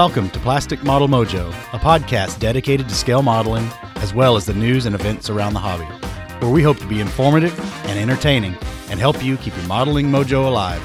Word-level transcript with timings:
Welcome 0.00 0.30
to 0.30 0.38
Plastic 0.38 0.82
Model 0.82 1.08
Mojo, 1.08 1.50
a 1.74 1.78
podcast 1.78 2.38
dedicated 2.38 2.88
to 2.88 2.94
scale 2.94 3.20
modeling 3.20 3.68
as 3.96 4.14
well 4.14 4.34
as 4.34 4.46
the 4.46 4.54
news 4.54 4.86
and 4.86 4.94
events 4.94 5.28
around 5.28 5.52
the 5.52 5.58
hobby, 5.60 5.84
where 6.40 6.50
we 6.50 6.62
hope 6.62 6.78
to 6.78 6.86
be 6.86 7.00
informative 7.00 7.52
and 7.84 7.98
entertaining 7.98 8.56
and 8.88 8.98
help 8.98 9.22
you 9.22 9.36
keep 9.36 9.54
your 9.54 9.66
modeling 9.66 10.06
mojo 10.06 10.46
alive. 10.46 10.80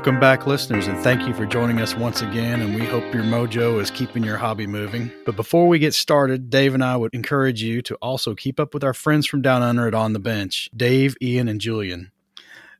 Welcome 0.00 0.18
back, 0.18 0.46
listeners, 0.46 0.86
and 0.86 0.96
thank 1.00 1.28
you 1.28 1.34
for 1.34 1.44
joining 1.44 1.78
us 1.78 1.94
once 1.94 2.22
again. 2.22 2.62
And 2.62 2.74
we 2.74 2.86
hope 2.86 3.12
your 3.12 3.22
mojo 3.22 3.78
is 3.82 3.90
keeping 3.90 4.24
your 4.24 4.38
hobby 4.38 4.66
moving. 4.66 5.12
But 5.26 5.36
before 5.36 5.68
we 5.68 5.78
get 5.78 5.92
started, 5.92 6.48
Dave 6.48 6.72
and 6.72 6.82
I 6.82 6.96
would 6.96 7.12
encourage 7.12 7.62
you 7.62 7.82
to 7.82 7.96
also 7.96 8.34
keep 8.34 8.58
up 8.58 8.72
with 8.72 8.82
our 8.82 8.94
friends 8.94 9.26
from 9.26 9.42
down 9.42 9.60
under 9.60 9.86
at 9.86 9.92
On 9.92 10.14
the 10.14 10.18
Bench 10.18 10.70
Dave, 10.74 11.18
Ian, 11.20 11.48
and 11.48 11.60
Julian. 11.60 12.12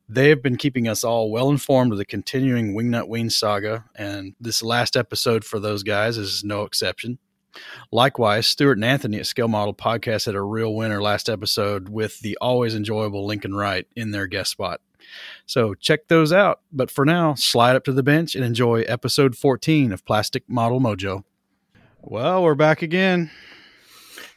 They 0.09 0.29
have 0.29 0.41
been 0.41 0.55
keeping 0.55 0.87
us 0.87 1.03
all 1.03 1.29
well 1.29 1.51
informed 1.51 1.91
of 1.91 1.99
the 1.99 2.05
continuing 2.05 2.73
Wingnut 2.73 3.07
Wing 3.07 3.29
saga, 3.29 3.85
and 3.95 4.33
this 4.39 4.63
last 4.63 4.97
episode 4.97 5.45
for 5.45 5.59
those 5.59 5.83
guys 5.83 6.17
is 6.17 6.43
no 6.43 6.63
exception. 6.63 7.19
Likewise, 7.91 8.47
Stuart 8.47 8.79
and 8.79 8.85
Anthony 8.85 9.19
at 9.19 9.27
Scale 9.27 9.47
Model 9.47 9.75
Podcast 9.75 10.25
had 10.25 10.33
a 10.33 10.41
real 10.41 10.73
winner 10.73 11.03
last 11.03 11.29
episode 11.29 11.87
with 11.87 12.19
the 12.21 12.35
always 12.41 12.73
enjoyable 12.73 13.27
Lincoln 13.27 13.53
Wright 13.53 13.85
in 13.95 14.09
their 14.09 14.25
guest 14.25 14.49
spot. 14.49 14.81
So 15.45 15.73
check 15.73 16.07
those 16.07 16.31
out. 16.31 16.61
But 16.71 16.91
for 16.91 17.05
now, 17.05 17.33
slide 17.35 17.75
up 17.75 17.83
to 17.85 17.93
the 17.93 18.03
bench 18.03 18.35
and 18.35 18.43
enjoy 18.43 18.81
episode 18.81 19.35
14 19.35 19.91
of 19.91 20.05
Plastic 20.05 20.43
Model 20.47 20.79
Mojo. 20.79 21.23
Well, 22.01 22.43
we're 22.43 22.55
back 22.55 22.81
again. 22.81 23.31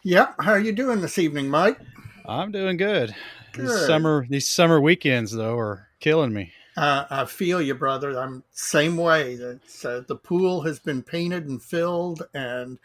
Yep. 0.03 0.35
How 0.41 0.53
are 0.53 0.61
you 0.61 0.73
doing 0.73 1.01
this 1.01 1.19
evening, 1.19 1.49
Mike? 1.49 1.79
I'm 2.27 2.53
doing 2.53 2.77
good. 2.77 3.15
Good. 3.53 3.67
These 3.67 3.87
summer 3.87 4.27
these 4.29 4.49
summer 4.49 4.81
weekends 4.81 5.33
though 5.33 5.57
are 5.57 5.89
killing 6.01 6.33
me. 6.33 6.53
Uh, 6.77 7.05
I 7.09 7.25
feel 7.25 7.63
you, 7.63 7.75
brother. 7.75 8.19
I'm 8.19 8.43
same 8.51 8.97
way. 8.97 9.35
Uh, 9.37 10.01
the 10.07 10.19
pool 10.23 10.63
has 10.63 10.79
been 10.79 11.03
painted 11.03 11.49
and 11.49 11.63
filled, 11.63 12.27
and 12.35 12.79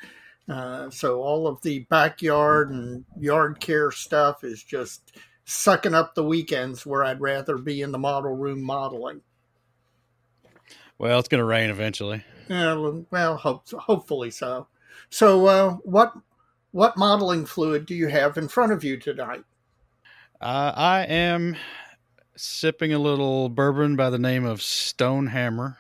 uh, 0.47 0.89
so 0.89 1.21
all 1.21 1.47
of 1.47 1.61
the 1.61 1.79
backyard 1.89 2.69
and 2.69 3.03
yard 3.19 3.59
care 3.59 3.91
stuff 3.91 4.43
is 4.43 4.63
just 4.63 5.17
sucking 5.50 5.95
up 5.95 6.14
the 6.14 6.23
weekends 6.23 6.86
where 6.86 7.03
I'd 7.03 7.19
rather 7.19 7.58
be 7.58 7.81
in 7.81 7.92
the 7.92 7.97
model 7.97 8.36
room 8.36 8.61
modeling. 8.61 9.22
Well, 11.00 11.17
it's 11.17 11.28
going 11.28 11.39
to 11.39 11.45
rain 11.45 11.69
eventually. 11.69 12.23
Uh, 12.50 13.02
well, 13.09 13.36
hope, 13.36 13.70
hopefully 13.72 14.31
so. 14.31 14.67
So, 15.09 15.45
uh, 15.47 15.72
what 15.83 16.14
what 16.72 16.97
modeling 16.97 17.45
fluid 17.45 17.88
do 17.88 17.95
you 17.95 18.08
have 18.08 18.38
in 18.38 18.47
front 18.47 18.72
of 18.72 18.83
you 18.83 18.97
tonight? 18.97 19.44
Uh, 20.39 20.72
I 20.75 21.05
am 21.05 21.55
sipping 22.36 22.94
a 22.94 23.00
little 23.00 23.50
bourbon 23.50 23.95
by 23.95 24.11
the 24.11 24.20
name 24.20 24.45
of 24.45 24.61
Stone 24.61 25.27
Hammer. 25.27 25.77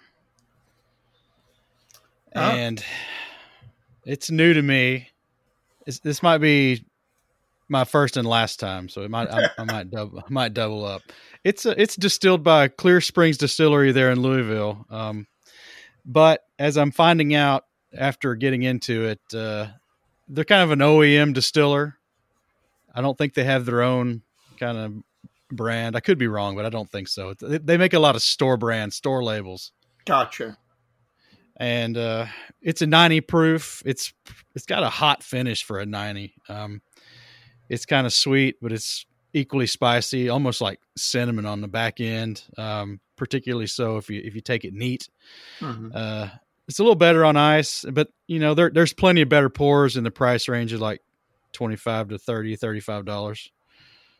Oh. 2.35 2.41
And 2.41 2.83
it's 4.03 4.31
new 4.31 4.53
to 4.53 4.61
me. 4.61 5.09
It's, 5.85 5.99
this 5.99 6.23
might 6.23 6.39
be 6.39 6.83
my 7.69 7.85
first 7.85 8.17
and 8.17 8.27
last 8.27 8.59
time, 8.59 8.89
so 8.89 9.01
it 9.03 9.11
might 9.11 9.29
I, 9.29 9.49
I 9.57 9.63
might 9.63 9.91
double 9.91 10.19
I 10.19 10.29
might 10.29 10.53
double 10.53 10.85
up. 10.85 11.01
It's 11.43 11.65
a, 11.65 11.79
it's 11.81 11.95
distilled 11.95 12.43
by 12.43 12.67
Clear 12.67 12.99
Springs 13.01 13.37
Distillery 13.37 13.91
there 13.91 14.11
in 14.11 14.19
Louisville. 14.21 14.85
Um, 14.89 15.27
but 16.05 16.41
as 16.57 16.77
I'm 16.77 16.91
finding 16.91 17.33
out 17.35 17.65
after 17.95 18.35
getting 18.35 18.63
into 18.63 19.05
it, 19.05 19.19
uh, 19.33 19.67
they're 20.27 20.45
kind 20.45 20.63
of 20.63 20.71
an 20.71 20.79
OEM 20.79 21.33
distiller. 21.33 21.97
I 22.93 23.01
don't 23.01 23.17
think 23.17 23.33
they 23.35 23.43
have 23.43 23.65
their 23.65 23.81
own 23.81 24.23
kind 24.59 24.77
of 24.77 24.93
brand. 25.55 25.95
I 25.95 25.99
could 25.99 26.17
be 26.17 26.27
wrong, 26.27 26.55
but 26.55 26.65
I 26.65 26.69
don't 26.69 26.89
think 26.89 27.07
so. 27.07 27.33
They 27.35 27.59
they 27.59 27.77
make 27.77 27.93
a 27.93 27.99
lot 27.99 28.15
of 28.15 28.21
store 28.21 28.57
brands, 28.57 28.95
store 28.95 29.23
labels, 29.23 29.71
Gotcha. 30.05 30.57
and 31.57 31.97
uh, 31.97 32.25
it's 32.61 32.81
a 32.81 32.87
90 32.87 33.21
proof. 33.21 33.81
It's 33.85 34.13
it's 34.55 34.65
got 34.65 34.83
a 34.83 34.89
hot 34.89 35.23
finish 35.23 35.63
for 35.63 35.79
a 35.79 35.85
90. 35.85 36.33
Um, 36.49 36.81
it's 37.69 37.85
kind 37.85 38.05
of 38.05 38.13
sweet, 38.13 38.57
but 38.61 38.71
it's 38.71 39.05
equally 39.33 39.67
spicy, 39.67 40.29
almost 40.29 40.59
like 40.61 40.79
cinnamon 40.97 41.45
on 41.45 41.61
the 41.61 41.67
back 41.67 41.99
end. 42.01 42.43
Um, 42.57 42.99
particularly 43.15 43.67
so 43.67 43.97
if 43.97 44.09
you 44.09 44.21
if 44.23 44.33
you 44.33 44.41
take 44.41 44.65
it 44.65 44.73
neat. 44.73 45.09
Mhm. 45.59 45.91
Uh, 45.93 46.29
it's 46.67 46.79
a 46.79 46.83
little 46.83 46.95
better 46.95 47.25
on 47.25 47.35
ice, 47.35 47.85
but 47.91 48.09
you 48.27 48.39
know 48.39 48.53
there 48.53 48.69
there's 48.69 48.93
plenty 48.93 49.21
of 49.21 49.29
better 49.29 49.49
pours 49.49 49.97
in 49.97 50.03
the 50.03 50.11
price 50.11 50.47
range 50.47 50.73
of 50.73 50.79
like 50.81 51.01
25 51.53 52.09
to 52.09 52.17
30 52.17 52.55
35 52.55 53.05
dollars. 53.05 53.51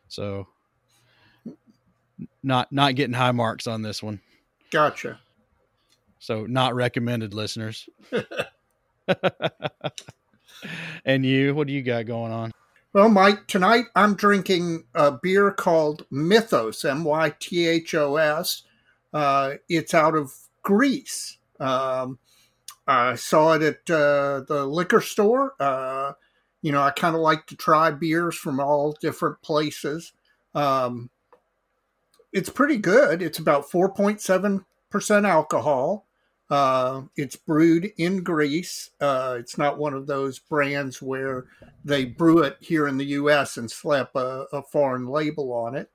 So 0.08 0.48
not 2.42 2.70
not 2.70 2.94
getting 2.94 3.14
high 3.14 3.32
marks 3.32 3.66
on 3.66 3.82
this 3.82 4.02
one. 4.02 4.20
Gotcha. 4.70 5.18
So 6.18 6.44
not 6.46 6.74
recommended 6.74 7.32
listeners. 7.34 7.88
and 11.04 11.24
you, 11.24 11.54
what 11.54 11.66
do 11.66 11.72
you 11.72 11.82
got 11.82 12.06
going 12.06 12.32
on? 12.32 12.52
Well, 12.92 13.08
Mike, 13.08 13.46
tonight 13.46 13.84
I'm 13.94 14.14
drinking 14.16 14.82
a 14.96 15.12
beer 15.12 15.52
called 15.52 16.06
Mythos, 16.10 16.84
M 16.84 17.04
Y 17.04 17.32
T 17.38 17.68
H 17.68 17.94
O 17.94 18.16
S. 18.16 18.64
Uh, 19.14 19.54
it's 19.68 19.94
out 19.94 20.16
of 20.16 20.32
Greece. 20.62 21.38
Um, 21.60 22.18
I 22.88 23.14
saw 23.14 23.52
it 23.52 23.62
at 23.62 23.94
uh, 23.94 24.40
the 24.40 24.66
liquor 24.68 25.00
store. 25.00 25.54
Uh, 25.60 26.14
you 26.62 26.72
know, 26.72 26.82
I 26.82 26.90
kind 26.90 27.14
of 27.14 27.20
like 27.20 27.46
to 27.46 27.56
try 27.56 27.92
beers 27.92 28.34
from 28.34 28.58
all 28.58 28.96
different 29.00 29.40
places. 29.40 30.12
Um, 30.56 31.10
it's 32.32 32.50
pretty 32.50 32.76
good. 32.76 33.22
It's 33.22 33.38
about 33.38 33.70
4.7% 33.70 35.28
alcohol. 35.28 36.06
Uh, 36.50 37.02
it's 37.16 37.36
brewed 37.36 37.92
in 37.96 38.24
Greece. 38.24 38.90
Uh, 39.00 39.36
it's 39.38 39.56
not 39.56 39.78
one 39.78 39.94
of 39.94 40.06
those 40.08 40.38
brands 40.40 41.00
where 41.00 41.46
they 41.84 42.04
brew 42.04 42.42
it 42.42 42.56
here 42.60 42.88
in 42.88 42.96
the 42.98 43.04
U.S. 43.06 43.56
and 43.56 43.70
slap 43.70 44.10
a, 44.16 44.46
a 44.52 44.62
foreign 44.62 45.06
label 45.06 45.52
on 45.52 45.76
it. 45.76 45.90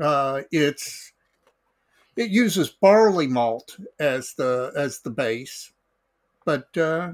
Uh, 0.00 0.42
it's 0.50 1.12
it 2.16 2.30
uses 2.30 2.70
barley 2.70 3.28
malt 3.28 3.76
as 4.00 4.34
the 4.34 4.72
as 4.76 4.98
the 5.00 5.10
base, 5.10 5.72
but 6.44 6.76
uh, 6.76 7.12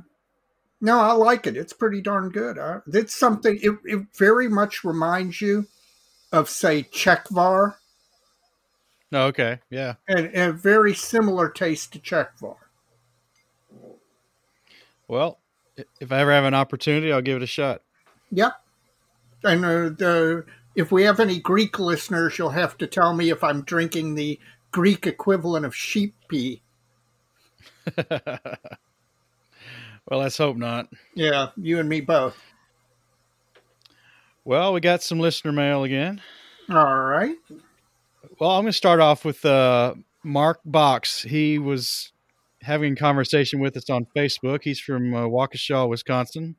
no, 0.81 0.99
I 0.99 1.13
like 1.13 1.47
it. 1.47 1.59
It's 1.59 1.75
pretty 1.75 2.01
darn 2.01 2.31
good. 2.31 2.59
Uh, 2.59 2.81
it's 2.87 3.15
something. 3.15 3.59
It, 3.63 3.79
it 3.85 4.07
very 4.17 4.49
much 4.49 4.85
reminds 4.85 5.43
you 5.43 5.67
of 6.33 6.49
say 6.49 6.85
Czechvar, 6.85 7.75
Oh, 9.13 9.27
okay. 9.27 9.59
Yeah. 9.71 9.95
and, 10.09 10.27
and 10.27 10.51
a 10.51 10.53
very 10.53 10.95
similar 10.95 11.49
taste 11.49 11.93
to 11.93 11.99
Czechvar. 11.99 12.57
Well, 15.11 15.41
if 16.01 16.13
I 16.13 16.21
ever 16.21 16.31
have 16.31 16.45
an 16.45 16.55
opportunity, 16.55 17.13
I'll 17.13 17.21
give 17.21 17.39
it 17.39 17.43
a 17.43 17.47
shot. 17.47 17.83
Yep. 18.31 18.53
And 19.43 19.65
uh, 19.65 19.89
the, 19.89 20.45
if 20.77 20.93
we 20.93 21.03
have 21.03 21.19
any 21.19 21.41
Greek 21.41 21.81
listeners, 21.81 22.39
you'll 22.39 22.51
have 22.51 22.79
to 22.79 22.87
tell 22.87 23.13
me 23.13 23.29
if 23.29 23.43
I'm 23.43 23.63
drinking 23.63 24.15
the 24.15 24.39
Greek 24.71 25.09
equivalent 25.09 25.67
of 25.67 25.75
sheep 25.75 26.15
pee. 26.29 26.63
well, 27.97 28.21
let's 30.11 30.39
hope 30.39 30.57
not. 30.57 30.89
Yeah, 31.17 31.49
you 31.57 31.81
and 31.81 31.89
me 31.89 32.03
both. 32.03 32.41
Well, 34.45 34.73
we 34.73 34.81
got 34.81 35.03
some 35.03 35.19
listener 35.19 35.51
mail 35.51 35.83
again. 35.83 36.23
All 36.71 37.01
right. 37.01 37.35
Well, 38.39 38.51
I'm 38.53 38.63
going 38.63 38.67
to 38.67 38.73
start 38.73 39.01
off 39.01 39.25
with 39.25 39.45
uh, 39.45 39.95
Mark 40.23 40.61
Box. 40.65 41.23
He 41.23 41.59
was 41.59 42.13
having 42.63 42.93
a 42.93 42.97
conversation 42.97 43.61
with 43.61 43.77
us 43.77 43.89
on 43.91 44.07
Facebook. 44.17 44.63
He's 44.63 44.81
from 44.81 45.15
uh, 45.15 45.27
Waukesha, 45.27 45.89
Wisconsin. 45.89 46.57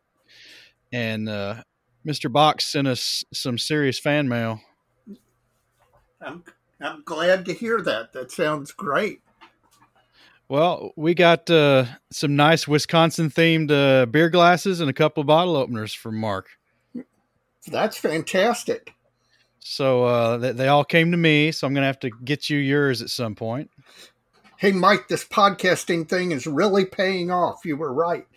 And 0.91 1.29
uh, 1.29 1.63
Mr. 2.05 2.31
Box 2.31 2.65
sent 2.65 2.87
us 2.87 3.23
some 3.33 3.57
serious 3.57 3.99
fan 3.99 4.27
mail. 4.27 4.61
I'm, 6.21 6.43
I'm 6.79 7.03
glad 7.03 7.45
to 7.45 7.53
hear 7.53 7.81
that. 7.81 8.13
That 8.13 8.31
sounds 8.31 8.71
great. 8.71 9.21
Well, 10.49 10.91
we 10.97 11.13
got 11.13 11.49
uh, 11.49 11.85
some 12.11 12.35
nice 12.35 12.67
Wisconsin 12.67 13.29
themed 13.29 13.71
uh, 13.71 14.05
beer 14.05 14.29
glasses 14.29 14.81
and 14.81 14.89
a 14.89 14.93
couple 14.93 15.21
of 15.21 15.27
bottle 15.27 15.55
openers 15.55 15.93
from 15.93 16.17
Mark. 16.17 16.49
That's 17.67 17.97
fantastic. 17.97 18.93
So 19.59 20.03
uh, 20.03 20.37
they, 20.37 20.51
they 20.51 20.67
all 20.67 20.83
came 20.83 21.11
to 21.11 21.17
me. 21.17 21.51
So 21.53 21.65
I'm 21.65 21.73
going 21.73 21.83
to 21.83 21.87
have 21.87 21.99
to 22.01 22.09
get 22.09 22.49
you 22.49 22.57
yours 22.57 23.01
at 23.01 23.09
some 23.09 23.35
point. 23.35 23.69
Hey, 24.61 24.71
Mike, 24.71 25.07
this 25.07 25.25
podcasting 25.25 26.07
thing 26.07 26.31
is 26.31 26.45
really 26.45 26.85
paying 26.85 27.31
off. 27.31 27.65
You 27.65 27.77
were 27.77 27.91
right. 27.91 28.27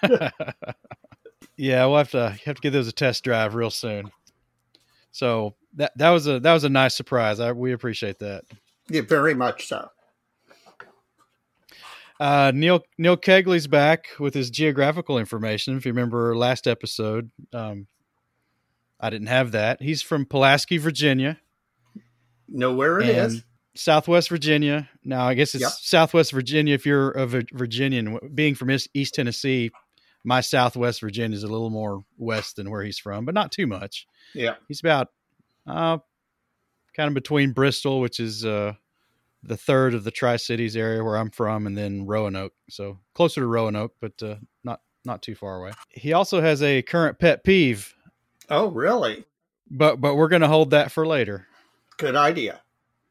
yeah, 1.56 1.84
we'll 1.84 1.96
have 1.96 2.12
to 2.12 2.38
have 2.44 2.54
to 2.54 2.62
give 2.62 2.72
those 2.72 2.86
a 2.86 2.92
test 2.92 3.24
drive 3.24 3.56
real 3.56 3.70
soon. 3.70 4.12
So 5.10 5.56
that 5.74 5.98
that 5.98 6.10
was 6.10 6.28
a 6.28 6.38
that 6.38 6.52
was 6.52 6.62
a 6.62 6.68
nice 6.68 6.94
surprise. 6.94 7.40
I, 7.40 7.50
we 7.50 7.72
appreciate 7.72 8.20
that. 8.20 8.44
Yeah, 8.88 9.00
very 9.00 9.34
much 9.34 9.66
so. 9.66 9.90
Uh, 12.20 12.52
Neil 12.54 12.84
Neil 12.96 13.16
Kegley's 13.16 13.66
back 13.66 14.06
with 14.20 14.32
his 14.32 14.48
geographical 14.48 15.18
information. 15.18 15.76
If 15.76 15.84
you 15.84 15.90
remember 15.90 16.36
last 16.36 16.68
episode, 16.68 17.32
um, 17.52 17.88
I 19.00 19.10
didn't 19.10 19.26
have 19.26 19.50
that. 19.50 19.82
He's 19.82 20.02
from 20.02 20.24
Pulaski, 20.24 20.78
Virginia. 20.78 21.40
Know 22.48 22.72
where 22.72 23.00
it 23.00 23.08
is? 23.08 23.42
Southwest 23.78 24.28
Virginia. 24.28 24.88
Now, 25.04 25.26
I 25.28 25.34
guess 25.34 25.54
it's 25.54 25.62
Yep. 25.62 25.70
Southwest 25.72 26.32
Virginia. 26.32 26.74
If 26.74 26.86
you're 26.86 27.10
a 27.12 27.26
Virginian, 27.26 28.18
being 28.34 28.54
from 28.54 28.70
East, 28.94 29.14
Tennessee, 29.14 29.70
my 30.24 30.40
Southwest 30.40 31.00
Virginia 31.00 31.36
is 31.36 31.42
a 31.44 31.48
little 31.48 31.70
more 31.70 32.04
west 32.18 32.56
than 32.56 32.70
where 32.70 32.82
he's 32.82 32.98
from, 32.98 33.24
but 33.24 33.34
not 33.34 33.52
too 33.52 33.66
much. 33.66 34.06
Yeah. 34.34 34.54
He's 34.68 34.80
about 34.80 35.08
uh, 35.66 35.98
kind 36.96 37.08
of 37.08 37.14
between 37.14 37.52
Bristol, 37.52 38.00
which 38.00 38.18
is 38.20 38.44
uh, 38.44 38.72
the 39.42 39.56
third 39.56 39.94
of 39.94 40.04
the 40.04 40.10
Tri 40.10 40.36
Cities 40.36 40.76
area 40.76 41.02
where 41.04 41.16
I'm 41.16 41.30
from, 41.30 41.66
and 41.66 41.76
then 41.78 42.06
Roanoke. 42.06 42.54
So 42.70 42.98
closer 43.14 43.40
to 43.42 43.46
Roanoke, 43.46 43.94
but 44.00 44.20
uh, 44.22 44.36
not 44.64 44.80
not 45.04 45.22
too 45.22 45.34
far 45.36 45.60
away. 45.60 45.70
He 45.90 46.12
also 46.12 46.40
has 46.40 46.62
a 46.62 46.82
current 46.82 47.18
pet 47.20 47.44
peeve, 47.44 47.94
Oh, 48.50 48.68
really? 48.68 49.24
but 49.70 50.00
but 50.00 50.16
we're 50.16 50.28
going 50.28 50.42
to 50.42 50.48
hold 50.48 50.70
that 50.70 50.90
for 50.90 51.06
later. 51.06 51.46
Good 51.98 52.16
idea. 52.16 52.60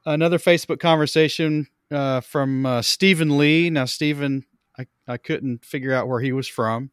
Another 0.06 0.38
Facebook 0.38 0.80
conversation 0.80 1.68
uh, 1.92 2.22
from 2.22 2.66
uh, 2.66 2.82
Stephen 2.82 3.38
Lee. 3.38 3.70
Now, 3.70 3.86
Stephen, 3.86 4.46
I, 4.78 4.86
I 5.08 5.18
couldn't 5.18 5.66
figure 5.66 5.94
out 5.94 6.08
where 6.08 6.20
he 6.20 6.32
was 6.32 6.48
from. 6.48 6.92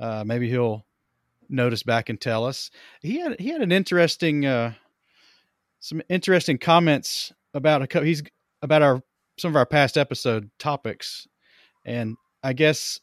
Uh, 0.00 0.24
maybe 0.26 0.48
he'll 0.48 0.86
notice 1.48 1.82
back 1.82 2.08
and 2.08 2.20
tell 2.20 2.44
us. 2.44 2.70
He 3.02 3.20
had 3.20 3.38
he 3.38 3.48
had 3.48 3.60
an 3.60 3.70
interesting 3.70 4.46
uh, 4.46 4.72
some 5.80 6.00
interesting 6.08 6.58
comments 6.58 7.32
about 7.54 7.82
a 7.82 7.86
co- 7.86 8.02
he's 8.02 8.22
about 8.62 8.82
our 8.82 9.02
some 9.36 9.50
of 9.50 9.56
our 9.56 9.66
past 9.66 9.98
episode 9.98 10.50
topics, 10.58 11.28
and 11.84 12.16
I 12.42 12.54
guess 12.54 13.00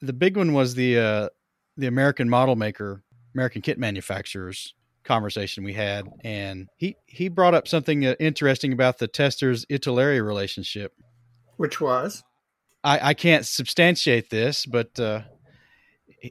the 0.00 0.12
big 0.12 0.36
one 0.36 0.54
was 0.54 0.74
the 0.74 0.98
uh, 0.98 1.28
the 1.76 1.86
American 1.86 2.28
model 2.28 2.56
maker, 2.56 3.02
American 3.34 3.60
kit 3.60 3.78
manufacturers 3.78 4.74
conversation 5.04 5.64
we 5.64 5.72
had, 5.72 6.08
and 6.24 6.68
he 6.76 6.96
he 7.06 7.28
brought 7.28 7.54
up 7.54 7.68
something 7.68 8.06
uh, 8.06 8.14
interesting 8.20 8.72
about 8.72 8.98
the 8.98 9.08
Testors 9.08 9.64
Italeri 9.66 10.24
relationship. 10.24 10.94
Which 11.56 11.80
was? 11.80 12.22
I, 12.84 13.10
I 13.10 13.14
can't 13.14 13.46
substantiate 13.46 14.30
this, 14.30 14.66
but 14.66 14.98
uh, 14.98 15.22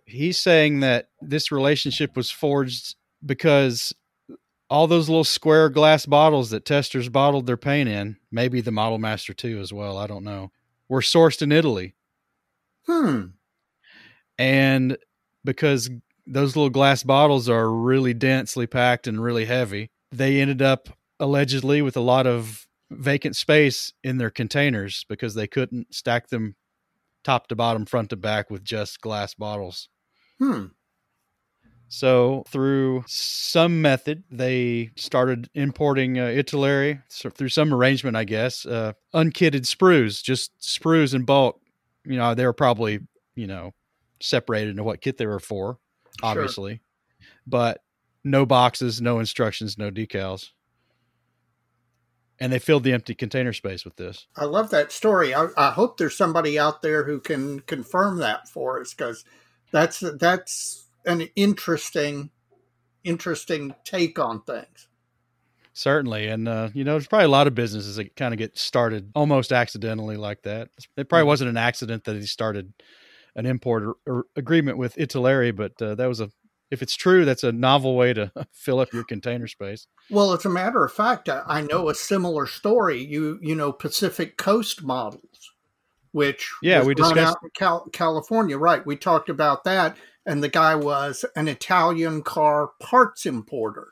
he's 0.05 0.37
saying 0.37 0.81
that 0.81 1.09
this 1.21 1.51
relationship 1.51 2.15
was 2.15 2.29
forged 2.29 2.95
because 3.25 3.93
all 4.69 4.87
those 4.87 5.09
little 5.09 5.23
square 5.23 5.69
glass 5.69 6.05
bottles 6.05 6.49
that 6.49 6.65
Testors 6.65 7.09
bottled 7.09 7.45
their 7.45 7.57
paint 7.57 7.89
in, 7.89 8.17
maybe 8.31 8.61
the 8.61 8.71
Model 8.71 8.97
Master 8.97 9.33
too 9.33 9.59
as 9.59 9.73
well, 9.73 9.97
I 9.97 10.07
don't 10.07 10.23
know, 10.23 10.51
were 10.87 11.01
sourced 11.01 11.41
in 11.41 11.51
Italy. 11.51 11.95
Hmm. 12.85 13.25
And 14.37 14.97
because 15.43 15.89
those 16.25 16.55
little 16.55 16.69
glass 16.69 17.03
bottles 17.03 17.49
are 17.49 17.71
really 17.71 18.13
densely 18.13 18.67
packed 18.67 19.07
and 19.07 19.21
really 19.21 19.45
heavy, 19.45 19.89
they 20.11 20.41
ended 20.41 20.61
up 20.61 20.89
allegedly 21.19 21.81
with 21.81 21.95
a 21.95 22.01
lot 22.01 22.27
of 22.27 22.67
vacant 22.89 23.35
space 23.35 23.93
in 24.03 24.17
their 24.17 24.29
containers 24.29 25.05
because 25.07 25.35
they 25.35 25.47
couldn't 25.47 25.93
stack 25.93 26.29
them 26.29 26.55
top 27.23 27.47
to 27.47 27.55
bottom, 27.55 27.85
front 27.85 28.09
to 28.09 28.15
back 28.15 28.49
with 28.49 28.63
just 28.63 29.01
glass 29.01 29.33
bottles. 29.33 29.89
Hmm. 30.39 30.67
So 31.87 32.45
through 32.47 33.03
some 33.05 33.81
method, 33.81 34.23
they 34.31 34.91
started 34.95 35.49
importing 35.53 36.17
uh, 36.17 36.27
Italeri 36.27 37.03
so 37.09 37.29
through 37.29 37.49
some 37.49 37.73
arrangement, 37.73 38.15
I 38.15 38.23
guess. 38.23 38.65
Uh, 38.65 38.93
unkitted 39.13 39.65
sprues, 39.65 40.23
just 40.23 40.57
sprues 40.61 41.13
in 41.13 41.23
bulk. 41.23 41.59
You 42.05 42.15
know, 42.15 42.33
they 42.33 42.45
were 42.45 42.53
probably 42.53 43.01
you 43.35 43.45
know 43.45 43.73
separated 44.21 44.71
into 44.71 44.83
what 44.83 45.01
kit 45.01 45.17
they 45.17 45.25
were 45.25 45.39
for, 45.39 45.79
Sure. 46.19 46.29
obviously, 46.29 46.81
but 47.47 47.81
no 48.23 48.45
boxes, 48.45 49.01
no 49.01 49.19
instructions, 49.19 49.77
no 49.77 49.89
decals, 49.89 50.49
and 52.39 52.51
they 52.51 52.59
filled 52.59 52.83
the 52.83 52.93
empty 52.93 53.15
container 53.15 53.53
space 53.53 53.85
with 53.85 53.95
this. 53.95 54.27
I 54.35 54.45
love 54.45 54.71
that 54.71 54.91
story. 54.91 55.33
I, 55.33 55.47
I 55.57 55.71
hope 55.71 55.97
there's 55.97 56.17
somebody 56.17 56.57
out 56.57 56.81
there 56.81 57.03
who 57.03 57.19
can 57.19 57.61
confirm 57.61 58.17
that 58.17 58.49
for 58.49 58.81
us 58.81 58.93
because 58.93 59.23
that's 59.71 60.03
that's 60.19 60.87
an 61.05 61.29
interesting 61.35 62.31
interesting 63.03 63.73
take 63.83 64.19
on 64.19 64.41
things. 64.41 64.87
Certainly, 65.73 66.27
and 66.27 66.47
uh, 66.47 66.69
you 66.73 66.83
know, 66.83 66.93
there's 66.93 67.07
probably 67.07 67.25
a 67.25 67.29
lot 67.29 67.47
of 67.47 67.55
businesses 67.55 67.95
that 67.95 68.15
kind 68.15 68.33
of 68.33 68.37
get 68.37 68.57
started 68.57 69.11
almost 69.15 69.51
accidentally 69.51 70.17
like 70.17 70.41
that. 70.41 70.69
It 70.97 71.07
probably 71.07 71.25
wasn't 71.25 71.49
an 71.49 71.57
accident 71.57 72.03
that 72.03 72.15
he 72.15 72.25
started 72.25 72.73
an 73.35 73.45
import 73.45 73.83
or, 73.83 73.95
or 74.05 74.25
agreement 74.35 74.77
with 74.77 74.95
Italeri, 74.95 75.55
but 75.55 75.81
uh, 75.81 75.95
that 75.95 76.07
was 76.07 76.19
a. 76.21 76.29
If 76.69 76.81
it's 76.81 76.95
true, 76.95 77.25
that's 77.25 77.43
a 77.43 77.51
novel 77.51 77.97
way 77.97 78.13
to 78.13 78.31
fill 78.53 78.79
up 78.79 78.93
your 78.93 79.03
container 79.03 79.47
space. 79.47 79.87
Well, 80.09 80.31
as 80.31 80.45
a 80.45 80.49
matter 80.49 80.85
of 80.85 80.93
fact, 80.93 81.27
I, 81.27 81.59
know 81.61 81.89
a 81.89 81.95
similar 81.95 82.47
story. 82.47 83.03
You 83.03 83.39
you 83.41 83.55
know 83.55 83.73
Pacific 83.73 84.37
Coast 84.37 84.81
models, 84.81 85.51
which 86.13 86.49
Yeah, 86.61 86.83
we 86.83 86.95
discussed- 86.95 87.17
out 87.17 87.37
in 87.43 87.49
Cal- 87.53 87.87
California, 87.91 88.57
right? 88.57 88.85
We 88.85 88.95
talked 88.95 89.27
about 89.29 89.65
that, 89.65 89.97
and 90.25 90.41
the 90.41 90.47
guy 90.49 90.75
was 90.75 91.25
an 91.35 91.49
Italian 91.49 92.21
car 92.21 92.71
parts 92.79 93.25
importer, 93.25 93.89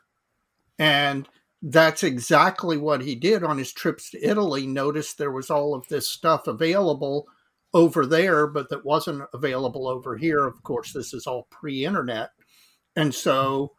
and 0.78 1.28
that's 1.62 2.02
exactly 2.02 2.78
what 2.78 3.02
he 3.02 3.14
did 3.14 3.44
on 3.44 3.58
his 3.58 3.72
trips 3.74 4.10
to 4.10 4.26
Italy. 4.26 4.66
Noticed 4.66 5.18
there 5.18 5.30
was 5.30 5.50
all 5.50 5.74
of 5.74 5.86
this 5.88 6.08
stuff 6.08 6.46
available 6.46 7.26
over 7.72 8.06
there, 8.06 8.46
but 8.46 8.68
that 8.70 8.84
wasn't 8.84 9.22
available 9.32 9.88
over 9.88 10.16
here. 10.16 10.46
Of 10.46 10.62
course, 10.62 10.92
this 10.92 11.14
is 11.14 11.26
all 11.26 11.46
pre-internet, 11.50 12.30
and 12.96 13.14
so 13.14 13.72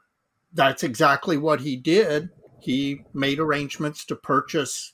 that's 0.53 0.83
exactly 0.83 1.37
what 1.37 1.61
he 1.61 1.75
did. 1.75 2.29
He 2.59 3.01
made 3.13 3.39
arrangements 3.39 4.05
to 4.05 4.15
purchase 4.15 4.93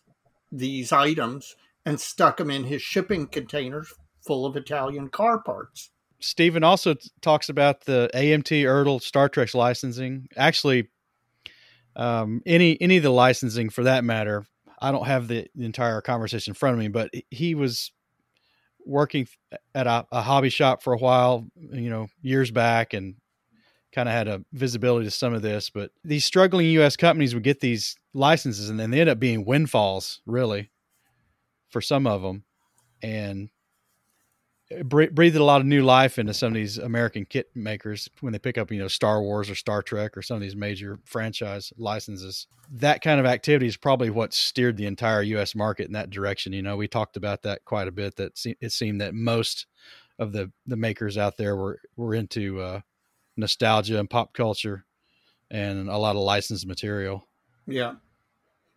these 0.52 0.92
items 0.92 1.56
and 1.86 2.00
stuck 2.00 2.38
them 2.38 2.50
in 2.50 2.66
his 2.66 2.82
shipping 2.82 3.28
containers 3.28 3.94
full 4.26 4.46
of 4.46 4.56
Italian 4.56 5.10
car 5.10 5.42
parts. 5.42 5.92
Stephen 6.20 6.64
also 6.64 6.96
t- 6.96 7.10
talks 7.22 7.50
about 7.50 7.86
the 7.86 8.10
AMT 8.14 8.64
Ertl 8.64 9.02
Star 9.02 9.30
Trek 9.30 9.54
licensing. 9.54 10.28
Actually, 10.36 10.90
um, 11.96 12.42
any 12.46 12.80
any 12.82 12.98
of 12.98 13.04
the 13.04 13.10
licensing 13.10 13.70
for 13.70 13.84
that 13.84 14.04
matter. 14.04 14.46
I 14.80 14.92
don't 14.92 15.08
have 15.08 15.28
the 15.28 15.48
entire 15.58 16.02
conversation 16.02 16.52
in 16.52 16.56
front 16.56 16.76
of 16.76 16.80
me, 16.80 16.88
but 16.88 17.10
he 17.32 17.56
was 17.56 17.92
working 18.88 19.28
at 19.76 19.88
a, 19.88 20.06
a 20.12 20.22
hobby 20.22 20.50
shop 20.50 20.82
for 20.82 20.94
a 20.94 20.98
while, 20.98 21.46
you 21.56 21.90
know, 21.90 22.08
years 22.22 22.52
back, 22.52 22.94
and 22.94 23.16
kind 23.92 24.10
of 24.10 24.14
had 24.14 24.28
a 24.28 24.44
visibility 24.54 25.06
to 25.06 25.12
some 25.12 25.34
of 25.34 25.42
this. 25.42 25.70
But 25.70 25.92
these 26.04 26.26
struggling 26.26 26.68
U.S. 26.72 26.96
companies 26.96 27.34
would 27.34 27.44
get 27.44 27.60
these 27.60 27.96
licenses, 28.14 28.70
and 28.70 28.80
then 28.80 28.92
they 28.92 29.02
end 29.02 29.10
up 29.10 29.20
being 29.20 29.46
windfalls, 29.46 30.22
really, 30.26 30.72
for 31.70 31.82
some 31.82 32.08
of 32.08 32.22
them, 32.22 32.44
and 33.02 33.50
breathed 34.84 35.36
a 35.36 35.44
lot 35.44 35.62
of 35.62 35.68
new 35.68 35.84
life 35.84 36.20
into 36.20 36.34
some 36.34 36.48
of 36.48 36.54
these 36.54 36.78
American 36.78 37.26
kit 37.26 37.50
makers 37.56 38.10
when 38.20 38.34
they 38.34 38.40
pick 38.40 38.58
up, 38.58 38.72
you 38.72 38.80
know, 38.80 38.88
Star 38.88 39.22
Wars 39.22 39.50
or 39.50 39.56
Star 39.56 39.82
Trek 39.82 40.18
or 40.18 40.22
some 40.22 40.36
of 40.36 40.42
these 40.42 40.56
major 40.56 41.00
franchise 41.06 41.72
licenses. 41.78 42.48
That 42.72 43.02
kind 43.02 43.20
of 43.20 43.26
activity 43.26 43.68
is 43.68 43.78
probably 43.78 44.10
what 44.10 44.34
steered 44.34 44.76
the 44.76 44.86
entire 44.86 45.22
U.S. 45.22 45.56
market 45.56 45.88
in 45.88 45.94
that 45.94 46.10
direction. 46.10 46.52
You 46.52 46.62
know, 46.62 46.76
we 46.76 46.88
talked 46.88 47.16
about 47.16 47.44
that 47.44 47.64
quite 47.64 47.88
a 47.88 47.92
bit. 47.92 48.18
That 48.18 48.38
it 48.60 48.72
seemed 48.74 49.00
that 49.00 49.14
most 49.14 49.68
of 50.20 50.34
the 50.34 50.52
the 50.66 50.76
makers 50.76 51.18
out 51.18 51.38
there 51.38 51.56
were 51.56 51.80
were 51.96 52.14
into 52.14 52.60
uh, 52.60 52.82
nostalgia 53.38 54.00
and 54.00 54.10
pop 54.10 54.34
culture 54.34 54.86
and 55.50 55.88
a 55.88 55.98
lot 55.98 56.18
of 56.18 56.24
licensed 56.24 56.68
material. 56.68 57.26
Yeah. 57.66 57.96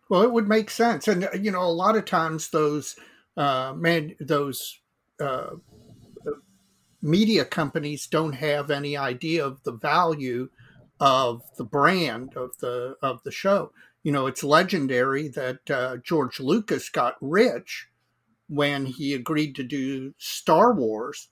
Well, 0.07 0.23
it 0.23 0.31
would 0.31 0.47
make 0.47 0.69
sense, 0.69 1.07
and 1.07 1.27
you 1.41 1.51
know, 1.51 1.63
a 1.63 1.71
lot 1.71 1.97
of 1.97 2.05
times 2.05 2.49
those 2.49 2.95
uh, 3.37 3.73
man, 3.75 4.15
those 4.19 4.79
uh, 5.21 5.51
media 7.01 7.45
companies 7.45 8.07
don't 8.07 8.33
have 8.33 8.69
any 8.69 8.95
idea 8.95 9.45
of 9.45 9.63
the 9.63 9.71
value 9.71 10.49
of 10.99 11.41
the 11.57 11.63
brand 11.63 12.35
of 12.35 12.57
the 12.59 12.95
of 13.01 13.23
the 13.23 13.31
show. 13.31 13.71
You 14.03 14.11
know, 14.11 14.27
it's 14.27 14.43
legendary 14.43 15.27
that 15.29 15.69
uh, 15.69 15.97
George 15.97 16.39
Lucas 16.39 16.89
got 16.89 17.15
rich 17.21 17.87
when 18.47 18.85
he 18.85 19.13
agreed 19.13 19.55
to 19.55 19.63
do 19.63 20.13
Star 20.17 20.73
Wars, 20.73 21.29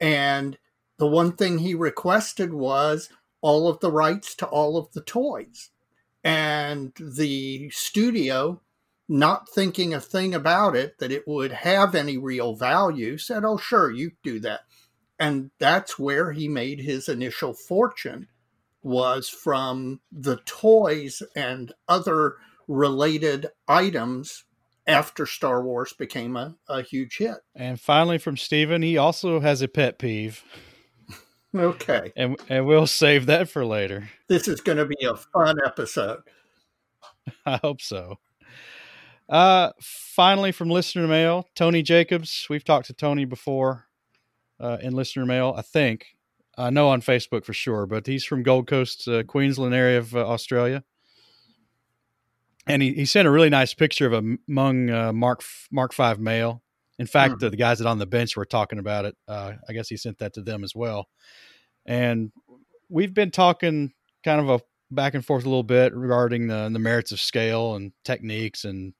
and 0.00 0.58
the 0.98 1.06
one 1.06 1.32
thing 1.32 1.58
he 1.58 1.74
requested 1.74 2.52
was 2.52 3.08
all 3.40 3.68
of 3.68 3.80
the 3.80 3.92
rights 3.92 4.34
to 4.34 4.46
all 4.46 4.76
of 4.76 4.92
the 4.92 5.00
toys 5.00 5.70
and 6.24 6.92
the 6.98 7.70
studio 7.70 8.60
not 9.08 9.48
thinking 9.48 9.94
a 9.94 10.00
thing 10.00 10.34
about 10.34 10.76
it 10.76 10.98
that 10.98 11.12
it 11.12 11.26
would 11.26 11.52
have 11.52 11.94
any 11.94 12.18
real 12.18 12.54
value 12.54 13.16
said 13.16 13.44
oh 13.44 13.56
sure 13.56 13.90
you 13.90 14.10
do 14.22 14.40
that 14.40 14.60
and 15.18 15.50
that's 15.58 15.98
where 15.98 16.32
he 16.32 16.48
made 16.48 16.80
his 16.80 17.08
initial 17.08 17.52
fortune 17.52 18.28
was 18.82 19.28
from 19.28 20.00
the 20.12 20.36
toys 20.44 21.22
and 21.34 21.72
other 21.88 22.36
related 22.68 23.48
items 23.66 24.44
after 24.86 25.26
Star 25.26 25.62
Wars 25.62 25.92
became 25.92 26.36
a, 26.36 26.56
a 26.68 26.82
huge 26.82 27.18
hit. 27.18 27.36
And 27.54 27.80
finally, 27.80 28.18
from 28.18 28.36
Steven, 28.36 28.82
he 28.82 28.96
also 28.96 29.40
has 29.40 29.60
a 29.60 29.68
pet 29.68 29.98
peeve. 29.98 30.42
Okay. 31.54 32.12
And, 32.16 32.36
and 32.48 32.66
we'll 32.66 32.86
save 32.86 33.26
that 33.26 33.48
for 33.48 33.64
later. 33.64 34.10
This 34.28 34.48
is 34.48 34.60
going 34.60 34.78
to 34.78 34.86
be 34.86 35.04
a 35.04 35.16
fun 35.16 35.56
episode. 35.64 36.20
I 37.46 37.56
hope 37.56 37.80
so. 37.80 38.16
Uh, 39.28 39.72
finally, 39.80 40.52
from 40.52 40.70
listener 40.70 41.06
mail, 41.06 41.48
Tony 41.54 41.82
Jacobs. 41.82 42.46
We've 42.48 42.64
talked 42.64 42.86
to 42.86 42.94
Tony 42.94 43.24
before 43.24 43.87
uh, 44.60 44.78
in 44.80 44.94
listener 44.94 45.26
mail, 45.26 45.54
I 45.56 45.62
think. 45.62 46.06
I 46.56 46.70
know 46.70 46.88
on 46.88 47.02
Facebook 47.02 47.44
for 47.44 47.52
sure, 47.52 47.86
but 47.86 48.06
he's 48.06 48.24
from 48.24 48.42
Gold 48.42 48.66
Coast, 48.66 49.06
uh, 49.06 49.22
Queensland 49.22 49.74
area 49.74 49.98
of 49.98 50.14
uh, 50.14 50.26
Australia 50.26 50.84
and 52.68 52.82
he, 52.82 52.92
he 52.92 53.04
sent 53.04 53.26
a 53.26 53.30
really 53.30 53.48
nice 53.48 53.74
picture 53.74 54.06
of 54.06 54.12
a 54.12 54.36
Mung 54.46 54.90
uh, 54.90 55.12
Mark 55.12 55.42
Mark 55.72 55.92
Five 55.92 56.20
male. 56.20 56.62
In 56.98 57.06
fact, 57.06 57.34
mm. 57.34 57.38
the, 57.40 57.50
the, 57.50 57.56
guys 57.56 57.78
that 57.78 57.86
on 57.86 57.98
the 57.98 58.06
bench 58.06 58.36
were 58.36 58.44
talking 58.44 58.78
about 58.78 59.04
it. 59.04 59.16
Uh, 59.26 59.52
I 59.68 59.72
guess 59.72 59.88
he 59.88 59.96
sent 59.96 60.18
that 60.18 60.34
to 60.34 60.42
them 60.42 60.64
as 60.64 60.74
well. 60.74 61.08
And 61.86 62.32
we've 62.88 63.14
been 63.14 63.30
talking 63.30 63.92
kind 64.24 64.40
of 64.40 64.48
a 64.48 64.60
back 64.90 65.14
and 65.14 65.24
forth 65.24 65.44
a 65.44 65.48
little 65.48 65.62
bit 65.62 65.94
regarding 65.94 66.48
the, 66.48 66.68
the 66.72 66.78
merits 66.78 67.12
of 67.12 67.20
scale 67.20 67.76
and 67.76 67.92
techniques 68.04 68.64
and 68.64 68.94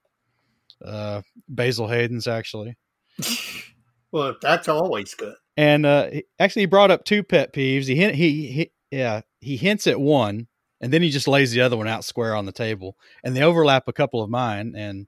uh, 0.83 1.21
Basil 1.49 1.89
Hayden's 1.89 2.27
actually. 2.27 2.77
well, 4.11 4.35
that's 4.41 4.69
always 4.69 5.13
good. 5.13 5.35
And 5.59 5.85
uh, 5.85 6.09
actually, 6.39 6.61
he 6.61 6.67
brought 6.67 6.89
up 6.89 7.03
two 7.03 7.21
pet 7.21 7.51
peeves. 7.51 7.83
He, 7.83 7.95
he 8.13 8.47
he 8.47 8.71
yeah 8.91 9.21
he 9.41 9.57
hints 9.57 9.87
at 9.87 9.99
one 9.99 10.47
and 10.79 10.93
then 10.93 11.01
he 11.01 11.09
just 11.09 11.27
lays 11.27 11.51
the 11.51 11.59
other 11.59 11.75
one 11.75 11.87
out 11.87 12.05
square 12.05 12.33
on 12.33 12.45
the 12.45 12.53
table. 12.53 12.95
And 13.25 13.35
they 13.35 13.43
overlap 13.43 13.89
a 13.89 13.93
couple 13.93 14.23
of 14.23 14.29
mine 14.29 14.73
and 14.73 15.07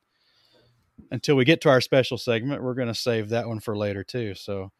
until 1.09 1.37
we 1.37 1.45
get 1.45 1.61
to 1.61 1.69
our 1.69 1.79
special 1.79 2.17
segment 2.17 2.61
we're 2.61 2.73
going 2.73 2.89
to 2.89 2.93
save 2.93 3.29
that 3.29 3.47
one 3.47 3.61
for 3.61 3.77
later 3.77 4.03
too. 4.03 4.35
So 4.35 4.73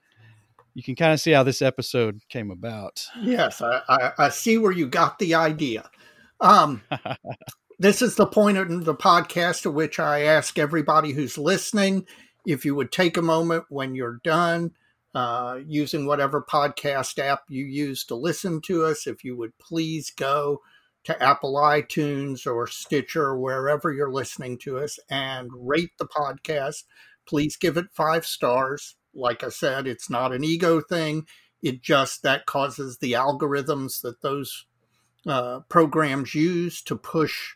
you 0.74 0.84
can 0.84 0.96
kind 0.96 1.14
of 1.14 1.22
see 1.22 1.32
how 1.32 1.44
this 1.44 1.62
episode 1.62 2.20
came 2.28 2.52
about. 2.52 3.08
Yes 3.22 3.62
i, 3.62 3.82
I, 3.88 4.12
I 4.18 4.30
see 4.30 4.58
where 4.58 4.74
you 4.74 4.88
got 4.88 5.20
the 5.20 5.36
idea. 5.36 5.90
Um, 6.42 6.82
this 7.80 8.02
is 8.02 8.16
the 8.16 8.28
point 8.28 8.58
of 8.58 8.84
the 8.84 8.94
podcast 8.94 9.66
at 9.66 9.74
which 9.74 10.00
i 10.00 10.24
ask 10.24 10.60
everybody 10.60 11.14
who's 11.14 11.38
listening 11.38 12.06
if 12.46 12.66
you 12.66 12.76
would 12.76 12.92
take 12.92 13.16
a 13.16 13.22
moment 13.22 13.64
when 13.70 13.96
you're 13.96 14.20
done 14.26 14.72
uh, 15.14 15.60
using 15.66 16.06
whatever 16.06 16.42
podcast 16.42 17.20
app 17.20 17.44
you 17.50 17.66
use 17.66 18.06
to 18.06 18.16
listen 18.16 18.62
to 18.62 18.86
us, 18.86 19.08
if 19.08 19.24
you 19.24 19.36
would 19.36 19.58
please 19.58 20.10
go 20.10 20.62
to 21.04 21.22
Apple 21.22 21.56
iTunes 21.56 22.46
or 22.46 22.68
Stitcher 22.68 23.38
wherever 23.38 23.92
you're 23.92 24.12
listening 24.12 24.58
to 24.60 24.78
us 24.78 25.00
and 25.10 25.50
rate 25.54 25.92
the 25.98 26.06
podcast. 26.06 26.84
Please 27.26 27.58
give 27.58 27.78
it 27.78 27.88
five 27.92 28.26
stars. 28.26 28.96
Like 29.14 29.44
I 29.44 29.50
said, 29.50 29.88
it's 29.88 30.10
not 30.10 30.34
an 30.34 30.44
ego 30.44 30.80
thing. 30.82 31.26
It 31.62 31.82
just 31.82 32.24
that 32.24 32.46
causes 32.46 32.98
the 32.98 33.14
algorithms 33.14 34.02
that 34.02 34.22
those 34.22 34.66
uh, 35.28 35.62
programs 35.70 36.34
use 36.34 36.82
to 36.84 36.96
push 36.96 37.56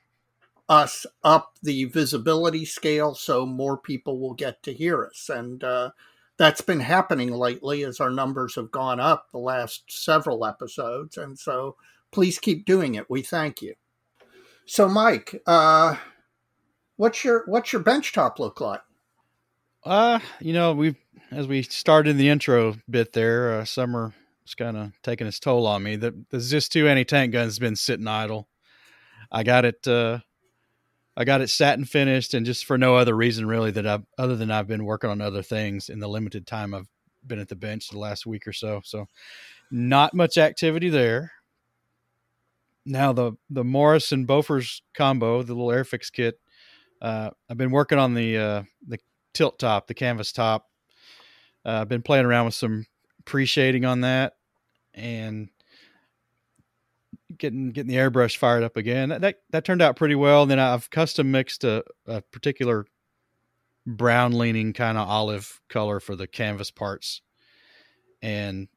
us 0.67 1.05
up 1.23 1.53
the 1.61 1.85
visibility 1.85 2.65
scale 2.65 3.13
so 3.13 3.45
more 3.45 3.77
people 3.77 4.19
will 4.19 4.33
get 4.33 4.63
to 4.63 4.73
hear 4.73 5.05
us. 5.05 5.29
And 5.29 5.63
uh, 5.63 5.91
that's 6.37 6.61
been 6.61 6.81
happening 6.81 7.31
lately 7.31 7.83
as 7.83 7.99
our 7.99 8.09
numbers 8.09 8.55
have 8.55 8.71
gone 8.71 8.99
up 8.99 9.27
the 9.31 9.37
last 9.37 9.83
several 9.87 10.45
episodes. 10.45 11.17
And 11.17 11.37
so 11.37 11.75
please 12.11 12.39
keep 12.39 12.65
doing 12.65 12.95
it. 12.95 13.09
We 13.09 13.21
thank 13.21 13.61
you. 13.61 13.75
So, 14.65 14.89
Mike, 14.89 15.41
uh, 15.45 15.95
what's 16.97 17.23
your 17.23 17.43
what's 17.45 17.71
your 17.71 17.83
benchtop 17.83 18.39
look 18.39 18.59
like? 18.59 18.81
Uh, 19.83 20.19
you 20.39 20.53
know, 20.53 20.73
we 20.73 20.95
as 21.31 21.47
we 21.47 21.61
started 21.61 22.17
the 22.17 22.29
intro 22.29 22.75
bit 22.89 23.13
there, 23.13 23.59
uh, 23.59 23.65
summer 23.65 24.13
is 24.45 24.55
kind 24.55 24.75
of 24.75 24.91
taking 25.03 25.27
its 25.27 25.39
toll 25.39 25.67
on 25.67 25.83
me. 25.83 25.95
The 25.95 26.15
the 26.31 26.39
Zis 26.39 26.67
two 26.67 26.87
anti 26.87 27.03
tank 27.03 27.33
gun's 27.33 27.59
been 27.59 27.75
sitting 27.75 28.07
idle. 28.07 28.47
I 29.31 29.43
got 29.43 29.65
it. 29.65 29.87
Uh, 29.87 30.19
I 31.17 31.23
got 31.23 31.41
it 31.41 31.49
sat 31.49 31.77
and 31.77 31.87
finished, 31.87 32.33
and 32.33 32.45
just 32.45 32.65
for 32.65 32.77
no 32.77 32.95
other 32.95 33.15
reason 33.15 33.45
really 33.45 33.71
that 33.71 33.87
I've 33.87 34.05
other 34.17 34.35
than 34.35 34.51
I've 34.51 34.67
been 34.67 34.85
working 34.85 35.09
on 35.09 35.21
other 35.21 35.41
things 35.41 35.89
in 35.89 35.99
the 35.99 36.09
limited 36.09 36.45
time 36.45 36.73
I've 36.73 36.89
been 37.25 37.39
at 37.39 37.47
the 37.47 37.55
bench 37.55 37.89
the 37.89 37.99
last 37.99 38.25
week 38.25 38.47
or 38.47 38.53
so. 38.53 38.81
So, 38.83 39.05
not 39.71 40.13
much 40.13 40.37
activity 40.37 40.89
there. 40.89 41.31
Now 42.85 43.13
the 43.13 43.33
the 43.49 43.63
Morris 43.63 44.11
and 44.11 44.27
Bofors 44.27 44.81
combo, 44.93 45.41
the 45.41 45.53
little 45.53 45.69
Airfix 45.69 46.11
kit. 46.11 46.39
Uh, 47.01 47.29
I've 47.49 47.57
been 47.57 47.71
working 47.71 47.97
on 47.97 48.13
the 48.13 48.37
uh, 48.37 48.63
the 48.87 48.99
tilt 49.33 49.59
top, 49.59 49.87
the 49.87 49.93
canvas 49.93 50.31
top. 50.31 50.67
Uh, 51.65 51.81
I've 51.81 51.89
been 51.89 52.03
playing 52.03 52.25
around 52.25 52.45
with 52.45 52.55
some 52.55 52.85
pre 53.25 53.45
shading 53.45 53.85
on 53.85 54.01
that, 54.01 54.33
and 54.93 55.49
getting 57.37 57.71
getting 57.71 57.91
the 57.91 57.97
airbrush 57.97 58.37
fired 58.37 58.63
up 58.63 58.77
again. 58.77 59.09
That 59.09 59.21
that, 59.21 59.35
that 59.51 59.65
turned 59.65 59.81
out 59.81 59.95
pretty 59.95 60.15
well. 60.15 60.45
Then 60.45 60.59
I've 60.59 60.89
custom 60.89 61.31
mixed 61.31 61.63
a, 61.63 61.83
a 62.07 62.21
particular 62.21 62.85
brown 63.85 64.37
leaning 64.37 64.73
kind 64.73 64.97
of 64.97 65.07
olive 65.07 65.61
color 65.69 65.99
for 65.99 66.15
the 66.15 66.27
canvas 66.27 66.71
parts, 66.71 67.21
and 68.21 68.67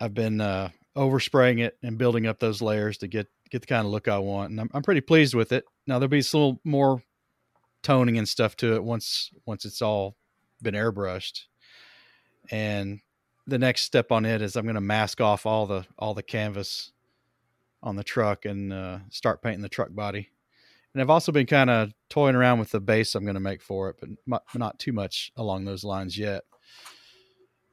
I've 0.00 0.14
been 0.14 0.40
uh, 0.40 0.70
overspraying 0.96 1.60
it 1.60 1.76
and 1.82 1.98
building 1.98 2.26
up 2.26 2.38
those 2.38 2.62
layers 2.62 2.98
to 2.98 3.08
get 3.08 3.28
get 3.50 3.62
the 3.62 3.66
kind 3.66 3.86
of 3.86 3.92
look 3.92 4.08
I 4.08 4.18
want. 4.18 4.50
And 4.50 4.60
I'm, 4.60 4.70
I'm 4.74 4.82
pretty 4.82 5.00
pleased 5.00 5.34
with 5.34 5.52
it. 5.52 5.64
Now 5.86 5.98
there'll 5.98 6.08
be 6.08 6.22
some 6.22 6.40
little 6.40 6.60
more 6.64 7.02
toning 7.82 8.18
and 8.18 8.28
stuff 8.28 8.56
to 8.56 8.74
it 8.74 8.82
once 8.82 9.30
once 9.46 9.64
it's 9.64 9.82
all 9.82 10.16
been 10.62 10.74
airbrushed. 10.74 11.44
And 12.50 13.00
the 13.46 13.58
next 13.58 13.82
step 13.82 14.10
on 14.10 14.24
it 14.24 14.42
is 14.42 14.56
I'm 14.56 14.64
going 14.64 14.74
to 14.74 14.80
mask 14.80 15.20
off 15.20 15.46
all 15.46 15.66
the 15.66 15.86
all 15.98 16.14
the 16.14 16.22
canvas 16.22 16.92
on 17.86 17.94
the 17.94 18.04
truck 18.04 18.44
and 18.44 18.72
uh, 18.72 18.98
start 19.10 19.40
painting 19.40 19.62
the 19.62 19.68
truck 19.68 19.94
body. 19.94 20.30
And 20.92 21.00
I've 21.00 21.10
also 21.10 21.30
been 21.30 21.46
kind 21.46 21.70
of 21.70 21.92
toying 22.10 22.34
around 22.34 22.58
with 22.58 22.70
the 22.70 22.80
base 22.80 23.14
I'm 23.14 23.24
going 23.24 23.34
to 23.34 23.40
make 23.40 23.62
for 23.62 23.90
it, 23.90 23.96
but 24.00 24.42
not 24.54 24.78
too 24.78 24.92
much 24.92 25.30
along 25.36 25.64
those 25.64 25.84
lines 25.84 26.18
yet. 26.18 26.42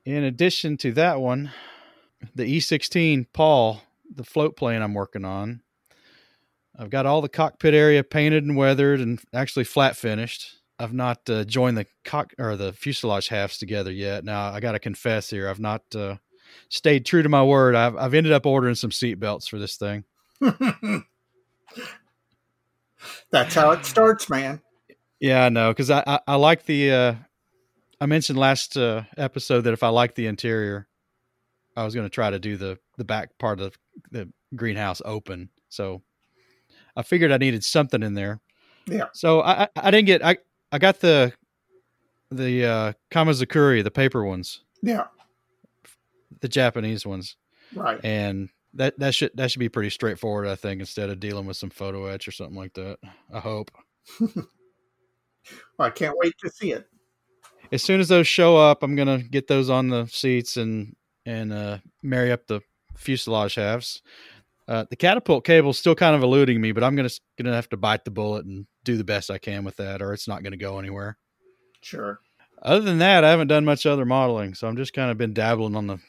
In 0.05 0.23
addition 0.23 0.77
to 0.77 0.91
that 0.93 1.19
one, 1.19 1.51
the 2.35 2.43
E16 2.43 3.25
Paul, 3.33 3.81
the 4.13 4.23
float 4.23 4.55
plane 4.55 4.81
I'm 4.81 4.93
working 4.93 5.25
on. 5.25 5.61
I've 6.77 6.89
got 6.89 7.05
all 7.05 7.21
the 7.21 7.29
cockpit 7.29 7.73
area 7.73 8.03
painted 8.03 8.43
and 8.43 8.55
weathered 8.55 8.99
and 8.99 9.19
actually 9.33 9.63
flat 9.63 9.95
finished. 9.95 10.57
I've 10.77 10.93
not 10.93 11.27
uh, 11.29 11.43
joined 11.43 11.77
the 11.77 11.87
cock 12.03 12.33
or 12.37 12.55
the 12.55 12.73
fuselage 12.73 13.29
halves 13.29 13.57
together 13.57 13.91
yet. 13.91 14.25
Now 14.25 14.51
I 14.51 14.59
got 14.59 14.73
to 14.73 14.79
confess 14.79 15.29
here, 15.29 15.49
I've 15.49 15.59
not 15.59 15.83
uh, 15.95 16.17
stayed 16.69 17.05
true 17.05 17.23
to 17.23 17.29
my 17.29 17.43
word. 17.43 17.75
I've 17.75 17.95
I've 17.95 18.13
ended 18.13 18.33
up 18.33 18.45
ordering 18.45 18.75
some 18.75 18.91
seat 18.91 19.15
belts 19.15 19.47
for 19.47 19.59
this 19.59 19.75
thing. 19.77 20.03
That's 23.31 23.55
how 23.55 23.71
it 23.71 23.85
starts, 23.85 24.29
man. 24.29 24.61
Yeah, 25.19 25.45
I 25.45 25.49
know 25.49 25.71
because 25.71 25.89
I, 25.89 26.03
I, 26.05 26.19
I 26.27 26.35
like 26.35 26.65
the. 26.65 26.91
Uh, 26.91 27.15
I 28.01 28.05
mentioned 28.05 28.37
last 28.37 28.75
uh, 28.75 29.03
episode 29.17 29.61
that 29.61 29.73
if 29.73 29.83
I 29.83 29.87
like 29.87 30.15
the 30.15 30.27
interior, 30.27 30.87
I 31.77 31.85
was 31.85 31.95
going 31.95 32.05
to 32.05 32.13
try 32.13 32.29
to 32.29 32.39
do 32.39 32.57
the 32.57 32.77
the 32.97 33.05
back 33.05 33.37
part 33.37 33.59
of 33.59 33.77
the 34.11 34.29
greenhouse 34.55 35.01
open. 35.05 35.49
So 35.69 36.01
I 36.95 37.01
figured 37.03 37.31
I 37.31 37.37
needed 37.37 37.63
something 37.63 38.03
in 38.03 38.13
there. 38.13 38.41
Yeah. 38.85 39.07
So 39.13 39.41
I 39.41 39.67
I 39.75 39.91
didn't 39.91 40.07
get 40.07 40.23
I 40.23 40.37
I 40.71 40.77
got 40.77 40.99
the 40.99 41.33
the 42.29 42.65
uh 42.65 42.93
Kamizukuri, 43.11 43.83
the 43.83 43.91
paper 43.91 44.23
ones. 44.23 44.61
Yeah. 44.81 45.05
The 46.43 46.49
Japanese 46.49 47.05
ones. 47.05 47.37
Right. 47.73 48.03
And 48.03 48.49
that 48.73 48.99
that 48.99 49.15
should 49.15 49.31
that 49.35 49.49
should 49.49 49.61
be 49.61 49.69
pretty 49.69 49.89
straightforward, 49.89 50.45
I 50.45 50.55
think, 50.55 50.81
instead 50.81 51.09
of 51.09 51.21
dealing 51.21 51.45
with 51.45 51.55
some 51.55 51.69
photo 51.69 52.07
etch 52.07 52.27
or 52.27 52.31
something 52.31 52.57
like 52.57 52.73
that. 52.73 52.97
I 53.33 53.39
hope. 53.39 53.71
well, 54.19 54.45
I 55.79 55.89
can't 55.89 56.17
wait 56.17 56.33
to 56.39 56.49
see 56.49 56.73
it. 56.73 56.85
As 57.71 57.81
soon 57.81 58.01
as 58.01 58.09
those 58.09 58.27
show 58.27 58.57
up, 58.57 58.83
I'm 58.83 58.97
gonna 58.97 59.19
get 59.19 59.47
those 59.47 59.69
on 59.69 59.87
the 59.87 60.05
seats 60.07 60.57
and 60.57 60.97
and 61.25 61.53
uh, 61.53 61.77
marry 62.01 62.33
up 62.33 62.45
the 62.47 62.59
fuselage 62.97 63.55
halves. 63.55 64.01
Uh, 64.67 64.83
the 64.89 64.97
catapult 64.97 65.45
cable 65.45 65.69
is 65.69 65.79
still 65.79 65.95
kind 65.95 66.13
of 66.13 66.23
eluding 66.23 66.59
me, 66.59 66.73
but 66.73 66.83
I'm 66.83 66.97
gonna 66.97 67.09
gonna 67.37 67.55
have 67.55 67.69
to 67.69 67.77
bite 67.77 68.03
the 68.03 68.11
bullet 68.11 68.45
and 68.45 68.67
do 68.83 68.97
the 68.97 69.05
best 69.05 69.31
I 69.31 69.37
can 69.37 69.63
with 69.63 69.77
that, 69.77 70.01
or 70.01 70.11
it's 70.11 70.27
not 70.27 70.43
gonna 70.43 70.57
go 70.57 70.77
anywhere. 70.77 71.17
Sure. 71.81 72.19
Other 72.61 72.81
than 72.81 72.97
that, 72.97 73.23
I 73.23 73.29
haven't 73.29 73.47
done 73.47 73.63
much 73.63 73.85
other 73.85 74.05
modeling, 74.05 74.55
so 74.55 74.67
I'm 74.67 74.75
just 74.75 74.93
kind 74.93 75.09
of 75.09 75.17
been 75.17 75.33
dabbling 75.33 75.77
on 75.77 75.87
the 75.87 75.99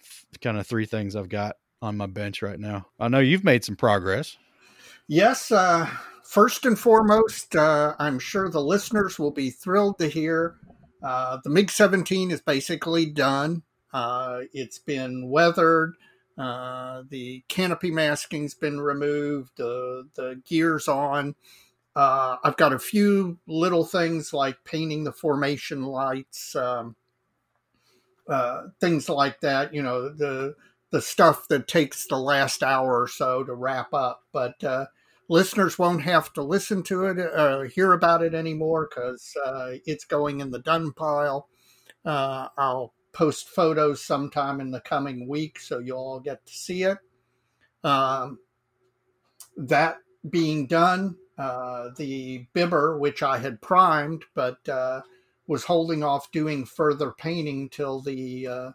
kind 0.40 0.58
of 0.58 0.66
three 0.66 0.86
things 0.86 1.16
I've 1.16 1.28
got 1.28 1.56
on 1.82 1.96
my 1.96 2.06
bench 2.06 2.42
right 2.42 2.58
now. 2.58 2.86
I 2.98 3.08
know 3.08 3.20
you've 3.20 3.44
made 3.44 3.64
some 3.64 3.76
progress. 3.76 4.36
Yes. 5.06 5.52
Uh, 5.52 5.88
first 6.24 6.64
and 6.64 6.78
foremost, 6.78 7.54
uh, 7.56 7.94
I'm 7.98 8.18
sure 8.18 8.48
the 8.48 8.60
listeners 8.62 9.18
will 9.18 9.30
be 9.30 9.50
thrilled 9.50 9.98
to 9.98 10.08
hear 10.08 10.56
uh, 11.04 11.38
the 11.44 11.50
MiG 11.50 11.70
17 11.70 12.30
is 12.30 12.40
basically 12.40 13.06
done. 13.06 13.62
Uh, 13.92 14.40
it's 14.54 14.78
been 14.78 15.28
weathered. 15.28 15.94
Uh, 16.38 17.02
the 17.10 17.44
canopy 17.48 17.90
masking's 17.90 18.54
been 18.54 18.80
removed. 18.80 19.52
The 19.56 20.08
the 20.16 20.40
gears 20.46 20.88
on. 20.88 21.36
Uh, 21.94 22.38
I've 22.42 22.56
got 22.56 22.72
a 22.72 22.78
few 22.78 23.38
little 23.46 23.84
things 23.84 24.32
like 24.32 24.64
painting 24.64 25.04
the 25.04 25.12
formation 25.12 25.84
lights, 25.84 26.56
um, 26.56 26.96
uh, 28.28 28.62
things 28.80 29.08
like 29.08 29.40
that. 29.40 29.74
You 29.74 29.82
know, 29.82 30.08
the 30.08 30.54
the 30.90 31.02
stuff 31.02 31.48
that 31.48 31.66
takes 31.66 32.06
the 32.06 32.16
last 32.16 32.62
hour 32.62 33.02
or 33.02 33.08
so 33.08 33.42
to 33.42 33.52
wrap 33.52 33.92
up. 33.92 34.20
But 34.32 34.62
uh, 34.62 34.86
listeners 35.28 35.76
won't 35.76 36.02
have 36.02 36.32
to 36.34 36.42
listen 36.42 36.84
to 36.84 37.06
it, 37.06 37.18
uh, 37.18 37.62
hear 37.62 37.92
about 37.92 38.22
it 38.22 38.32
anymore 38.32 38.88
because 38.88 39.36
uh, 39.44 39.72
it's 39.86 40.04
going 40.04 40.38
in 40.40 40.52
the 40.52 40.60
done 40.60 40.92
pile. 40.92 41.48
Uh, 42.04 42.48
I'll 42.56 42.94
post 43.12 43.48
photos 43.48 44.04
sometime 44.04 44.60
in 44.60 44.70
the 44.70 44.80
coming 44.80 45.28
week 45.28 45.58
so 45.58 45.80
you'll 45.80 45.98
all 45.98 46.20
get 46.20 46.46
to 46.46 46.52
see 46.52 46.84
it. 46.84 46.98
Um, 47.82 48.38
that 49.56 49.96
being 50.28 50.68
done, 50.68 51.16
uh, 51.36 51.88
the 51.96 52.46
Biber, 52.54 52.98
which 52.98 53.22
I 53.22 53.38
had 53.38 53.60
primed 53.60 54.24
but 54.34 54.68
was 55.46 55.64
holding 55.64 56.02
off 56.02 56.30
doing 56.32 56.64
further 56.64 57.12
painting 57.12 57.68
till 57.68 58.00
the 58.00 58.46
uh, 58.46 58.70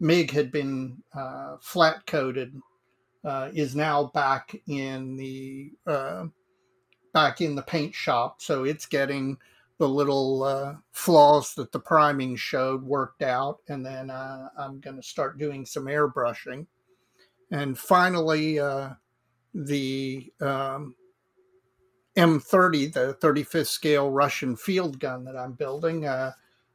MIG 0.00 0.30
had 0.30 0.50
been 0.50 1.02
uh, 1.14 1.56
flat 1.60 2.06
coated, 2.06 2.54
uh, 3.24 3.50
is 3.54 3.76
now 3.76 4.04
back 4.14 4.54
in 4.66 5.16
the 5.16 5.72
uh, 5.86 6.24
back 7.12 7.40
in 7.40 7.54
the 7.54 7.62
paint 7.62 7.94
shop. 7.94 8.40
So 8.40 8.64
it's 8.64 8.86
getting 8.86 9.36
the 9.78 9.88
little 9.88 10.80
flaws 10.92 11.54
that 11.54 11.72
the 11.72 11.80
priming 11.80 12.36
showed 12.36 12.82
worked 12.82 13.22
out, 13.22 13.58
and 13.68 13.84
then 13.84 14.10
I'm 14.10 14.80
going 14.80 14.96
to 14.96 15.02
start 15.02 15.38
doing 15.38 15.66
some 15.66 15.86
airbrushing. 15.86 16.66
And 17.50 17.78
finally, 17.78 18.58
the 19.54 20.32
um, 20.40 20.94
M30, 22.16 22.92
the 22.92 23.16
35th 23.20 23.66
scale 23.66 24.10
Russian 24.10 24.56
field 24.56 25.00
gun 25.00 25.24
that 25.24 25.36
I'm 25.36 25.52
building. 25.52 26.06
Uh, 26.06 26.32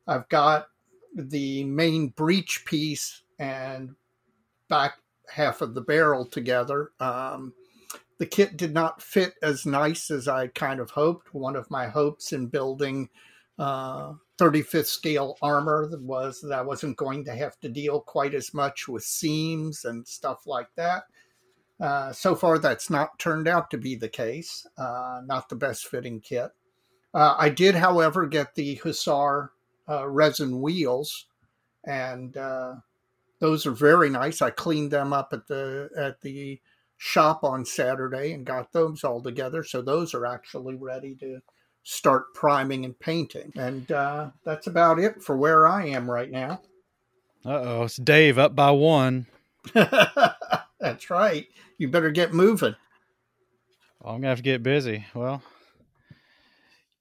I've 0.07 0.27
got 0.29 0.67
the 1.15 1.63
main 1.63 2.09
breech 2.09 2.63
piece 2.65 3.23
and 3.37 3.95
back 4.69 4.95
half 5.29 5.61
of 5.61 5.73
the 5.73 5.81
barrel 5.81 6.25
together. 6.25 6.91
Um, 6.99 7.53
the 8.17 8.25
kit 8.25 8.57
did 8.57 8.73
not 8.73 9.01
fit 9.01 9.35
as 9.41 9.65
nice 9.65 10.11
as 10.11 10.27
I 10.27 10.47
kind 10.47 10.79
of 10.79 10.91
hoped. 10.91 11.33
One 11.33 11.55
of 11.55 11.71
my 11.71 11.87
hopes 11.87 12.33
in 12.33 12.47
building 12.47 13.09
uh, 13.57 14.13
35th 14.37 14.85
scale 14.85 15.37
armor 15.41 15.89
was 16.01 16.41
that 16.41 16.51
I 16.51 16.61
wasn't 16.61 16.97
going 16.97 17.23
to 17.25 17.33
have 17.33 17.59
to 17.61 17.69
deal 17.69 18.01
quite 18.01 18.33
as 18.33 18.53
much 18.53 18.87
with 18.87 19.03
seams 19.03 19.85
and 19.85 20.05
stuff 20.05 20.45
like 20.45 20.69
that. 20.75 21.03
Uh, 21.79 22.11
so 22.11 22.35
far, 22.35 22.59
that's 22.59 22.89
not 22.89 23.17
turned 23.19 23.47
out 23.47 23.71
to 23.71 23.77
be 23.77 23.95
the 23.95 24.09
case. 24.09 24.67
Uh, 24.77 25.21
not 25.25 25.47
the 25.49 25.55
best 25.55 25.87
fitting 25.87 26.19
kit. 26.19 26.51
Uh, 27.13 27.35
I 27.37 27.49
did, 27.49 27.75
however, 27.75 28.27
get 28.27 28.55
the 28.55 28.75
Hussar 28.75 29.51
uh, 29.87 30.07
resin 30.07 30.61
wheels, 30.61 31.25
and 31.85 32.35
uh, 32.35 32.75
those 33.39 33.65
are 33.65 33.71
very 33.71 34.09
nice. 34.09 34.41
I 34.41 34.49
cleaned 34.49 34.91
them 34.91 35.13
up 35.13 35.29
at 35.31 35.47
the 35.47 35.89
at 35.97 36.21
the 36.21 36.59
shop 36.97 37.43
on 37.45 37.65
Saturday 37.65 38.33
and 38.33 38.45
got 38.45 38.73
those 38.73 39.03
all 39.05 39.23
together. 39.23 39.63
So 39.63 39.81
those 39.81 40.13
are 40.13 40.25
actually 40.25 40.75
ready 40.75 41.15
to 41.15 41.39
start 41.83 42.33
priming 42.35 42.83
and 42.83 42.99
painting. 42.99 43.53
And 43.55 43.87
that's 43.87 44.67
about 44.67 44.99
it 44.99 45.23
for 45.23 45.37
where 45.37 45.65
I 45.65 45.87
am 45.87 46.11
right 46.11 46.29
now. 46.29 46.61
Uh 47.45 47.61
oh, 47.61 47.83
it's 47.83 47.95
Dave 47.95 48.37
up 48.37 48.53
by 48.53 48.71
one. 48.71 49.27
That's 50.79 51.09
right. 51.09 51.47
You 51.77 51.89
better 51.89 52.11
get 52.11 52.33
moving. 52.33 52.75
Well, 53.99 54.15
I'm 54.15 54.21
gonna 54.21 54.29
have 54.29 54.37
to 54.37 54.43
get 54.43 54.63
busy. 54.63 55.05
Well, 55.13 55.41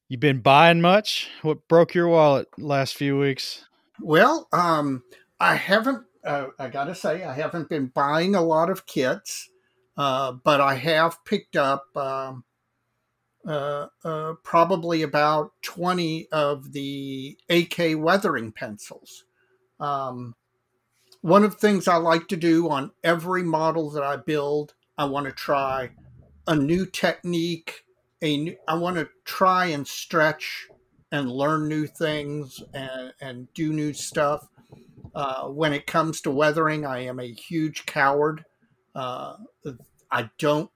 you've 0.09 0.21
been 0.21 0.41
buying 0.41 0.81
much? 0.81 1.31
What 1.43 1.69
broke 1.69 1.95
your 1.95 2.09
wallet 2.09 2.49
last 2.59 2.97
few 2.97 3.19
weeks? 3.19 3.65
Well, 4.01 4.49
um, 4.53 5.05
I 5.39 5.55
haven't. 5.55 6.05
Uh, 6.25 6.49
I 6.59 6.69
gotta 6.69 6.95
say, 6.95 7.23
I 7.23 7.35
haven't 7.35 7.69
been 7.69 7.87
buying 7.87 8.35
a 8.35 8.43
lot 8.43 8.69
of 8.69 8.87
kits, 8.87 9.49
uh, 9.97 10.33
but 10.33 10.61
I 10.61 10.75
have 10.75 11.25
picked 11.25 11.57
up 11.57 11.85
um, 11.97 12.45
uh, 13.47 13.87
uh 14.05 14.35
probably 14.43 15.03
about 15.03 15.53
twenty 15.63 16.27
of 16.33 16.73
the 16.73 17.39
AK 17.49 17.97
weathering 17.97 18.51
pencils. 18.51 19.25
Um, 19.79 20.35
one 21.21 21.45
of 21.45 21.53
the 21.53 21.59
things 21.59 21.89
I 21.89 21.97
like 21.97 22.29
to 22.29 22.37
do 22.37 22.69
on 22.71 22.93
every 23.03 23.43
model 23.43 23.91
that 23.91 24.03
I 24.03 24.17
build, 24.17 24.75
I 24.97 25.05
want 25.07 25.27
to 25.27 25.33
try 25.33 25.91
a 26.47 26.55
new 26.55 26.87
technique. 26.87 27.85
A 28.21 28.37
new, 28.37 28.57
I 28.67 28.75
want 28.75 28.97
to 28.97 29.09
try 29.25 29.67
and 29.67 29.87
stretch 29.87 30.69
and 31.13 31.31
learn 31.31 31.69
new 31.69 31.87
things 31.87 32.61
and, 32.75 33.13
and 33.21 33.53
do 33.55 33.73
new 33.73 33.93
stuff. 33.93 34.49
Uh, 35.15 35.45
when 35.45 35.73
it 35.73 35.87
comes 35.87 36.21
to 36.23 36.31
weathering, 36.31 36.85
I 36.85 37.01
am 37.05 37.21
a 37.21 37.33
huge 37.33 37.87
coward. 37.87 38.45
Uh, 38.95 39.37
I 40.11 40.31
don't, 40.39 40.71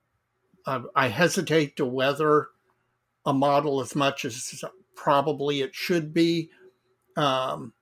uh, 0.67 0.83
I 0.95 1.09
hesitate 1.09 1.77
to 1.77 1.85
weather 1.85 2.49
a 3.27 3.33
model 3.33 3.81
as 3.81 3.95
much 3.95 4.25
as 4.25 4.65
probably 4.95 5.61
it 5.63 5.75
should 5.75 6.15
be. 6.15 6.51
Um, 7.17 7.73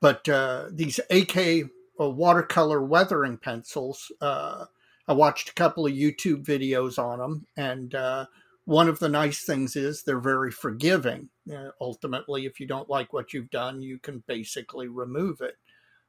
but 0.00 0.28
uh, 0.28 0.66
these 0.70 1.00
AK 1.10 1.64
uh, 2.00 2.08
watercolor 2.08 2.82
weathering 2.82 3.36
pencils, 3.36 4.10
uh, 4.20 4.66
I 5.08 5.12
watched 5.12 5.50
a 5.50 5.54
couple 5.54 5.86
of 5.86 5.92
YouTube 5.92 6.44
videos 6.44 6.98
on 6.98 7.18
them, 7.18 7.46
and 7.56 7.94
uh, 7.94 8.26
one 8.64 8.88
of 8.88 8.98
the 8.98 9.08
nice 9.08 9.44
things 9.44 9.76
is 9.76 10.02
they're 10.02 10.20
very 10.20 10.50
forgiving. 10.50 11.28
Uh, 11.52 11.70
ultimately, 11.80 12.46
if 12.46 12.60
you 12.60 12.66
don't 12.66 12.88
like 12.88 13.12
what 13.12 13.32
you've 13.32 13.50
done, 13.50 13.82
you 13.82 13.98
can 13.98 14.22
basically 14.26 14.88
remove 14.88 15.40
it. 15.40 15.56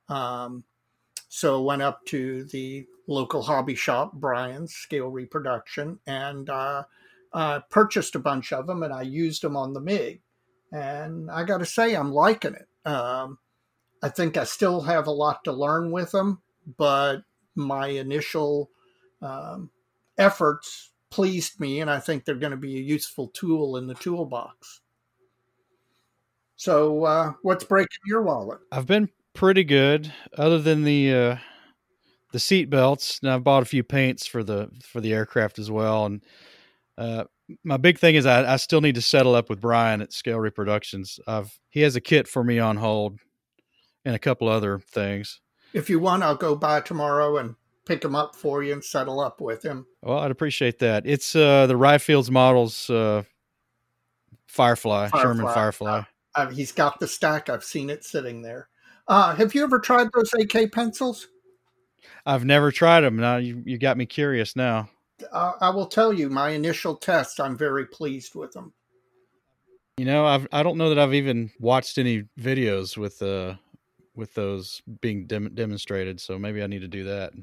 Um, 0.10 0.63
so 1.30 1.62
went 1.63 1.82
up 1.82 2.06
to 2.06 2.43
the 2.46 2.86
local 3.08 3.41
hobby 3.41 3.76
shop, 3.76 4.13
Brian's 4.13 4.74
Scale 4.74 5.10
Reproduction, 5.10 6.00
and 6.06 6.50
uh, 6.50 6.84
purchased 7.69 8.15
a 8.15 8.19
bunch 8.19 8.54
of 8.54 8.67
them, 8.67 8.84
and 8.84 8.93
I 8.93 9.02
used 9.02 9.41
them 9.41 9.58
on 9.58 9.74
the 9.74 9.82
MiG. 9.82 10.22
And 10.72 11.30
I 11.30 11.43
got 11.43 11.60
to 11.60 11.65
say, 11.65 11.96
I'm 11.96 12.12
liking 12.12 12.56
it. 12.56 12.67
Um, 12.89 13.38
I 14.04 14.10
think 14.10 14.36
I 14.36 14.44
still 14.44 14.82
have 14.82 15.08
a 15.08 15.12
lot 15.12 15.46
to 15.46 15.54
learn 15.54 15.89
with 15.89 16.12
them, 16.12 16.42
but 16.78 17.24
my 17.56 17.88
initial 17.88 18.70
um, 19.22 19.70
efforts 20.18 20.92
pleased 21.10 21.62
me, 21.62 21.80
and 21.80 21.89
I 21.89 22.00
think 22.00 22.26
they're 22.26 22.36
going 22.36 22.52
to 22.52 22.58
be 22.58 22.76
a 22.76 22.82
useful 22.82 23.30
tool 23.30 23.78
in 23.78 23.88
the 23.88 23.94
toolbox. 23.94 24.82
So, 26.58 27.06
uh, 27.06 27.34
what's 27.44 27.63
breaking 27.63 28.00
your 28.06 28.24
wallet? 28.24 28.60
I've 28.74 28.88
been 28.88 29.10
pretty 29.34 29.63
good, 29.63 30.12
other 30.38 30.60
than 30.60 30.84
the 30.84 31.13
uh, 31.13 31.38
the 32.34 32.39
seat 32.39 32.70
belts. 32.70 33.24
Now 33.24 33.36
I've 33.36 33.44
bought 33.46 33.63
a 33.63 33.68
few 33.68 33.84
paints 33.84 34.28
for 34.28 34.44
the 34.44 34.70
for 34.84 35.00
the 35.00 35.13
aircraft 35.13 35.60
as 35.60 35.72
well, 35.72 36.06
and 36.06 36.22
uh, 36.98 37.24
my 37.63 37.78
big 37.78 38.00
thing 38.00 38.16
is 38.16 38.26
I, 38.26 38.54
I 38.54 38.58
still 38.58 38.82
need 38.82 38.96
to 38.96 39.02
settle 39.02 39.34
up 39.34 39.50
with 39.50 39.62
Brian 39.62 40.02
at 40.02 40.12
Scale 40.12 40.42
Reproductions. 40.42 41.22
I've 41.26 41.58
he 41.70 41.82
has 41.82 41.96
a 41.96 42.02
kit 42.02 42.28
for 42.28 42.44
me 42.44 42.60
on 42.60 42.76
hold 42.76 43.20
and 44.06 44.16
a 44.16 44.20
couple 44.20 44.48
other 44.48 44.80
things. 44.80 45.39
If 45.74 45.89
you 45.89 46.00
want, 46.00 46.24
I'll 46.24 46.36
go 46.36 46.56
by 46.56 46.82
tomorrow 46.82 47.38
and 47.38 47.56
pick 47.86 48.04
him 48.04 48.16
up 48.16 48.36
for 48.36 48.63
you 48.63 48.74
and 48.74 48.84
settle 48.84 49.20
up 49.20 49.42
with 49.42 49.63
him. 49.63 49.86
Well, 50.02 50.20
I'd 50.20 50.32
appreciate 50.32 50.80
that. 50.80 51.04
It's 51.06 51.36
uh, 51.36 51.68
the 51.68 51.74
Ryefields 51.74 52.30
models 52.30 52.89
uh, 52.89 53.24
Firefly, 54.48 55.10
Firefly, 55.10 55.22
Sherman 55.22 55.54
Firefly. 55.54 55.89
Uh, 55.89 56.04
uh, 56.36 56.50
he's 56.52 56.72
got 56.72 57.00
the 57.00 57.08
stack. 57.08 57.50
I've 57.50 57.63
seen 57.63 57.89
it 57.89 58.04
sitting 58.04 58.42
there. 58.42 58.70
Uh, 59.08 59.36
have 59.36 59.54
you 59.54 59.63
ever 59.63 59.80
tried 59.80 60.10
those 60.13 60.32
AK 60.34 60.72
pencils? 60.72 61.28
I've 62.26 62.46
never 62.46 62.72
tried 62.72 63.02
them. 63.02 63.18
Now 63.18 63.38
you, 63.38 63.62
you 63.66 63.78
got 63.78 63.98
me 63.98 64.06
curious 64.06 64.56
now. 64.56 64.89
Uh, 65.32 65.54
I 65.60 65.70
will 65.70 65.88
tell 65.88 66.13
you, 66.13 66.30
my 66.30 66.50
initial 66.50 66.96
test, 66.96 67.39
I'm 67.39 67.58
very 67.58 67.86
pleased 67.86 68.36
with 68.36 68.52
them. 68.54 68.74
You 69.98 70.06
know, 70.06 70.26
I've 70.26 70.48
I 70.52 70.63
don't 70.63 70.78
know 70.78 70.89
that 70.89 70.98
I've 70.98 71.13
even 71.13 71.52
watched 71.60 71.98
any 72.00 72.24
videos 72.39 72.98
with 72.98 73.22
uh 73.22 73.56
with 74.15 74.34
those 74.34 74.82
being 75.02 75.26
dem- 75.26 75.54
demonstrated. 75.54 76.19
So 76.19 76.38
maybe 76.38 76.62
I 76.63 76.67
need 76.67 76.82
to 76.82 76.88
do 76.88 77.04
that. 77.06 77.34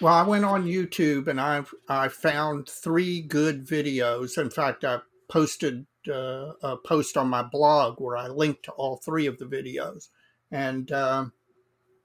Well, 0.00 0.14
I 0.14 0.22
went 0.22 0.44
on 0.44 0.66
YouTube 0.66 1.26
and 1.28 1.40
I 1.40 1.64
I 1.88 2.08
found 2.08 2.68
three 2.68 3.20
good 3.20 3.66
videos. 3.66 4.38
In 4.38 4.50
fact, 4.50 4.84
I 4.84 5.00
posted 5.28 5.86
uh, 6.08 6.52
a 6.62 6.76
post 6.76 7.16
on 7.16 7.28
my 7.28 7.42
blog 7.42 8.00
where 8.00 8.16
I 8.16 8.28
linked 8.28 8.64
to 8.64 8.72
all 8.72 8.96
three 8.96 9.26
of 9.26 9.38
the 9.38 9.46
videos, 9.46 10.08
and 10.50 10.90
uh, 10.92 11.26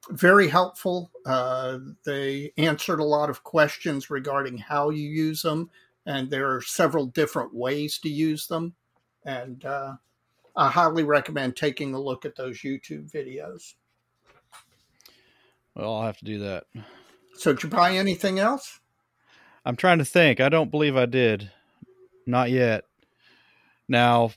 very 0.10 0.47
helpful. 0.47 1.12
Uh, 1.26 1.80
they 2.06 2.52
answered 2.58 2.99
a 2.99 3.06
lot 3.06 3.30
of 3.30 3.43
questions 3.43 4.10
regarding 4.10 4.58
how 4.58 4.89
you 4.89 5.08
use 5.08 5.41
them, 5.41 5.69
and 6.06 6.30
there 6.30 6.52
are 6.52 6.62
several 6.62 7.06
different 7.06 7.54
ways 7.54 7.99
to 7.99 8.10
use 8.10 8.47
them. 8.47 8.73
And 9.26 9.63
uh, 9.63 9.93
I 10.56 10.69
highly 10.69 11.04
recommend 11.04 11.56
taking 11.56 11.93
a 11.93 12.02
look 12.02 12.26
at 12.26 12.36
those 12.36 12.60
YouTube 12.60 13.12
videos. 13.12 13.76
Well, 15.76 15.96
I'll 15.96 16.04
have 16.04 16.18
to 16.18 16.26
do 16.26 16.40
that. 16.40 16.66
So, 17.36 17.54
did 17.54 17.64
you 17.64 17.70
buy 17.70 17.96
anything 17.96 18.40
else? 18.40 18.80
I'm 19.66 19.76
trying 19.76 20.00
to 20.00 20.06
think. 20.06 20.40
I 20.40 20.50
don't 20.50 20.72
believe 20.72 20.96
I 20.96 21.06
did. 21.06 21.52
Not 22.28 22.52
yet. 22.52 22.84
Now, 23.88 24.32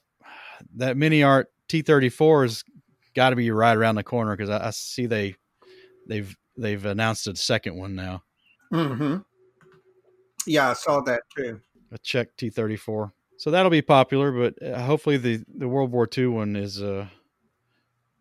that 0.76 0.96
MiniArt 0.96 1.46
T34 1.68 2.42
has 2.44 2.64
got 3.14 3.30
to 3.30 3.36
be 3.36 3.50
right 3.50 3.76
around 3.76 3.96
the 3.96 4.02
corner 4.02 4.36
because 4.36 4.50
I, 4.50 4.68
I, 4.68 4.70
see 4.70 5.06
they 5.06 5.36
they've 6.08 6.36
they've 6.56 6.84
announced 6.84 7.26
a 7.26 7.36
second 7.36 7.76
one 7.76 7.94
now. 7.94 8.22
Mm-hmm. 8.72 9.18
Yeah, 10.46 10.70
I 10.70 10.72
saw 10.74 11.00
that 11.02 11.22
too. 11.36 11.60
A 11.92 11.98
Czech 11.98 12.36
T34. 12.36 13.12
So 13.38 13.50
that'll 13.50 13.70
be 13.70 13.82
popular, 13.82 14.32
but 14.32 14.62
uh, 14.62 14.80
hopefully 14.82 15.16
the 15.16 15.44
the 15.48 15.68
World 15.68 15.92
War 15.92 16.08
II 16.16 16.28
one 16.28 16.56
is 16.56 16.82
uh, 16.82 17.06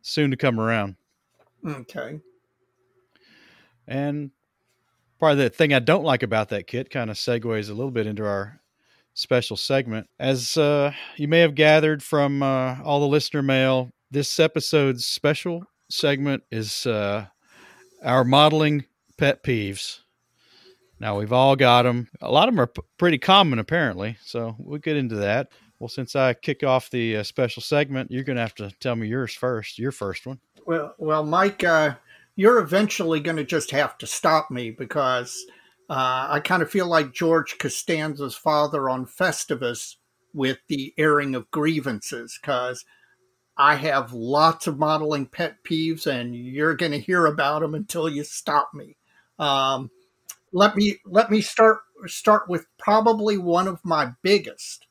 soon 0.02 0.32
to 0.32 0.38
come 0.38 0.60
around. 0.60 0.96
Okay. 1.66 2.20
And 3.88 4.32
probably 5.20 5.44
the 5.44 5.50
thing 5.50 5.74
I 5.74 5.80
don't 5.80 6.04
like 6.04 6.24
about 6.24 6.50
that 6.50 6.68
kit 6.68 6.90
kind 6.90 7.10
of 7.10 7.18
segues 7.18 7.70
a 7.70 7.74
little 7.74 7.92
bit 7.92 8.08
into 8.08 8.26
our 8.26 8.62
special 9.14 9.58
segment. 9.58 10.08
As 10.20 10.58
uh, 10.58 10.94
you 11.16 11.28
may 11.28 11.40
have 11.40 11.56
gathered 11.56 12.04
from 12.04 12.44
uh, 12.44 12.78
all 12.84 13.00
the 13.00 13.08
listener 13.08 13.42
mail, 13.42 13.92
this 14.12 14.40
episode's 14.40 15.06
special 15.06 15.64
segment 15.90 16.44
is 16.52 16.86
uh, 16.86 17.26
our 18.04 18.24
modeling 18.24 18.86
pet 19.18 19.44
peeves. 19.44 20.00
Now 21.00 21.18
we've 21.20 21.34
all 21.34 21.56
got 21.56 21.84
them. 21.84 22.08
A 22.22 22.32
lot 22.32 22.48
of 22.48 22.54
them 22.54 22.62
are 22.62 22.68
p- 22.68 22.82
pretty 22.98 23.18
common, 23.18 23.60
apparently. 23.60 24.18
So 24.24 24.56
we'll 24.60 24.80
get 24.80 24.98
into 24.98 25.16
that. 25.16 25.50
Well, 25.80 25.90
since 25.90 26.16
I 26.16 26.34
kick 26.34 26.64
off 26.64 26.90
the 26.90 27.18
uh, 27.18 27.24
special 27.24 27.62
segment, 27.62 28.12
you're 28.12 28.24
going 28.24 28.38
to 28.38 28.42
have 28.42 28.56
to 28.56 28.72
tell 28.80 28.96
me 28.96 29.08
yours 29.08 29.34
first. 29.34 29.78
Your 29.78 29.92
first 29.92 30.26
one. 30.26 30.40
Well, 30.66 30.96
well, 30.98 31.24
Mike, 31.26 31.64
uh, 31.64 31.96
you're 32.36 32.60
eventually 32.60 33.20
going 33.20 33.38
to 33.38 33.44
just 33.44 33.72
have 33.72 33.98
to 34.00 34.08
stop 34.08 34.52
me 34.52 34.72
because 34.72 35.46
uh, 35.90 36.28
I 36.30 36.42
kind 36.44 36.62
of 36.62 36.70
feel 36.70 36.88
like 36.88 37.14
George 37.14 37.58
Costanza's 37.58 38.36
father 38.36 38.90
on 38.90 39.06
Festivus 39.06 39.96
with 40.34 40.58
the 40.68 40.94
airing 40.98 41.34
of 41.36 41.50
grievances 41.52 42.38
because 42.42 42.86
I 43.58 43.76
have 43.76 44.12
lots 44.12 44.68
of 44.68 44.78
modeling 44.78 45.28
pet 45.28 45.64
peeves, 45.64 46.06
and 46.06 46.36
you're 46.36 46.76
going 46.76 46.92
to 46.92 47.00
hear 47.00 47.26
about 47.26 47.62
them 47.62 47.74
until 47.74 48.10
you 48.10 48.24
stop 48.24 48.72
me. 48.74 48.98
Um, 49.40 49.92
let 50.52 50.76
me 50.76 50.98
let 51.06 51.32
me 51.32 51.42
start 51.42 51.80
start 52.08 52.50
with 52.50 52.66
probably 52.78 53.38
one 53.38 53.68
of 53.68 53.80
my 53.84 54.12
biggest. 54.22 54.88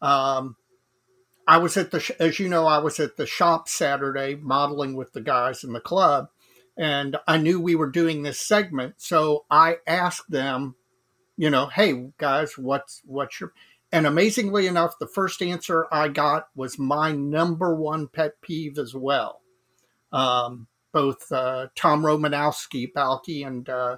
Um, 0.00 0.56
I 1.48 1.58
was 1.58 1.76
at 1.76 1.90
the 1.90 2.16
as 2.20 2.38
you 2.38 2.48
know 2.48 2.66
I 2.66 2.78
was 2.78 3.00
at 3.00 3.16
the 3.16 3.26
shop 3.26 3.68
Saturday 3.68 4.36
modeling 4.36 4.94
with 4.94 5.12
the 5.12 5.20
guys 5.20 5.64
in 5.64 5.72
the 5.72 5.80
club, 5.80 6.28
and 6.76 7.16
I 7.26 7.38
knew 7.38 7.60
we 7.60 7.74
were 7.74 7.90
doing 7.90 8.22
this 8.22 8.40
segment, 8.40 8.94
so 8.98 9.44
I 9.50 9.78
asked 9.86 10.30
them, 10.30 10.74
you 11.36 11.50
know, 11.50 11.66
hey 11.66 12.10
guys, 12.18 12.58
what's 12.58 13.02
what's 13.04 13.40
your 13.40 13.52
and 13.92 14.06
amazingly 14.06 14.66
enough, 14.66 14.98
the 14.98 15.06
first 15.06 15.40
answer 15.40 15.86
I 15.92 16.08
got 16.08 16.48
was 16.54 16.78
my 16.78 17.12
number 17.12 17.74
one 17.74 18.08
pet 18.08 18.40
peeve 18.42 18.78
as 18.78 18.94
well. 18.94 19.40
Um, 20.12 20.66
both 20.92 21.30
uh, 21.30 21.68
Tom 21.74 22.02
Romanowski, 22.02 22.92
Balky, 22.92 23.42
and 23.42 23.68
uh, 23.68 23.96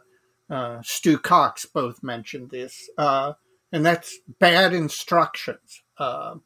uh, 0.51 0.83
Stu 0.83 1.19
Cox 1.19 1.65
both 1.65 2.03
mentioned 2.03 2.51
this, 2.51 2.91
uh, 2.99 3.35
and 3.73 3.85
that's 3.85 4.19
bad 4.39 4.75
instructions. 4.75 5.83
Uh, 5.97 6.37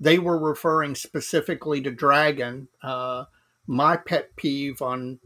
they 0.00 0.18
were 0.18 0.38
referring 0.38 0.94
specifically 0.94 1.80
to 1.82 1.90
Dragon. 1.90 2.68
Uh, 2.82 3.24
my 3.66 3.96
pet 3.96 4.34
peeve 4.36 4.80
on 4.80 5.18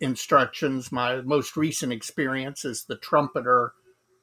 instructions, 0.00 0.90
my 0.90 1.20
most 1.20 1.56
recent 1.56 1.92
experience 1.92 2.64
is 2.64 2.84
the 2.84 2.96
Trumpeter 2.96 3.72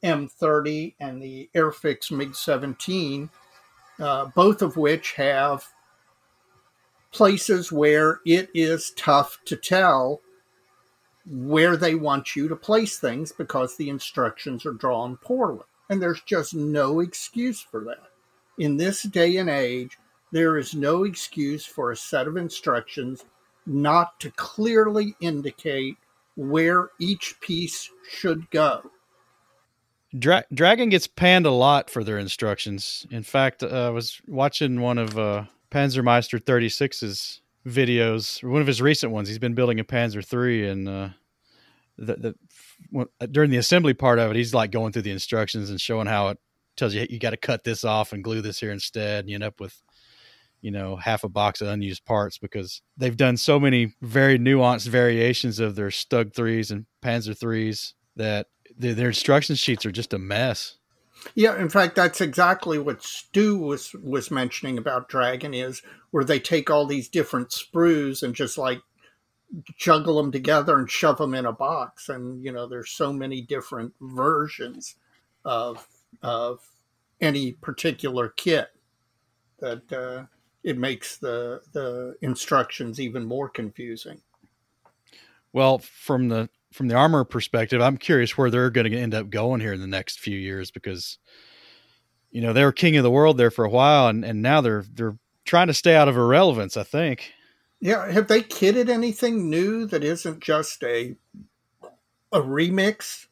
M30 0.04 0.96
and 1.00 1.22
the 1.22 1.50
Airfix 1.56 2.12
MiG 2.12 2.36
17, 2.36 3.30
uh, 4.00 4.26
both 4.26 4.62
of 4.62 4.78
which 4.78 5.14
have 5.14 5.66
places 7.12 7.72
where 7.72 8.20
it 8.26 8.50
is 8.54 8.92
tough 8.92 9.40
to 9.46 9.56
tell 9.56 10.22
where 11.30 11.76
they 11.76 11.96
want 11.96 12.36
you 12.36 12.48
to 12.48 12.56
place 12.56 13.00
things 13.00 13.32
because 13.32 13.76
the 13.76 13.90
instructions 13.90 14.66
are 14.66 14.74
drawn 14.74 15.18
poorly. 15.18 15.64
And 15.90 16.02
there's 16.02 16.22
just 16.22 16.54
no 16.54 17.00
excuse 17.00 17.62
for 17.62 17.84
that. 17.86 18.04
In 18.58 18.78
this 18.78 19.04
day 19.04 19.38
and 19.38 19.50
age, 19.50 19.98
there 20.32 20.58
is 20.58 20.74
no 20.74 21.04
excuse 21.04 21.66
for 21.66 21.92
a 21.92 21.98
set 21.98 22.28
of 22.28 22.38
instructions 22.38 23.24
not 23.68 24.20
to 24.22 24.32
clearly 24.32 25.16
indicate 25.20 25.96
where 26.36 26.90
each 27.00 27.40
piece 27.42 27.90
should 28.10 28.50
go. 28.52 28.90
Dra- 30.18 30.46
Dragon 30.54 30.90
gets 30.90 31.08
panned 31.08 31.46
a 31.46 31.52
lot 31.52 31.90
for 31.90 32.04
their 32.04 32.18
instructions. 32.18 33.06
In 33.12 33.24
fact, 33.24 33.64
uh, 33.64 33.88
I 33.88 33.90
was 33.90 34.22
watching 34.28 34.80
one 34.82 34.98
of 34.98 35.18
uh, 35.18 35.46
Panzermeister 35.70 36.40
36's 36.40 37.42
videos, 37.68 38.44
one 38.44 38.62
of 38.62 38.68
his 38.68 38.82
recent 38.82 39.12
ones. 39.12 39.28
He's 39.28 39.40
been 39.40 39.56
building 39.56 39.80
a 39.80 39.84
Panzer 39.84 40.24
III, 40.24 40.70
and 40.70 40.90
uh, 40.90 41.10
the, 41.98 42.16
the 42.16 42.36
when, 42.92 43.08
during 43.32 43.50
the 43.52 43.58
assembly 43.58 43.94
part 43.94 44.20
of 44.20 44.32
it, 44.32 44.38
he's 44.38 44.54
like 44.54 44.72
going 44.72 44.94
through 44.94 45.02
the 45.02 45.12
instructions 45.12 45.70
and 45.70 45.82
showing 45.82 46.08
how 46.08 46.30
it 46.30 46.40
tells 46.78 46.94
you 46.94 47.06
you 47.10 47.20
got 47.20 47.32
to 47.32 47.38
cut 47.38 47.64
this 47.64 47.84
off 47.84 48.14
and 48.14 48.24
glue 48.24 48.42
this 48.42 48.60
here 48.60 48.72
instead. 48.72 49.22
And 49.22 49.30
you 49.30 49.36
end 49.36 49.44
up 49.44 49.60
with 49.60 49.82
you 50.62 50.72
know 50.72 50.96
half 50.96 51.24
a 51.24 51.30
box 51.30 51.62
of 51.62 51.68
unused 51.68 52.06
parts 52.06 52.38
because 52.38 52.82
they've 52.98 53.18
done 53.18 53.38
so 53.38 53.60
many 53.60 53.94
very 54.02 54.38
nuanced 54.38 54.88
variations 54.88 55.60
of 55.60 55.76
their 55.76 55.90
Stug 55.90 56.34
threes 56.34 56.72
and 56.72 56.86
Panzer 57.04 57.38
threes 57.38 57.94
that 58.16 58.48
their, 58.78 58.94
their 58.94 59.08
instruction 59.10 59.56
sheets 59.56 59.86
are 59.86 59.92
just 59.92 60.14
a 60.14 60.20
mess. 60.20 60.78
Yeah, 61.36 61.60
in 61.60 61.70
fact, 61.70 61.96
that's 61.96 62.22
exactly 62.22 62.78
what 62.80 63.04
Stu 63.04 63.58
was 63.58 63.94
was 63.94 64.32
mentioning 64.32 64.78
about 64.78 65.10
Dragon 65.10 65.54
is 65.54 65.82
where 66.12 66.24
they 66.24 66.40
take 66.40 66.70
all 66.70 66.86
these 66.86 67.10
different 67.10 67.50
sprues 67.50 68.24
and 68.24 68.36
just 68.36 68.58
like 68.58 68.82
juggle 69.78 70.18
them 70.18 70.32
together 70.32 70.78
and 70.78 70.90
shove 70.90 71.18
them 71.18 71.34
in 71.34 71.46
a 71.46 71.52
box. 71.52 72.10
And 72.10 72.44
you 72.44 72.52
know, 72.52 72.68
there's 72.68 72.92
so 72.92 73.12
many 73.12 73.42
different 73.42 73.94
versions 74.00 74.96
of 75.44 75.88
of 76.22 76.60
any 77.20 77.54
particular 77.54 78.30
kit 78.30 78.70
that 79.60 79.92
uh, 79.92 80.26
it 80.64 80.78
makes 80.78 81.18
the 81.18 81.62
the 81.74 82.16
instructions 82.22 83.00
even 83.00 83.26
more 83.26 83.50
confusing. 83.50 84.22
Well, 85.54 85.80
from 85.80 86.30
the 86.30 86.50
from 86.72 86.88
the 86.88 86.96
armor 86.96 87.24
perspective, 87.24 87.82
I'm 87.82 87.98
curious 87.98 88.38
where 88.38 88.50
they're 88.50 88.70
going 88.70 88.92
to 88.92 88.98
end 88.98 89.16
up 89.16 89.30
going 89.30 89.62
here 89.62 89.74
in 89.74 89.82
the 89.82 89.88
next 89.88 90.20
few 90.20 90.38
years 90.38 90.72
because 90.72 91.18
you 92.32 92.42
know 92.42 92.54
they 92.54 92.64
were 92.64 92.72
king 92.72 92.98
of 92.98 93.04
the 93.04 93.12
world 93.12 93.38
there 93.38 93.52
for 93.52 93.66
a 93.66 93.70
while, 93.70 94.08
and 94.08 94.24
and 94.26 94.42
now 94.42 94.62
they're 94.62 94.86
they're 94.94 95.18
trying 95.46 95.68
to 95.68 95.74
stay 95.74 95.96
out 95.96 96.08
of 96.08 96.18
irrelevance. 96.18 96.78
I 96.78 96.84
think. 96.84 97.34
Yeah, 97.80 98.12
have 98.12 98.28
they 98.28 98.42
kitted 98.42 98.90
anything 98.90 99.50
new 99.50 99.86
that 99.86 100.04
isn't 100.04 100.42
just 100.42 100.84
a 100.84 101.16
a 102.32 102.42
remix? 102.42 103.28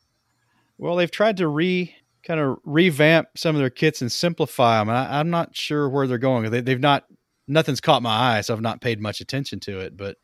Well, 0.78 0.96
they've 0.96 1.12
tried 1.12 1.38
to 1.38 1.48
re 1.48 1.96
kind 2.26 2.40
of 2.40 2.58
revamp 2.64 3.30
some 3.36 3.56
of 3.56 3.60
their 3.60 3.70
kits 3.70 4.02
and 4.02 4.12
simplify 4.12 4.80
them. 4.80 4.90
And 4.90 4.98
I, 4.98 5.20
am 5.20 5.30
not 5.30 5.56
sure 5.56 5.88
where 5.88 6.08
they're 6.08 6.18
going. 6.18 6.50
They, 6.50 6.62
they've 6.62 6.80
not 6.80 7.06
nothing's 7.48 7.82
caught 7.82 8.02
my 8.02 8.38
eye, 8.38 8.42
so 8.42 8.54
I've 8.54 8.62
not 8.62 8.82
paid 8.82 9.00
much 9.00 9.22
attention 9.22 9.60
to 9.62 9.80
it. 9.80 9.96
But 9.96 10.18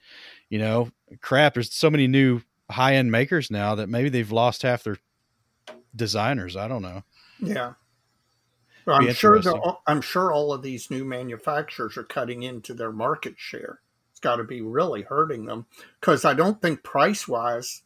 you 0.49 0.59
know, 0.59 0.89
crap, 1.21 1.53
there's 1.53 1.73
so 1.73 1.89
many 1.89 2.07
new 2.07 2.41
high 2.69 2.95
end 2.95 3.11
makers 3.11 3.51
now 3.51 3.75
that 3.75 3.89
maybe 3.89 4.09
they've 4.09 4.31
lost 4.31 4.63
half 4.63 4.83
their 4.83 4.97
designers. 5.95 6.55
I 6.55 6.67
don't 6.67 6.81
know. 6.81 7.03
Yeah. 7.39 7.73
Well, 8.85 8.97
I'm 8.97 9.13
sure 9.13 9.39
I'm 9.85 10.01
sure 10.01 10.31
all 10.31 10.53
of 10.53 10.63
these 10.63 10.89
new 10.89 11.05
manufacturers 11.05 11.97
are 11.97 12.03
cutting 12.03 12.43
into 12.43 12.73
their 12.73 12.91
market 12.91 13.35
share. 13.37 13.79
It's 14.11 14.19
got 14.19 14.37
to 14.37 14.43
be 14.43 14.61
really 14.61 15.03
hurting 15.03 15.45
them 15.45 15.67
because 15.99 16.25
I 16.25 16.33
don't 16.33 16.61
think 16.61 16.83
price 16.83 17.27
wise, 17.27 17.83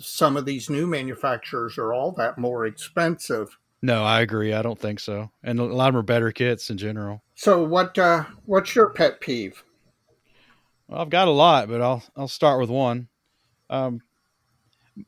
some 0.00 0.36
of 0.36 0.44
these 0.44 0.70
new 0.70 0.86
manufacturers 0.86 1.78
are 1.78 1.92
all 1.92 2.12
that 2.12 2.38
more 2.38 2.66
expensive. 2.66 3.56
No, 3.82 4.04
I 4.04 4.20
agree. 4.20 4.52
I 4.52 4.62
don't 4.62 4.78
think 4.78 5.00
so. 5.00 5.30
And 5.42 5.58
a 5.58 5.64
lot 5.64 5.88
of 5.88 5.94
them 5.94 6.00
are 6.00 6.02
better 6.02 6.32
kits 6.32 6.70
in 6.70 6.78
general. 6.78 7.22
So 7.34 7.62
what 7.62 7.98
uh, 7.98 8.24
what's 8.44 8.74
your 8.74 8.90
pet 8.90 9.20
peeve? 9.20 9.62
Well, 10.88 11.00
I've 11.00 11.10
got 11.10 11.28
a 11.28 11.32
lot, 11.32 11.68
but 11.68 11.80
I'll 11.80 12.02
I'll 12.16 12.28
start 12.28 12.60
with 12.60 12.70
one. 12.70 13.08
Um, 13.70 14.02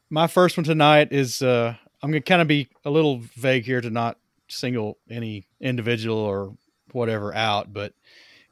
my 0.09 0.27
first 0.27 0.57
one 0.57 0.65
tonight 0.65 1.09
is 1.13 1.43
uh, 1.43 1.75
I'm 2.03 2.11
going 2.11 2.23
to 2.23 2.29
kind 2.29 2.41
of 2.41 2.49
be 2.49 2.69
a 2.85 2.91
little 2.91 3.19
vague 3.37 3.65
here 3.65 3.81
to 3.81 3.91
not 3.91 4.19
single 4.49 4.99
any 5.11 5.47
individual 5.61 6.19
or 6.19 6.57
whatever 6.93 7.35
out, 7.35 7.73
but 7.73 7.93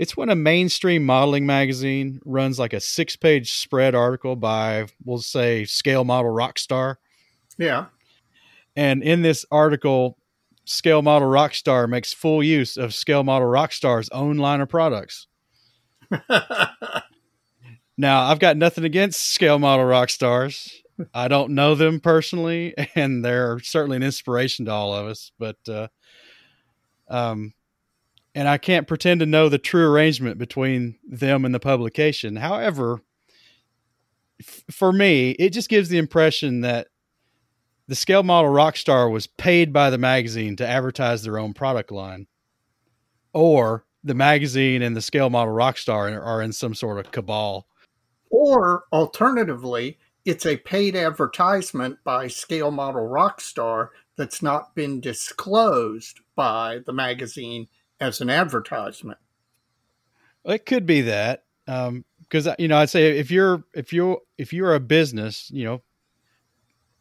it's 0.00 0.16
when 0.16 0.30
a 0.30 0.34
mainstream 0.34 1.04
modeling 1.04 1.44
magazine 1.44 2.20
runs 2.24 2.58
like 2.58 2.72
a 2.72 2.80
six 2.80 3.16
page 3.16 3.52
spread 3.52 3.94
article 3.94 4.34
by, 4.34 4.86
we'll 5.04 5.18
say, 5.18 5.66
scale 5.66 6.04
model 6.04 6.32
rockstar. 6.32 6.96
Yeah. 7.58 7.84
And 8.74 9.02
in 9.02 9.20
this 9.20 9.44
article, 9.50 10.16
scale 10.64 11.02
model 11.02 11.28
rockstar 11.28 11.86
makes 11.86 12.14
full 12.14 12.42
use 12.42 12.78
of 12.78 12.94
scale 12.94 13.24
model 13.24 13.46
rockstar's 13.46 14.08
own 14.08 14.38
line 14.38 14.62
of 14.62 14.70
products. 14.70 15.26
now, 17.98 18.22
I've 18.22 18.38
got 18.38 18.56
nothing 18.56 18.84
against 18.84 19.34
scale 19.34 19.58
model 19.58 19.84
rockstars. 19.84 20.72
I 21.12 21.28
don't 21.28 21.50
know 21.50 21.74
them 21.74 22.00
personally, 22.00 22.74
and 22.94 23.22
they're 23.22 23.58
certainly 23.58 23.98
an 23.98 24.02
inspiration 24.02 24.64
to 24.64 24.72
all 24.72 24.94
of 24.94 25.08
us. 25.08 25.30
But 25.38 25.58
uh, 25.68 25.88
um, 27.10 27.52
and 28.34 28.48
I 28.48 28.58
can't 28.58 28.86
pretend 28.86 29.20
to 29.20 29.26
know 29.26 29.48
the 29.48 29.58
true 29.58 29.90
arrangement 29.90 30.38
between 30.38 30.96
them 31.06 31.44
and 31.44 31.54
the 31.54 31.60
publication. 31.60 32.36
However, 32.36 33.00
f- 34.40 34.64
for 34.70 34.92
me, 34.92 35.30
it 35.32 35.50
just 35.50 35.68
gives 35.68 35.88
the 35.88 35.98
impression 35.98 36.60
that 36.60 36.88
the 37.88 37.96
scale 37.96 38.22
model 38.22 38.52
Rockstar 38.52 39.10
was 39.10 39.26
paid 39.26 39.72
by 39.72 39.90
the 39.90 39.98
magazine 39.98 40.54
to 40.56 40.66
advertise 40.66 41.22
their 41.22 41.38
own 41.38 41.52
product 41.54 41.90
line, 41.90 42.28
or 43.32 43.84
the 44.04 44.14
magazine 44.14 44.80
and 44.80 44.96
the 44.96 45.02
scale 45.02 45.28
model 45.28 45.54
Rockstar 45.54 46.24
are 46.24 46.40
in 46.40 46.52
some 46.52 46.74
sort 46.74 46.98
of 46.98 47.10
cabal. 47.10 47.66
Or 48.30 48.84
alternatively, 48.92 49.98
it's 50.24 50.46
a 50.46 50.56
paid 50.58 50.94
advertisement 50.94 51.98
by 52.04 52.28
Scale 52.28 52.70
Model 52.70 53.08
Rockstar 53.08 53.88
that's 54.16 54.40
not 54.40 54.74
been 54.74 55.00
disclosed 55.00 56.20
by 56.36 56.78
the 56.86 56.92
magazine 56.92 57.66
as 58.00 58.20
an 58.20 58.30
advertisement. 58.30 59.18
It 60.44 60.64
could 60.64 60.86
be 60.86 61.02
that, 61.02 61.44
because 61.66 62.46
um, 62.46 62.54
you 62.58 62.68
know, 62.68 62.78
I'd 62.78 62.90
say 62.90 63.18
if 63.18 63.30
you're 63.30 63.64
if 63.74 63.92
you're 63.92 64.18
if 64.38 64.52
you're 64.52 64.74
a 64.74 64.80
business, 64.80 65.50
you 65.50 65.64
know, 65.64 65.82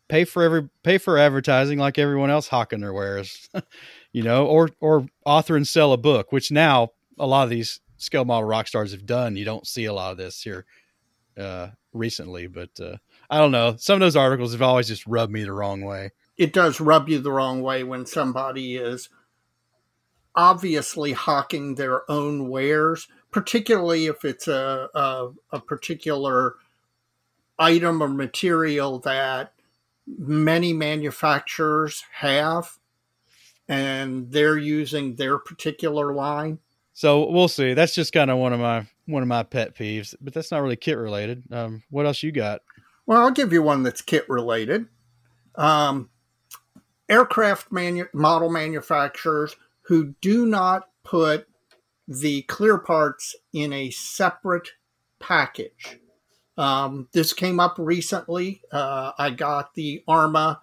pay 0.10 0.26
for 0.26 0.44
every 0.44 0.70
pay 0.84 0.98
for 0.98 1.18
advertising 1.18 1.80
like 1.80 1.98
everyone 1.98 2.30
else 2.30 2.50
hawking 2.50 2.82
their 2.82 2.94
wares, 2.94 3.50
you 4.12 4.24
know, 4.24 4.46
or 4.46 4.70
or 4.82 5.08
author 5.26 5.56
and 5.56 5.68
sell 5.68 5.94
a 5.94 5.98
book, 5.98 6.32
which 6.32 6.52
now 6.52 6.90
a 7.18 7.26
lot 7.26 7.44
of 7.44 7.50
these 7.50 7.80
scale 7.98 8.26
model 8.26 8.44
rock 8.44 8.68
stars 8.68 8.92
have 8.92 9.06
done. 9.06 9.38
You 9.38 9.46
don't 9.46 9.66
see 9.66 9.86
a 9.86 9.94
lot 9.94 10.12
of 10.12 10.18
this 10.18 10.42
here 10.42 10.66
uh, 11.38 11.70
recently, 11.94 12.48
but 12.48 12.78
uh, 12.82 12.98
I 13.30 13.38
don't 13.38 13.52
know. 13.52 13.76
Some 13.78 13.96
of 13.96 14.00
those 14.02 14.16
articles 14.18 14.52
have 14.52 14.62
always 14.62 14.88
just 14.88 15.08
rubbed 15.08 15.32
me 15.32 15.44
the 15.44 15.54
wrong 15.54 15.82
way. 15.82 16.12
It 16.38 16.54
does 16.54 16.80
rub 16.80 17.10
you 17.10 17.20
the 17.20 17.32
wrong 17.32 17.62
way 17.62 17.84
when 17.84 18.06
somebody 18.06 18.78
is 18.78 19.10
obviously 20.40 21.12
hawking 21.12 21.76
their 21.76 22.10
own 22.10 22.48
wares, 22.48 23.10
particularly 23.30 24.06
if 24.06 24.24
it's 24.24 24.48
a, 24.48 24.88
a, 24.96 25.32
a 25.52 25.60
particular 25.60 26.56
item 27.60 28.02
or 28.02 28.08
material 28.08 29.00
that 29.00 29.52
many 30.08 30.72
manufacturers 30.72 32.06
have 32.14 32.80
and 33.68 34.32
they're 34.32 34.58
using 34.58 35.16
their 35.16 35.38
particular 35.38 36.14
line. 36.14 36.58
So 36.94 37.30
we'll 37.30 37.50
see. 37.50 37.74
That's 37.74 37.94
just 37.94 38.14
kind 38.14 38.32
of 38.32 38.38
one 38.38 38.54
of 38.54 38.62
my 38.62 38.88
one 39.08 39.22
of 39.22 39.28
my 39.28 39.44
pet 39.44 39.76
peeves, 39.76 40.16
but 40.22 40.34
that's 40.34 40.52
not 40.52 40.62
really 40.62 40.78
kit 40.78 40.98
related. 40.98 41.44
Um, 41.52 41.84
what 41.90 42.06
else 42.06 42.24
you 42.24 42.32
got? 42.32 42.62
Well, 43.06 43.22
I'll 43.22 43.32
give 43.32 43.52
you 43.52 43.62
one 43.62 43.84
that's 43.84 44.02
kit 44.02 44.30
related. 44.30 44.86
Um, 45.56 46.10
aircraft 47.10 47.74
manu- 47.74 48.08
model 48.14 48.50
manufacturers 48.50 49.58
who 49.90 50.14
do 50.22 50.46
not 50.46 50.88
put 51.04 51.48
the 52.08 52.44
clear 52.44 52.78
parts 52.78 53.36
in 53.52 53.74
a 53.74 53.90
separate 53.90 54.70
package. 55.18 55.98
Um, 56.56 57.08
this 57.12 57.34
came 57.34 57.60
up 57.60 57.74
recently. 57.80 58.62
Uh, 58.72 59.14
I 59.18 59.32
got 59.32 59.74
the 59.74 60.04
Arma 60.08 60.60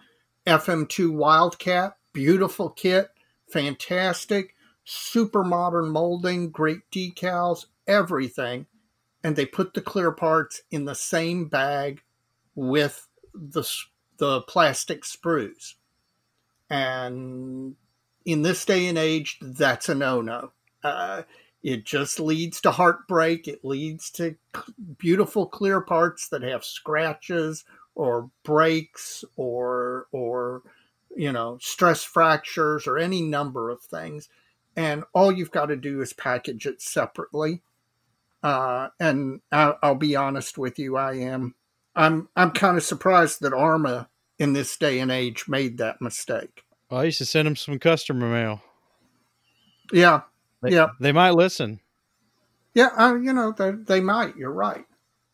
FM2 0.47 1.13
Wildcat, 1.13 1.97
beautiful 2.13 2.71
kit, 2.71 3.11
fantastic, 3.49 4.55
super 4.85 5.43
modern 5.43 5.89
molding, 5.89 6.51
great 6.51 6.89
decals, 6.93 7.67
everything. 7.89 8.67
And 9.25 9.35
they 9.35 9.45
put 9.45 9.75
the 9.75 9.83
clear 9.83 10.13
parts 10.13 10.63
in 10.71 10.85
the 10.85 10.95
same 10.95 11.49
bag 11.49 12.01
with 12.55 13.09
the, 13.35 13.69
the 14.19 14.43
plastic 14.43 15.03
sprues. 15.03 15.75
And 16.71 17.75
in 18.27 18.43
this 18.43 18.65
day 18.65 18.89
and 18.89 18.99
age, 18.99 19.39
that's 19.41 19.89
a 19.89 19.95
no 19.95 20.21
no. 20.21 20.51
Uh, 20.83 21.23
it 21.63 21.85
just 21.85 22.21
leads 22.21 22.61
to 22.61 22.71
heartbreak. 22.73 23.49
It 23.49 23.65
leads 23.65 24.11
to 24.13 24.37
beautiful 24.99 25.47
clear 25.47 25.81
parts 25.81 26.29
that 26.29 26.43
have 26.43 26.65
scratches 26.65 27.65
or 27.95 28.31
breaks 28.45 29.25
or 29.37 30.07
or 30.13 30.63
you 31.17 31.33
know 31.33 31.57
stress 31.61 32.03
fractures 32.03 32.87
or 32.87 32.99
any 32.99 33.23
number 33.23 33.71
of 33.71 33.81
things. 33.81 34.29
And 34.77 35.05
all 35.15 35.33
you've 35.33 35.53
got 35.53 35.67
to 35.67 35.77
do 35.77 36.03
is 36.03 36.13
package 36.13 36.67
it 36.67 36.83
separately. 36.83 37.63
Uh, 38.43 38.89
and 39.01 39.41
I'll, 39.51 39.79
I'll 39.83 39.95
be 39.95 40.15
honest 40.15 40.59
with 40.59 40.79
you, 40.79 40.97
I 40.97 41.15
am 41.15 41.55
I'm 41.95 42.29
I'm 42.37 42.51
kind 42.51 42.77
of 42.77 42.83
surprised 42.83 43.41
that 43.41 43.55
Arma 43.55 44.09
in 44.39 44.53
this 44.53 44.77
day 44.77 44.99
and 44.99 45.11
age 45.11 45.47
made 45.49 45.79
that 45.79 46.03
mistake. 46.03 46.66
Well, 46.91 47.01
I 47.01 47.05
used 47.05 47.19
to 47.19 47.25
send 47.25 47.47
them 47.47 47.57
some 47.57 47.79
customer 47.79 48.29
mail. 48.29 48.61
Yeah, 49.93 50.23
they, 50.63 50.71
yeah, 50.71 50.89
they 51.01 51.13
might 51.13 51.31
listen. 51.33 51.81
Yeah, 52.75 52.91
uh, 52.97 53.15
you 53.15 53.33
know 53.33 53.53
they, 53.53 53.73
they 53.73 54.01
might. 54.01 54.37
You're 54.37 54.53
right, 54.53 54.85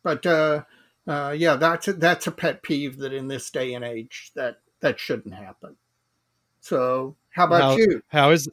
but 0.02 0.24
uh, 0.26 0.62
uh, 1.06 1.34
yeah, 1.36 1.56
that's 1.56 1.88
a, 1.88 1.94
that's 1.94 2.26
a 2.26 2.32
pet 2.32 2.62
peeve 2.62 2.98
that 2.98 3.12
in 3.12 3.28
this 3.28 3.50
day 3.50 3.74
and 3.74 3.84
age 3.84 4.32
that 4.34 4.60
that 4.80 4.98
shouldn't 4.98 5.34
happen. 5.34 5.76
So, 6.60 7.16
how 7.30 7.46
about 7.46 7.62
how, 7.62 7.76
you? 7.76 8.02
How 8.08 8.30
is 8.30 8.48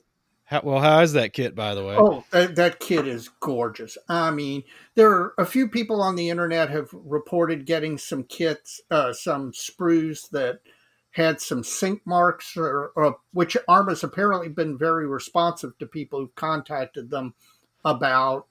how, 0.50 0.62
well, 0.64 0.82
how 0.82 1.02
is 1.02 1.14
that 1.14 1.34
kit, 1.34 1.54
by 1.54 1.76
the 1.76 1.86
way? 1.86 1.96
Oh, 1.96 2.24
that, 2.32 2.56
that 2.56 2.80
kit 2.80 3.08
is 3.08 3.30
gorgeous. 3.40 4.00
I 4.08 4.32
mean, 4.32 4.64
there 4.96 5.12
are 5.12 5.34
a 5.38 5.46
few 5.46 5.68
people 5.68 6.02
on 6.02 6.16
the 6.16 6.32
internet 6.32 6.72
have 6.72 6.90
reported 6.92 7.68
getting 7.68 8.00
some 8.00 8.24
kits, 8.24 8.82
uh, 8.90 9.14
some 9.14 9.52
sprues 9.52 10.28
that 10.32 10.62
had 11.12 11.42
some 11.42 11.64
sink 11.64 12.02
marks, 12.06 12.56
or, 12.56 12.92
or 12.96 13.18
which 13.34 13.58
Arma's 13.68 14.04
apparently 14.04 14.50
been 14.50 14.78
very 14.78 15.08
responsive 15.08 15.78
to 15.80 15.86
people 15.86 16.20
who've 16.20 16.36
contacted 16.36 17.10
them 17.10 17.34
about 17.84 18.46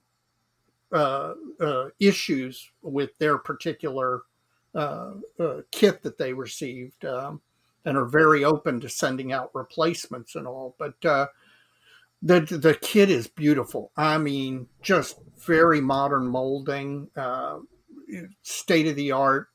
uh, 0.93 1.35
uh, 1.61 1.89
issues 2.01 2.71
with 2.83 3.17
their 3.19 3.39
particular 3.39 4.23
uh, 4.75 5.13
uh, 5.39 5.61
kit 5.71 6.03
that 6.03 6.19
they 6.19 6.33
received, 6.33 7.05
um, 7.05 7.41
and 7.85 7.97
are 7.97 8.07
very 8.07 8.45
open 8.45 8.81
to 8.81 8.89
sending 8.89 9.33
out 9.33 9.51
replacements 9.55 10.35
and 10.35 10.47
all. 10.47 10.75
But 10.79 11.05
uh, 11.05 11.27
the 12.23 12.41
the 12.41 12.77
kit 12.81 13.11
is 13.11 13.29
beautiful. 13.29 13.93
I 13.97 14.19
mean, 14.19 14.67
just 14.83 15.19
very 15.47 15.81
modern 15.81 16.27
molding, 16.27 17.09
uh, 17.17 17.59
state 18.43 18.87
of 18.87 18.97
the 18.97 19.13
art. 19.13 19.49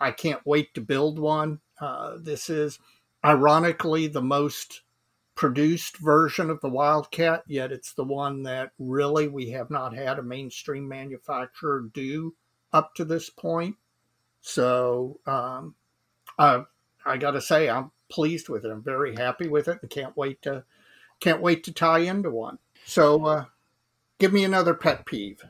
I 0.00 0.10
can't 0.10 0.44
wait 0.44 0.74
to 0.74 0.80
build 0.80 1.18
one. 1.18 1.60
Uh, 1.82 2.16
this 2.20 2.48
is 2.48 2.78
ironically 3.24 4.06
the 4.06 4.22
most 4.22 4.82
produced 5.34 5.96
version 5.96 6.48
of 6.48 6.60
the 6.60 6.68
Wildcat, 6.68 7.42
yet 7.48 7.72
it's 7.72 7.92
the 7.92 8.04
one 8.04 8.44
that 8.44 8.70
really 8.78 9.26
we 9.26 9.50
have 9.50 9.68
not 9.68 9.92
had 9.92 10.20
a 10.20 10.22
mainstream 10.22 10.86
manufacturer 10.86 11.88
do 11.92 12.36
up 12.72 12.94
to 12.94 13.04
this 13.04 13.30
point. 13.30 13.74
So 14.42 15.18
um, 15.26 15.74
I 16.38 16.62
I 17.04 17.16
got 17.16 17.32
to 17.32 17.40
say 17.40 17.68
I'm 17.68 17.90
pleased 18.08 18.48
with 18.48 18.64
it. 18.64 18.70
I'm 18.70 18.84
very 18.84 19.16
happy 19.16 19.48
with 19.48 19.66
it, 19.66 19.78
and 19.82 19.90
can't 19.90 20.16
wait 20.16 20.40
to 20.42 20.62
can't 21.18 21.42
wait 21.42 21.64
to 21.64 21.72
tie 21.72 22.00
into 22.00 22.30
one. 22.30 22.58
So, 22.84 23.26
uh, 23.26 23.44
give 24.20 24.32
me 24.32 24.44
another 24.44 24.74
pet 24.74 25.04
peeve. 25.04 25.42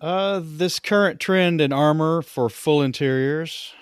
Uh, 0.00 0.40
this 0.42 0.80
current 0.80 1.20
trend 1.20 1.60
in 1.60 1.72
armor 1.72 2.22
for 2.22 2.48
full 2.48 2.82
interiors. 2.82 3.74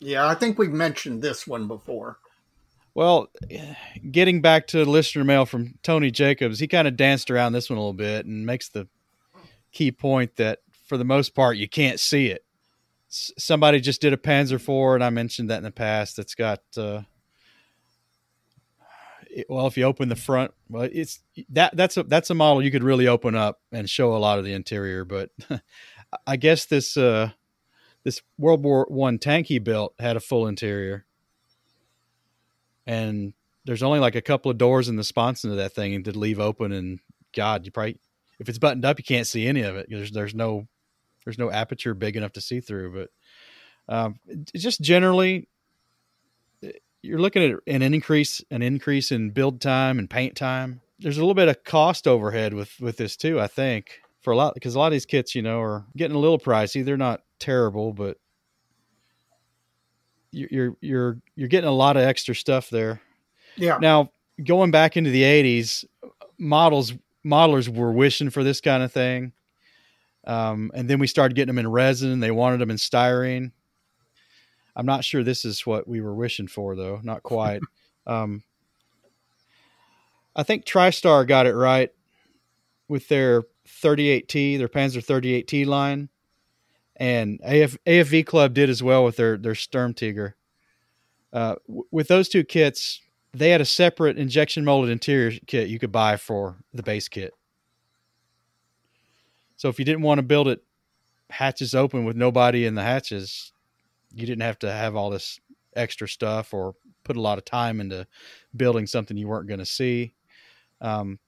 Yeah, 0.00 0.26
I 0.26 0.34
think 0.34 0.58
we've 0.58 0.72
mentioned 0.72 1.22
this 1.22 1.46
one 1.46 1.68
before. 1.68 2.18
Well, 2.94 3.28
getting 4.10 4.40
back 4.40 4.66
to 4.68 4.84
listener 4.84 5.24
mail 5.24 5.46
from 5.46 5.74
Tony 5.82 6.10
Jacobs, 6.10 6.58
he 6.58 6.66
kind 6.66 6.88
of 6.88 6.96
danced 6.96 7.30
around 7.30 7.52
this 7.52 7.70
one 7.70 7.76
a 7.76 7.80
little 7.80 7.92
bit 7.92 8.26
and 8.26 8.44
makes 8.44 8.68
the 8.68 8.88
key 9.70 9.92
point 9.92 10.36
that 10.36 10.58
for 10.86 10.96
the 10.96 11.04
most 11.04 11.34
part 11.34 11.56
you 11.56 11.68
can't 11.68 12.00
see 12.00 12.26
it. 12.26 12.44
somebody 13.08 13.80
just 13.80 14.00
did 14.00 14.12
a 14.12 14.16
Panzer 14.16 14.54
IV, 14.54 14.94
and 14.96 15.04
I 15.04 15.10
mentioned 15.10 15.50
that 15.50 15.58
in 15.58 15.64
the 15.64 15.70
past. 15.70 16.16
That's 16.16 16.34
got 16.34 16.62
uh, 16.76 17.02
well, 19.48 19.66
if 19.66 19.76
you 19.76 19.84
open 19.84 20.08
the 20.08 20.16
front, 20.16 20.52
well, 20.68 20.88
it's 20.90 21.20
that 21.50 21.76
that's 21.76 21.96
a 21.96 22.02
that's 22.02 22.30
a 22.30 22.34
model 22.34 22.62
you 22.62 22.70
could 22.70 22.82
really 22.82 23.06
open 23.06 23.34
up 23.34 23.60
and 23.72 23.88
show 23.88 24.14
a 24.14 24.18
lot 24.18 24.38
of 24.38 24.44
the 24.44 24.52
interior. 24.52 25.04
But 25.04 25.30
I 26.26 26.36
guess 26.36 26.66
this 26.66 26.96
uh, 26.96 27.30
this 28.04 28.22
World 28.38 28.62
War 28.62 28.86
One 28.88 29.18
tank 29.18 29.46
he 29.46 29.58
built 29.58 29.94
had 29.98 30.16
a 30.16 30.20
full 30.20 30.46
interior, 30.46 31.04
and 32.86 33.32
there's 33.64 33.82
only 33.82 34.00
like 34.00 34.14
a 34.14 34.22
couple 34.22 34.50
of 34.50 34.58
doors 34.58 34.88
in 34.88 34.96
the 34.96 35.04
sponson 35.04 35.50
of 35.50 35.56
that 35.56 35.72
thing 35.72 35.94
and 35.94 36.04
to 36.06 36.18
leave 36.18 36.40
open. 36.40 36.72
And 36.72 37.00
God, 37.34 37.64
you 37.64 37.72
probably 37.72 37.98
if 38.38 38.48
it's 38.48 38.58
buttoned 38.58 38.84
up, 38.84 38.98
you 38.98 39.04
can't 39.04 39.26
see 39.26 39.46
any 39.46 39.62
of 39.62 39.76
it. 39.76 39.86
There's 39.88 40.10
there's 40.10 40.34
no 40.34 40.66
there's 41.24 41.38
no 41.38 41.50
aperture 41.50 41.94
big 41.94 42.16
enough 42.16 42.32
to 42.32 42.40
see 42.40 42.60
through. 42.60 43.08
But 43.88 43.94
um, 43.94 44.18
just 44.54 44.80
generally, 44.80 45.48
you're 47.02 47.20
looking 47.20 47.42
at 47.42 47.58
an 47.66 47.82
increase 47.82 48.42
an 48.50 48.62
increase 48.62 49.12
in 49.12 49.30
build 49.30 49.60
time 49.60 49.98
and 49.98 50.08
paint 50.08 50.36
time. 50.36 50.80
There's 50.98 51.16
a 51.16 51.20
little 51.20 51.34
bit 51.34 51.48
of 51.48 51.64
cost 51.64 52.08
overhead 52.08 52.54
with 52.54 52.80
with 52.80 52.96
this 52.96 53.16
too, 53.16 53.38
I 53.38 53.46
think, 53.46 54.00
for 54.20 54.32
a 54.32 54.36
lot 54.36 54.54
because 54.54 54.74
a 54.74 54.78
lot 54.78 54.86
of 54.88 54.92
these 54.92 55.06
kits, 55.06 55.34
you 55.34 55.42
know, 55.42 55.60
are 55.60 55.86
getting 55.96 56.16
a 56.16 56.20
little 56.20 56.38
pricey. 56.38 56.84
They're 56.84 56.96
not 56.96 57.22
terrible, 57.38 57.92
but 57.92 58.18
you're 60.32 60.76
you're 60.80 61.18
you're 61.34 61.48
getting 61.48 61.68
a 61.68 61.74
lot 61.74 61.96
of 61.96 62.02
extra 62.02 62.34
stuff 62.34 62.70
there. 62.70 63.00
Yeah. 63.56 63.78
Now, 63.80 64.12
going 64.42 64.70
back 64.70 64.96
into 64.96 65.10
the 65.10 65.22
80s, 65.22 65.84
models 66.38 66.92
modelers 67.24 67.68
were 67.68 67.92
wishing 67.92 68.30
for 68.30 68.44
this 68.44 68.60
kind 68.60 68.82
of 68.82 68.92
thing. 68.92 69.32
Um, 70.26 70.70
and 70.74 70.88
then 70.88 70.98
we 70.98 71.06
started 71.06 71.34
getting 71.34 71.54
them 71.54 71.58
in 71.58 71.70
resin. 71.70 72.20
They 72.20 72.30
wanted 72.30 72.60
them 72.60 72.70
in 72.70 72.76
styrene. 72.76 73.52
I'm 74.76 74.86
not 74.86 75.04
sure 75.04 75.22
this 75.22 75.44
is 75.44 75.66
what 75.66 75.88
we 75.88 76.00
were 76.00 76.14
wishing 76.14 76.46
for, 76.46 76.76
though. 76.76 77.00
Not 77.02 77.22
quite. 77.22 77.60
um, 78.06 78.42
I 80.36 80.42
think 80.42 80.64
TriStar 80.64 81.26
got 81.26 81.46
it 81.46 81.54
right 81.54 81.90
with 82.88 83.08
their 83.08 83.42
38T, 83.80 84.58
their 84.58 84.68
Panzer 84.68 85.04
38T 85.04 85.66
line, 85.66 86.08
and 86.96 87.40
AF, 87.42 87.76
AFV 87.86 88.26
Club 88.26 88.54
did 88.54 88.68
as 88.68 88.82
well 88.82 89.04
with 89.04 89.16
their 89.16 89.36
their 89.36 89.54
Sturmtiger. 89.54 90.34
Uh, 91.32 91.54
w- 91.66 91.86
with 91.90 92.08
those 92.08 92.28
two 92.28 92.44
kits, 92.44 93.00
they 93.32 93.50
had 93.50 93.60
a 93.60 93.64
separate 93.66 94.18
injection 94.18 94.64
molded 94.64 94.90
interior 94.90 95.38
kit 95.46 95.68
you 95.68 95.78
could 95.78 95.92
buy 95.92 96.16
for 96.16 96.56
the 96.74 96.82
base 96.82 97.08
kit. 97.08 97.32
So 99.56 99.68
if 99.68 99.78
you 99.78 99.84
didn't 99.84 100.02
want 100.02 100.18
to 100.18 100.22
build 100.22 100.48
it 100.48 100.62
hatches 101.30 101.74
open 101.74 102.04
with 102.04 102.16
nobody 102.16 102.66
in 102.66 102.74
the 102.74 102.82
hatches, 102.82 103.52
you 104.14 104.26
didn't 104.26 104.42
have 104.42 104.58
to 104.60 104.72
have 104.72 104.96
all 104.96 105.10
this 105.10 105.38
extra 105.76 106.08
stuff 106.08 106.52
or 106.52 106.74
put 107.04 107.16
a 107.16 107.20
lot 107.20 107.38
of 107.38 107.44
time 107.44 107.80
into 107.80 108.06
building 108.56 108.86
something 108.86 109.16
you 109.16 109.28
weren't 109.28 109.48
going 109.48 109.60
to 109.60 109.66
see. 109.66 110.14
Um, 110.80 111.18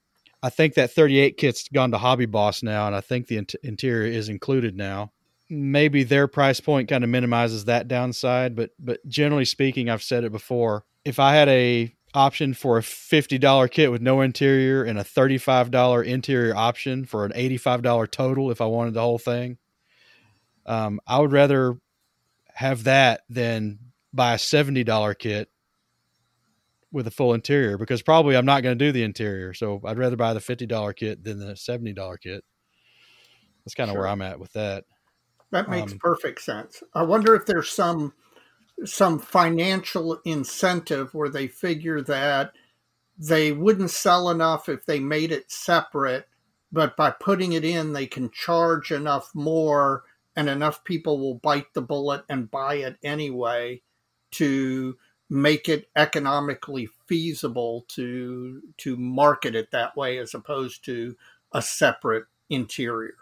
I 0.43 0.49
think 0.49 0.73
that 0.73 0.91
38 0.91 1.37
kit's 1.37 1.69
gone 1.69 1.91
to 1.91 1.97
Hobby 1.97 2.25
Boss 2.25 2.61
now, 2.61 2.85
and 2.85 2.93
I 2.93 2.99
think 2.99 3.27
the 3.27 3.37
in- 3.37 3.47
interior 3.63 4.05
is 4.05 4.27
included 4.27 4.75
now. 4.75 5.13
Maybe 5.49 6.03
their 6.03 6.27
price 6.27 6.59
point 6.59 6.89
kind 6.89 7.05
of 7.05 7.09
minimizes 7.09 7.65
that 7.65 7.87
downside, 7.87 8.53
but 8.53 8.71
but 8.77 9.07
generally 9.07 9.45
speaking, 9.45 9.89
I've 9.89 10.03
said 10.03 10.25
it 10.25 10.33
before. 10.33 10.83
If 11.05 11.17
I 11.17 11.33
had 11.35 11.47
a 11.47 11.95
option 12.13 12.53
for 12.53 12.77
a 12.77 12.83
fifty 12.83 13.37
dollar 13.37 13.69
kit 13.69 13.89
with 13.89 14.01
no 14.01 14.19
interior 14.19 14.83
and 14.83 14.99
a 14.99 15.03
thirty 15.03 15.37
five 15.37 15.71
dollar 15.71 16.03
interior 16.03 16.55
option 16.55 17.05
for 17.05 17.25
an 17.25 17.31
eighty 17.35 17.57
five 17.57 17.81
dollar 17.81 18.05
total, 18.05 18.51
if 18.51 18.59
I 18.59 18.65
wanted 18.65 18.95
the 18.95 19.01
whole 19.01 19.19
thing, 19.19 19.57
um, 20.65 20.99
I 21.07 21.19
would 21.19 21.31
rather 21.31 21.77
have 22.53 22.83
that 22.85 23.21
than 23.29 23.79
buy 24.11 24.33
a 24.33 24.39
seventy 24.39 24.83
dollar 24.83 25.13
kit 25.13 25.49
with 26.93 27.07
a 27.07 27.11
full 27.11 27.33
interior 27.33 27.77
because 27.77 28.01
probably 28.01 28.37
I'm 28.37 28.45
not 28.45 28.63
going 28.63 28.77
to 28.77 28.85
do 28.85 28.91
the 28.93 29.03
interior. 29.03 29.53
So 29.53 29.81
I'd 29.83 29.97
rather 29.97 30.15
buy 30.15 30.33
the 30.33 30.39
fifty 30.39 30.65
dollar 30.65 30.93
kit 30.93 31.23
than 31.23 31.39
the 31.39 31.57
seventy 31.57 31.91
dollar 31.91 32.17
kit. 32.17 32.45
That's 33.65 33.75
kind 33.75 33.89
of 33.89 33.95
sure. 33.95 34.01
where 34.01 34.09
I'm 34.09 34.21
at 34.21 34.39
with 34.39 34.53
that. 34.53 34.85
That 35.51 35.69
makes 35.69 35.91
um, 35.91 35.99
perfect 35.99 36.41
sense. 36.41 36.81
I 36.93 37.03
wonder 37.03 37.35
if 37.35 37.45
there's 37.45 37.69
some 37.69 38.13
some 38.85 39.19
financial 39.19 40.19
incentive 40.25 41.13
where 41.13 41.29
they 41.29 41.47
figure 41.47 42.01
that 42.01 42.53
they 43.17 43.51
wouldn't 43.51 43.91
sell 43.91 44.29
enough 44.29 44.67
if 44.69 44.85
they 44.85 44.99
made 44.99 45.31
it 45.31 45.51
separate, 45.51 46.27
but 46.71 46.97
by 46.97 47.11
putting 47.11 47.53
it 47.53 47.63
in, 47.63 47.93
they 47.93 48.07
can 48.07 48.31
charge 48.31 48.91
enough 48.91 49.29
more 49.35 50.03
and 50.35 50.49
enough 50.49 50.83
people 50.83 51.19
will 51.19 51.35
bite 51.35 51.71
the 51.73 51.81
bullet 51.81 52.23
and 52.27 52.49
buy 52.49 52.75
it 52.75 52.97
anyway 53.03 53.81
to 54.31 54.97
make 55.33 55.67
it 55.67 55.89
economically 55.95 56.87
feasible 57.07 57.85
to 57.87 58.61
to 58.77 58.95
market 58.95 59.55
it 59.55 59.71
that 59.71 59.97
way 59.97 60.19
as 60.19 60.35
opposed 60.35 60.85
to 60.85 61.15
a 61.53 61.61
separate 61.61 62.25
interior. 62.51 63.15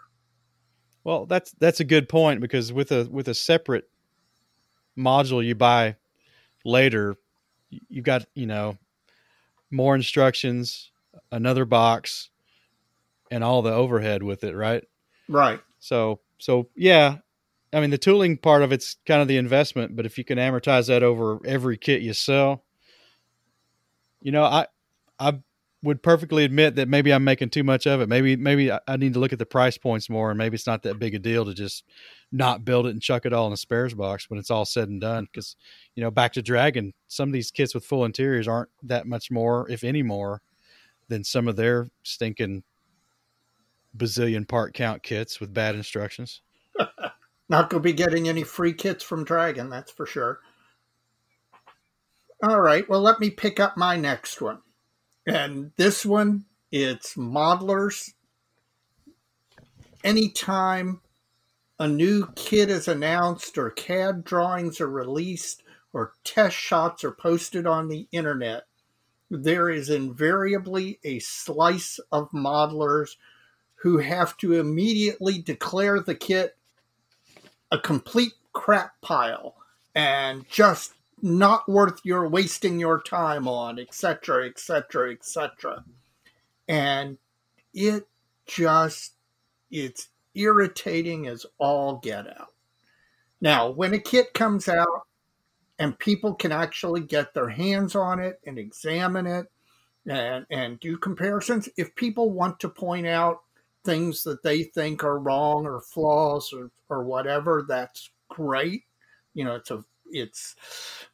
Well, 1.04 1.24
that's 1.24 1.52
that's 1.52 1.80
a 1.80 1.84
good 1.84 2.10
point 2.10 2.42
because 2.42 2.70
with 2.70 2.92
a 2.92 3.08
with 3.10 3.28
a 3.28 3.34
separate 3.34 3.88
module 4.96 5.42
you 5.42 5.54
buy 5.54 5.96
later, 6.66 7.16
you've 7.88 8.04
got 8.04 8.26
you 8.34 8.44
know 8.44 8.76
more 9.70 9.94
instructions, 9.94 10.90
another 11.30 11.64
box, 11.64 12.28
and 13.30 13.42
all 13.42 13.62
the 13.62 13.72
overhead 13.72 14.22
with 14.22 14.44
it, 14.44 14.54
right? 14.54 14.84
Right. 15.30 15.60
So 15.80 16.20
so 16.36 16.68
yeah, 16.76 17.18
I 17.72 17.80
mean 17.80 17.90
the 17.90 17.98
tooling 17.98 18.36
part 18.36 18.62
of 18.62 18.72
it's 18.72 18.96
kind 19.06 19.22
of 19.22 19.28
the 19.28 19.36
investment, 19.38 19.96
but 19.96 20.06
if 20.06 20.18
you 20.18 20.24
can 20.24 20.38
amortize 20.38 20.88
that 20.88 21.02
over 21.02 21.38
every 21.46 21.78
kit 21.78 22.02
you 22.02 22.12
sell, 22.12 22.64
you 24.20 24.32
know, 24.32 24.44
I 24.44 24.66
I 25.18 25.38
would 25.82 26.02
perfectly 26.02 26.44
admit 26.44 26.76
that 26.76 26.88
maybe 26.88 27.12
I'm 27.12 27.24
making 27.24 27.50
too 27.50 27.64
much 27.64 27.86
of 27.86 28.00
it. 28.00 28.08
Maybe 28.08 28.36
maybe 28.36 28.70
I 28.70 28.96
need 28.96 29.14
to 29.14 29.20
look 29.20 29.32
at 29.32 29.38
the 29.38 29.46
price 29.46 29.78
points 29.78 30.08
more, 30.08 30.30
and 30.30 30.38
maybe 30.38 30.54
it's 30.54 30.66
not 30.66 30.82
that 30.82 30.98
big 30.98 31.14
a 31.14 31.18
deal 31.18 31.44
to 31.44 31.54
just 31.54 31.84
not 32.30 32.64
build 32.64 32.86
it 32.86 32.90
and 32.90 33.02
chuck 33.02 33.26
it 33.26 33.32
all 33.32 33.46
in 33.46 33.52
a 33.52 33.56
spares 33.56 33.94
box 33.94 34.30
when 34.30 34.38
it's 34.38 34.50
all 34.50 34.64
said 34.64 34.88
and 34.88 35.00
done. 35.00 35.24
Because 35.24 35.56
you 35.94 36.02
know, 36.02 36.10
back 36.10 36.32
to 36.34 36.42
Dragon, 36.42 36.92
some 37.08 37.28
of 37.28 37.32
these 37.32 37.50
kits 37.50 37.74
with 37.74 37.84
full 37.84 38.04
interiors 38.04 38.46
aren't 38.46 38.70
that 38.82 39.06
much 39.06 39.30
more, 39.30 39.68
if 39.70 39.82
any 39.82 40.02
more, 40.02 40.42
than 41.08 41.24
some 41.24 41.48
of 41.48 41.56
their 41.56 41.90
stinking 42.02 42.62
bazillion 43.96 44.46
part 44.46 44.72
count 44.74 45.02
kits 45.02 45.40
with 45.40 45.52
bad 45.52 45.74
instructions. 45.74 46.42
Not 47.48 47.70
going 47.70 47.82
to 47.82 47.88
be 47.88 47.92
getting 47.92 48.28
any 48.28 48.44
free 48.44 48.72
kits 48.72 49.04
from 49.04 49.24
Dragon, 49.24 49.68
that's 49.68 49.92
for 49.92 50.06
sure. 50.06 50.40
All 52.42 52.60
right, 52.60 52.88
well, 52.88 53.00
let 53.00 53.20
me 53.20 53.30
pick 53.30 53.60
up 53.60 53.76
my 53.76 53.96
next 53.96 54.40
one. 54.40 54.62
And 55.26 55.72
this 55.76 56.04
one, 56.04 56.46
it's 56.72 57.14
modelers. 57.14 58.12
Anytime 60.02 61.00
a 61.78 61.86
new 61.86 62.28
kit 62.34 62.70
is 62.70 62.88
announced, 62.88 63.58
or 63.58 63.70
CAD 63.70 64.24
drawings 64.24 64.80
are 64.80 64.88
released, 64.88 65.62
or 65.92 66.14
test 66.24 66.56
shots 66.56 67.04
are 67.04 67.12
posted 67.12 67.66
on 67.66 67.88
the 67.88 68.08
internet, 68.10 68.64
there 69.30 69.70
is 69.70 69.88
invariably 69.88 70.98
a 71.04 71.18
slice 71.20 72.00
of 72.10 72.30
modelers 72.32 73.16
who 73.82 73.98
have 73.98 74.36
to 74.38 74.54
immediately 74.54 75.38
declare 75.38 76.00
the 76.00 76.14
kit 76.14 76.56
a 77.72 77.78
complete 77.78 78.34
crap 78.52 79.00
pile 79.00 79.56
and 79.94 80.46
just 80.48 80.92
not 81.22 81.68
worth 81.68 82.00
your 82.04 82.28
wasting 82.28 82.78
your 82.78 83.00
time 83.00 83.48
on, 83.48 83.78
etc., 83.78 84.46
etc., 84.46 85.12
etc. 85.12 85.84
And 86.68 87.16
it 87.72 88.06
just 88.46 89.14
it's 89.70 90.08
irritating 90.34 91.26
as 91.26 91.46
all 91.58 91.96
get 91.96 92.28
out. 92.28 92.52
Now, 93.40 93.70
when 93.70 93.94
a 93.94 93.98
kit 93.98 94.34
comes 94.34 94.68
out 94.68 95.06
and 95.78 95.98
people 95.98 96.34
can 96.34 96.52
actually 96.52 97.00
get 97.00 97.32
their 97.32 97.48
hands 97.48 97.94
on 97.94 98.20
it 98.20 98.38
and 98.46 98.58
examine 98.58 99.26
it 99.26 99.46
and 100.06 100.44
and 100.50 100.78
do 100.78 100.98
comparisons, 100.98 101.70
if 101.78 101.94
people 101.94 102.32
want 102.32 102.60
to 102.60 102.68
point 102.68 103.06
out 103.06 103.40
things 103.84 104.22
that 104.24 104.42
they 104.42 104.62
think 104.62 105.04
are 105.04 105.18
wrong 105.18 105.66
or 105.66 105.80
flaws 105.80 106.52
or, 106.52 106.70
or 106.88 107.04
whatever, 107.04 107.64
that's 107.66 108.10
great. 108.28 108.84
You 109.34 109.44
know, 109.44 109.54
it's 109.56 109.70
a 109.70 109.84
it's 110.12 110.54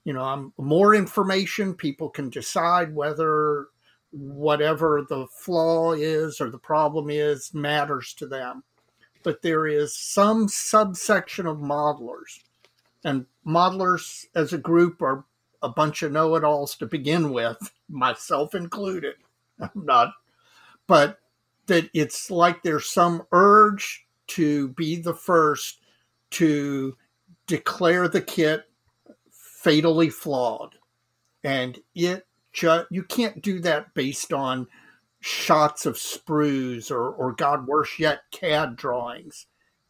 you 0.05 0.13
know, 0.13 0.23
I'm, 0.23 0.53
more 0.59 0.95
information. 0.95 1.75
People 1.75 2.09
can 2.09 2.31
decide 2.31 2.95
whether 2.95 3.69
whatever 4.11 5.05
the 5.09 5.27
flaw 5.27 5.93
is 5.93 6.41
or 6.41 6.51
the 6.51 6.59
problem 6.59 7.11
is 7.11 7.53
matters 7.53 8.15
to 8.15 8.27
them. 8.27 8.65
But 9.23 9.43
there 9.43 9.67
is 9.67 9.95
some 9.95 10.49
subsection 10.49 11.47
of 11.47 11.59
modelers, 11.59 12.41
and 13.05 13.27
modelers 13.47 14.25
as 14.35 14.53
a 14.53 14.59
group 14.59 15.03
are 15.03 15.25
a 15.61 15.69
bunch 15.69 16.03
of 16.03 16.13
know-it-alls 16.13 16.77
to 16.77 16.87
begin 16.87 17.33
with, 17.33 17.59
myself 17.89 18.55
included. 18.55 19.17
I'm 19.61 19.71
not, 19.75 20.13
but 20.87 21.19
that 21.69 21.89
it's 21.95 22.31
like 22.31 22.63
there's 22.63 22.91
some 22.91 23.23
urge 23.33 24.07
to 24.29 24.69
be 24.69 24.97
the 24.97 25.15
first 25.15 25.81
to 26.31 26.97
declare 27.47 28.09
the 28.09 28.21
kit 28.21 28.65
fatally 29.31 30.11
flawed. 30.11 30.77
And 31.43 31.79
it 31.95 32.27
just, 32.53 32.87
you 32.91 33.03
can't 33.03 33.41
do 33.41 33.61
that 33.61 33.95
based 33.95 34.33
on 34.33 34.67
shots 35.21 35.87
of 35.87 35.95
sprues 35.95 36.91
or, 36.91 37.09
or 37.11 37.33
God 37.33 37.67
worse 37.67 37.99
yet, 37.99 38.21
CAD 38.31 38.77
drawings. 38.77 39.47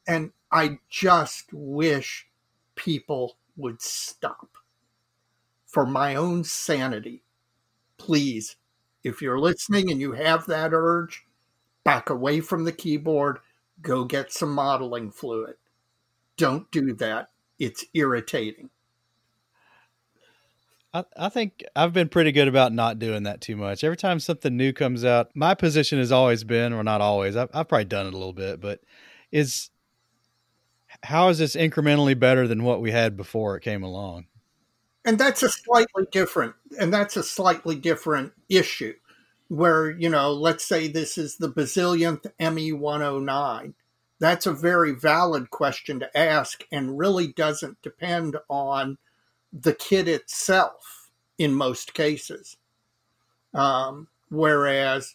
And 0.07 0.33
I 0.51 0.79
just 0.89 1.53
wish 1.53 2.29
people 2.75 3.37
would 3.57 3.83
stop. 3.83 4.49
For 5.67 5.85
my 5.85 6.15
own 6.15 6.45
sanity, 6.45 7.23
please, 7.99 8.57
if 9.05 9.21
you're 9.21 9.39
listening 9.39 9.91
and 9.91 10.01
you 10.01 10.13
have 10.13 10.47
that 10.47 10.73
urge, 10.73 11.25
back 11.89 12.11
away 12.11 12.41
from 12.41 12.65
the 12.65 12.73
keyboard, 12.73 13.39
go 13.81 14.05
get 14.05 14.33
some 14.33 14.53
modeling 14.53 15.11
fluid. 15.11 15.55
Don't 16.37 16.71
do 16.71 16.93
that. 16.95 17.31
It's 17.59 17.85
irritating. 17.95 18.71
I, 20.93 21.05
I 21.17 21.29
think 21.29 21.65
I've 21.77 21.93
been 21.93 22.09
pretty 22.09 22.33
good 22.33 22.49
about 22.49 22.73
not 22.73 22.99
doing 22.99 23.25
that 23.25 23.41
too 23.41 23.57
much. 23.57 23.85
Every 23.85 23.97
time 23.97 24.21
something 24.21 24.57
new 24.57 24.73
comes 24.73 25.05
out, 25.05 25.31
my 25.35 25.55
position 25.55 25.99
has 25.99 26.13
always 26.13 26.45
been, 26.45 26.73
or 26.73 26.83
not 26.83 27.01
always, 27.01 27.37
I've, 27.37 27.51
I've 27.53 27.69
probably 27.69 27.85
done 27.85 28.07
it 28.07 28.15
a 28.15 28.17
little 28.17 28.33
bit, 28.33 28.61
but 28.61 28.81
is 29.33 29.71
how 31.03 31.29
is 31.29 31.39
this 31.39 31.57
incrementally 31.57 32.19
better 32.19 32.49
than 32.49 32.65
what 32.65 32.81
we 32.81 32.91
had 32.91 33.17
before 33.17 33.57
it 33.57 33.63
came 33.63 33.83
along? 33.83 34.27
and 35.09 35.19
that's 35.19 35.43
a 35.43 35.49
slightly 35.49 36.05
different 36.13 36.55
and 36.79 36.93
that's 36.93 37.17
a 37.17 37.23
slightly 37.23 37.77
different 37.77 38.33
issue 38.51 38.93
where 39.49 39.91
you 39.91 40.09
know 40.09 40.33
let's 40.33 40.65
say 40.65 40.89
this 40.89 41.19
is 41.19 41.37
the 41.37 41.51
bazillionth 41.51 42.27
me 42.55 42.73
109 42.73 43.75
that's 44.21 44.47
a 44.47 44.53
very 44.53 44.93
valid 44.93 45.51
question 45.51 46.01
to 46.01 46.19
ask 46.19 46.65
and 46.73 46.99
really 46.99 47.29
doesn't 47.29 47.81
depend 47.83 48.37
on 48.49 48.99
the 49.53 49.73
kit 49.73 50.09
itself 50.09 51.11
in 51.39 51.55
most 51.55 51.95
cases 51.95 52.57
um, 53.55 54.09
whereas 54.31 55.15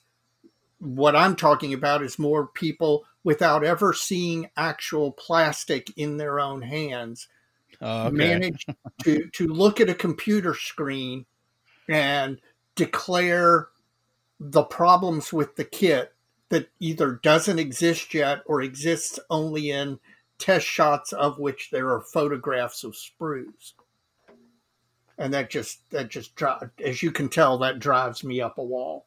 what 0.80 1.16
i'm 1.16 1.36
talking 1.36 1.74
about 1.74 2.04
is 2.04 2.18
more 2.20 2.48
people 2.48 3.06
without 3.24 3.64
ever 3.64 3.94
seeing 3.94 4.50
actual 4.58 5.12
plastic 5.12 5.92
in 5.98 6.18
their 6.18 6.40
own 6.40 6.62
hands 6.62 7.28
Oh, 7.82 8.08
okay. 8.08 8.42
manage 8.42 8.68
to 9.04 9.30
to 9.32 9.48
look 9.48 9.82
at 9.82 9.90
a 9.90 9.94
computer 9.96 10.54
screen 10.56 11.26
and 11.90 12.40
declare 12.76 13.68
the 14.46 14.64
problems 14.64 15.32
with 15.32 15.56
the 15.56 15.64
kit 15.64 16.14
that 16.50 16.70
either 16.80 17.20
doesn't 17.24 17.60
exist 17.60 18.14
yet 18.14 18.42
or 18.46 18.62
exists 18.62 19.18
only 19.30 19.72
in 19.72 19.98
test 20.38 20.66
shots 20.66 21.14
of 21.14 21.40
which 21.40 21.70
there 21.72 21.90
are 21.90 22.02
photographs 22.02 22.84
of 22.84 22.92
sprues 22.92 23.74
and 25.18 25.34
that 25.34 25.50
just 25.50 25.90
that 25.92 26.10
just 26.10 26.34
as 26.84 27.02
you 27.02 27.12
can 27.12 27.30
tell 27.30 27.58
that 27.58 27.80
drives 27.80 28.24
me 28.24 28.42
up 28.42 28.58
a 28.58 28.64
wall 28.64 29.06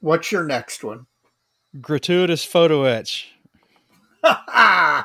what's 0.00 0.32
your 0.32 0.44
next 0.44 0.82
one 0.82 1.06
Gratuitous 1.80 2.44
photo 2.44 2.84
etch. 2.84 3.32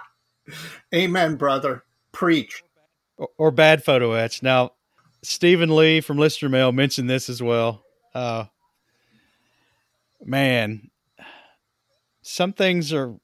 amen 0.94 1.36
brother 1.36 1.84
preach 2.12 2.64
or, 3.18 3.30
or 3.38 3.52
bad 3.52 3.84
photo 3.84 4.14
etch. 4.14 4.42
Now, 4.42 4.72
Stephen 5.22 5.76
Lee 5.76 6.02
from 6.02 6.18
Listener 6.18 6.50
Mail 6.50 6.72
mentioned 6.72 7.10
this 7.10 7.30
as 7.30 7.44
well. 7.44 7.84
Uh, 8.16 8.46
man, 10.24 10.90
some 12.22 12.54
things 12.54 12.94
are 12.94 13.16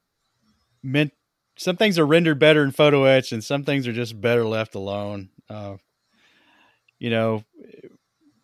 meant. 0.82 1.12
Some 1.58 1.76
things 1.76 1.98
are 1.98 2.06
rendered 2.06 2.38
better 2.38 2.62
in 2.62 2.70
photo 2.70 3.04
etch, 3.04 3.32
and 3.32 3.42
some 3.42 3.64
things 3.64 3.88
are 3.88 3.92
just 3.92 4.20
better 4.20 4.44
left 4.44 4.74
alone. 4.74 5.30
Uh, 5.48 5.76
you 6.98 7.08
know, 7.08 7.44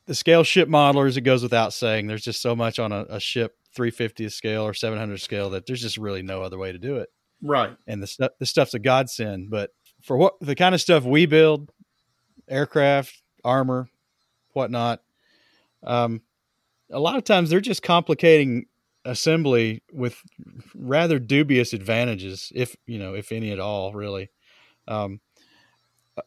the 0.07 0.15
scale 0.15 0.45
ship 0.45 0.69
modelers, 0.69 1.17
it 1.17 1.23
goes 1.23 1.43
without 1.43 1.73
saying. 1.73 2.07
There's 2.07 2.25
just 2.25 2.41
so 2.41 2.57
much 2.57 2.79
on 2.79 2.93
a, 2.93 3.05
a 3.09 3.21
ship 3.21 3.57
350 3.75 4.29
scale 4.29 4.63
or 4.63 4.75
700 4.75 5.21
scale 5.21 5.51
that 5.51 5.67
there's 5.67 5.81
just 5.81 5.97
really 5.97 6.23
no 6.23 6.43
other 6.43 6.59
way 6.59 6.73
to 6.73 6.79
do 6.79 6.97
it. 6.97 7.09
right 7.43 7.77
And 7.87 8.03
the 8.03 8.07
stuff, 8.07 8.33
the 8.39 8.47
stuff's 8.47 8.75
a 8.75 8.79
godsend. 8.79 9.51
But 9.51 9.71
for 10.03 10.17
what 10.17 10.35
the 10.41 10.55
kind 10.55 10.75
of 10.75 10.81
stuff 10.81 11.05
we 11.05 11.27
build, 11.27 11.71
aircraft, 12.49 13.23
armor, 13.45 13.89
whatnot, 14.53 15.01
um, 15.83 16.23
a 16.93 17.01
lot 17.01 17.17
of 17.17 17.25
times 17.25 17.51
they're 17.51 17.61
just 17.61 17.83
complicating 17.83 18.67
assembly 19.05 19.83
with 19.93 20.23
rather 20.75 21.19
dubious 21.19 21.73
advantages, 21.73 22.53
if 22.55 22.77
you 22.87 22.99
know, 22.99 23.15
if 23.15 23.33
any 23.33 23.51
at 23.51 23.59
all, 23.59 23.93
really. 23.93 24.31
Um, 24.87 25.21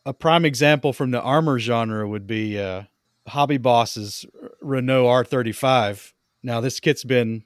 a- 0.06 0.14
prime 0.14 0.46
example 0.46 0.92
from 0.92 1.12
the 1.12 1.22
armor 1.22 1.60
genre 1.60 2.08
would 2.08 2.28
be 2.28 2.60
uh, 2.60 2.84
Hobby 3.28 3.58
Boss's 3.58 4.26
Renault 4.62 5.06
R35. 5.06 6.14
Now, 6.44 6.62
this 6.62 6.80
kit's 6.80 7.04
been 7.04 7.46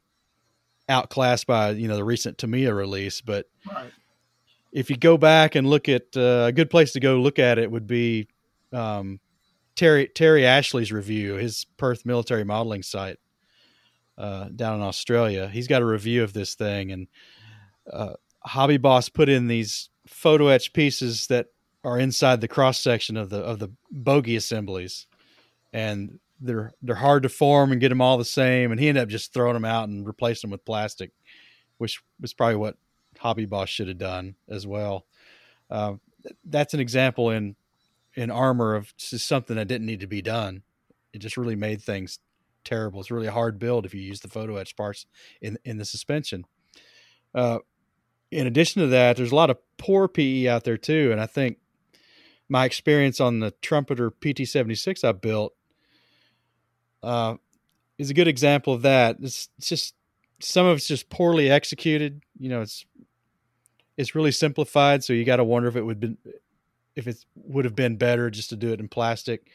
outclassed 0.88 1.46
by 1.46 1.72
you 1.72 1.88
know 1.88 1.96
the 1.96 2.04
recent 2.04 2.38
Tamiya 2.38 2.74
release, 2.74 3.22
but 3.22 3.46
right 3.72 3.92
if 4.72 4.90
you 4.90 4.98
go 4.98 5.18
back 5.18 5.56
and 5.56 5.70
look 5.70 5.90
at 5.90 6.16
uh, 6.16 6.46
a 6.48 6.52
good 6.52 6.70
place 6.70 6.92
to 6.94 7.00
go 7.00 7.18
look 7.18 7.40
at 7.40 7.58
it 7.58 7.70
would 7.72 7.88
be 7.88 8.28
um, 8.72 9.20
Terry 9.80 10.10
Terry 10.10 10.46
Ashley's 10.46 10.92
review, 10.92 11.36
his 11.36 11.66
Perth 11.78 12.06
military 12.06 12.44
modeling 12.44 12.84
site 12.84 13.16
uh, 14.18 14.50
down 14.54 14.76
in 14.76 14.82
Australia. 14.82 15.48
He's 15.48 15.70
got 15.70 15.82
a 15.82 15.86
review 15.86 16.22
of 16.22 16.34
this 16.34 16.54
thing, 16.54 16.92
and 16.92 17.08
uh, 17.90 18.16
Hobby 18.44 18.76
Boss 18.76 19.08
put 19.08 19.30
in 19.30 19.48
these 19.48 19.90
photo 20.06 20.48
etch 20.48 20.74
pieces 20.74 21.28
that 21.28 21.46
are 21.86 21.98
inside 21.98 22.42
the 22.42 22.48
cross 22.50 22.78
section 22.78 23.16
of 23.16 23.30
the 23.30 23.38
of 23.38 23.60
the 23.60 23.70
bogey 23.90 24.36
assemblies, 24.36 25.08
and 25.72 26.20
they're 26.42 26.74
they're 26.82 26.96
hard 26.96 27.24
to 27.24 27.30
form 27.30 27.72
and 27.72 27.80
get 27.80 27.88
them 27.88 28.02
all 28.02 28.18
the 28.18 28.26
same. 28.26 28.72
And 28.72 28.82
he 28.82 28.90
ended 28.90 29.04
up 29.04 29.08
just 29.08 29.34
throwing 29.34 29.54
them 29.54 29.64
out 29.64 29.88
and 29.88 30.06
replacing 30.06 30.50
them 30.50 30.52
with 30.52 30.66
plastic, 30.66 31.12
which 31.78 32.02
was 32.20 32.34
probably 32.34 32.58
what 32.58 32.76
Hobby 33.18 33.46
Boss 33.46 33.70
should 33.70 33.88
have 33.88 33.98
done 33.98 34.36
as 34.50 34.68
well. 34.68 35.06
Uh, 35.72 35.94
that's 36.44 36.74
an 36.74 36.82
example 36.82 37.30
in 37.30 37.56
in 38.16 38.32
armor 38.32 38.76
of 38.76 38.96
just 38.98 39.28
something 39.28 39.56
that 39.56 39.68
didn't 39.68 39.88
need 39.88 40.00
to 40.00 40.08
be 40.08 40.22
done. 40.22 40.64
It 41.14 41.20
just 41.20 41.38
really 41.38 41.56
made 41.56 41.82
things 41.82 42.20
terrible. 42.64 43.00
It's 43.00 43.12
really 43.12 43.28
a 43.28 43.32
hard 43.32 43.60
build 43.60 43.86
if 43.86 43.94
you 43.94 44.02
use 44.02 44.20
the 44.20 44.28
photo 44.28 44.58
etch 44.58 44.76
parts 44.76 45.06
in 45.42 45.58
in 45.66 45.78
the 45.78 45.86
suspension. 45.86 46.46
Uh, 47.34 47.60
in 48.32 48.48
addition 48.48 48.82
to 48.82 48.88
that, 48.90 49.18
there's 49.18 49.32
a 49.32 49.36
lot 49.36 49.50
of 49.50 49.58
poor 49.78 50.08
PE 50.08 50.48
out 50.48 50.64
there 50.64 50.78
too, 50.78 51.12
and 51.12 51.20
I 51.20 51.26
think 51.26 51.58
my 52.48 52.66
experience 52.66 53.20
on 53.20 53.40
the 53.40 53.52
Trumpeter 53.62 54.12
PT76 54.12 55.04
I 55.04 55.12
built 55.12 55.54
uh, 57.04 57.36
is 57.98 58.10
a 58.10 58.14
good 58.16 58.28
example 58.28 58.74
of 58.74 58.82
that. 58.82 59.18
It's, 59.22 59.50
it's 59.58 59.70
just 59.70 59.96
some 60.40 60.66
of 60.66 60.78
it's 60.78 60.88
just 60.88 61.10
poorly 61.10 61.50
executed. 61.50 62.24
You 62.40 62.50
know, 62.50 62.62
it's 62.62 62.86
it's 63.98 64.16
really 64.16 64.32
simplified, 64.32 65.04
so 65.04 65.14
you 65.14 65.26
got 65.26 65.38
to 65.38 65.44
wonder 65.44 65.68
if 65.68 65.76
it 65.76 65.84
would 65.84 66.00
been 66.00 66.18
if 67.00 67.08
it 67.08 67.26
would 67.36 67.66
have 67.66 67.76
been 67.76 67.98
better 67.98 68.30
just 68.30 68.50
to 68.52 68.56
do 68.56 68.72
it 68.72 68.80
in 68.80 68.88
plastic. 68.88 69.48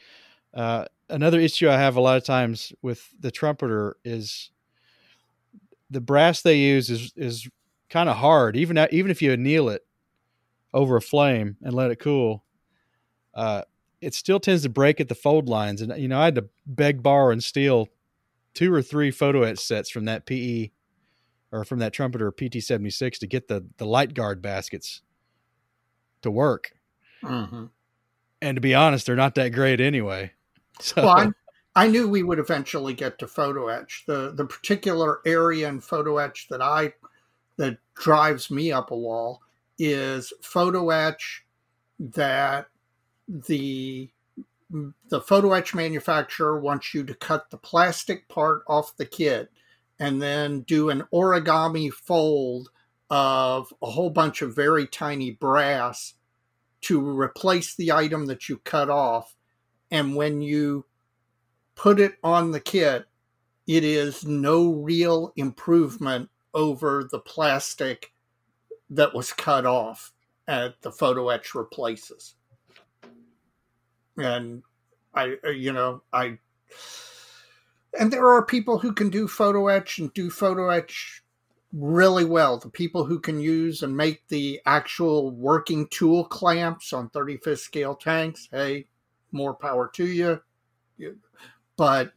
Uh, 0.53 0.85
another 1.09 1.39
issue 1.39 1.69
I 1.69 1.77
have 1.77 1.95
a 1.95 2.01
lot 2.01 2.17
of 2.17 2.25
times 2.25 2.73
with 2.81 3.07
the 3.19 3.31
trumpeter 3.31 3.97
is 4.03 4.51
the 5.89 6.01
brass 6.01 6.41
they 6.41 6.57
use 6.57 6.89
is 6.89 7.13
is 7.15 7.47
kind 7.89 8.09
of 8.09 8.17
hard. 8.17 8.57
Even 8.57 8.77
even 8.91 9.11
if 9.11 9.21
you 9.21 9.31
anneal 9.31 9.69
it 9.69 9.85
over 10.73 10.97
a 10.97 11.01
flame 11.01 11.57
and 11.61 11.73
let 11.73 11.91
it 11.91 11.99
cool, 11.99 12.43
uh, 13.33 13.61
it 14.01 14.13
still 14.13 14.39
tends 14.39 14.63
to 14.63 14.69
break 14.69 14.99
at 14.99 15.07
the 15.07 15.15
fold 15.15 15.47
lines. 15.47 15.81
And 15.81 15.95
you 16.01 16.07
know, 16.07 16.19
I 16.19 16.25
had 16.25 16.35
to 16.35 16.49
beg, 16.65 17.03
borrow, 17.03 17.31
and 17.31 17.43
steal 17.43 17.87
two 18.53 18.73
or 18.73 18.81
three 18.81 19.11
photo 19.11 19.43
etch 19.43 19.59
sets 19.59 19.89
from 19.89 20.05
that 20.05 20.25
PE 20.25 20.71
or 21.51 21.63
from 21.63 21.79
that 21.79 21.93
trumpeter 21.93 22.31
PT 22.31 22.61
seventy 22.61 22.89
six 22.89 23.19
to 23.19 23.27
get 23.27 23.47
the 23.47 23.65
the 23.77 23.85
light 23.85 24.13
guard 24.13 24.41
baskets 24.41 25.01
to 26.21 26.31
work. 26.31 26.71
Mm-hmm. 27.25 27.65
And 28.41 28.55
to 28.55 28.61
be 28.61 28.75
honest, 28.75 29.05
they're 29.05 29.15
not 29.15 29.35
that 29.35 29.49
great 29.49 29.81
anyway. 29.81 30.31
So 30.81 31.03
well, 31.03 31.17
I, 31.17 31.83
I 31.85 31.87
knew 31.87 32.05
we 32.05 32.21
would 32.21 32.37
eventually 32.37 32.93
get 32.93 33.17
to 33.19 33.27
photo 33.27 33.69
etch. 33.69 34.03
The 34.07 34.33
the 34.35 34.43
particular 34.43 35.21
area 35.25 35.69
in 35.69 35.79
photo 35.79 36.17
etch 36.17 36.47
that 36.49 36.61
I 36.61 36.91
that 37.55 37.77
drives 37.93 38.51
me 38.51 38.73
up 38.73 38.91
a 38.91 38.97
wall 38.97 39.41
is 39.79 40.33
photo 40.41 40.89
etch 40.89 41.45
that 41.97 42.67
the 43.29 44.09
the 45.09 45.21
photo 45.21 45.53
etch 45.53 45.73
manufacturer 45.73 46.59
wants 46.59 46.93
you 46.93 47.05
to 47.05 47.13
cut 47.13 47.49
the 47.49 47.57
plastic 47.57 48.27
part 48.27 48.63
off 48.67 48.97
the 48.97 49.05
kit 49.05 49.49
and 49.99 50.21
then 50.21 50.61
do 50.61 50.89
an 50.89 51.03
origami 51.13 51.89
fold 51.91 52.69
of 53.09 53.71
a 53.81 53.89
whole 53.89 54.09
bunch 54.09 54.41
of 54.41 54.55
very 54.55 54.87
tiny 54.87 55.31
brass 55.31 56.14
to 56.85 56.99
replace 57.19 57.75
the 57.75 57.91
item 57.91 58.25
that 58.27 58.47
you 58.47 58.57
cut 58.59 58.89
off 58.89 59.35
and 59.91 60.15
when 60.15 60.41
you 60.41 60.85
put 61.75 61.99
it 61.99 62.15
on 62.23 62.51
the 62.51 62.59
kit, 62.59 63.05
it 63.67 63.83
is 63.83 64.25
no 64.25 64.71
real 64.71 65.33
improvement 65.35 66.29
over 66.53 67.07
the 67.11 67.19
plastic 67.19 68.13
that 68.89 69.13
was 69.13 69.33
cut 69.33 69.65
off 69.65 70.13
at 70.47 70.81
the 70.81 70.91
photo 70.91 71.29
etch 71.29 71.55
replaces. 71.55 72.35
And 74.17 74.63
I, 75.13 75.37
uh, 75.43 75.49
you 75.49 75.73
know, 75.73 76.03
I, 76.13 76.37
and 77.99 78.11
there 78.11 78.27
are 78.27 78.45
people 78.45 78.77
who 78.77 78.93
can 78.93 79.09
do 79.09 79.27
photo 79.27 79.67
etch 79.67 79.99
and 79.99 80.13
do 80.13 80.29
photo 80.29 80.69
etch 80.69 81.23
really 81.75 82.23
well. 82.23 82.57
The 82.57 82.69
people 82.69 83.03
who 83.05 83.19
can 83.19 83.39
use 83.39 83.83
and 83.83 83.95
make 83.95 84.27
the 84.29 84.61
actual 84.65 85.31
working 85.31 85.87
tool 85.89 86.23
clamps 86.23 86.93
on 86.93 87.09
35th 87.09 87.59
scale 87.59 87.95
tanks, 87.95 88.47
hey, 88.51 88.87
more 89.31 89.53
power 89.53 89.91
to 89.95 90.05
you. 90.05 90.41
But 91.75 92.13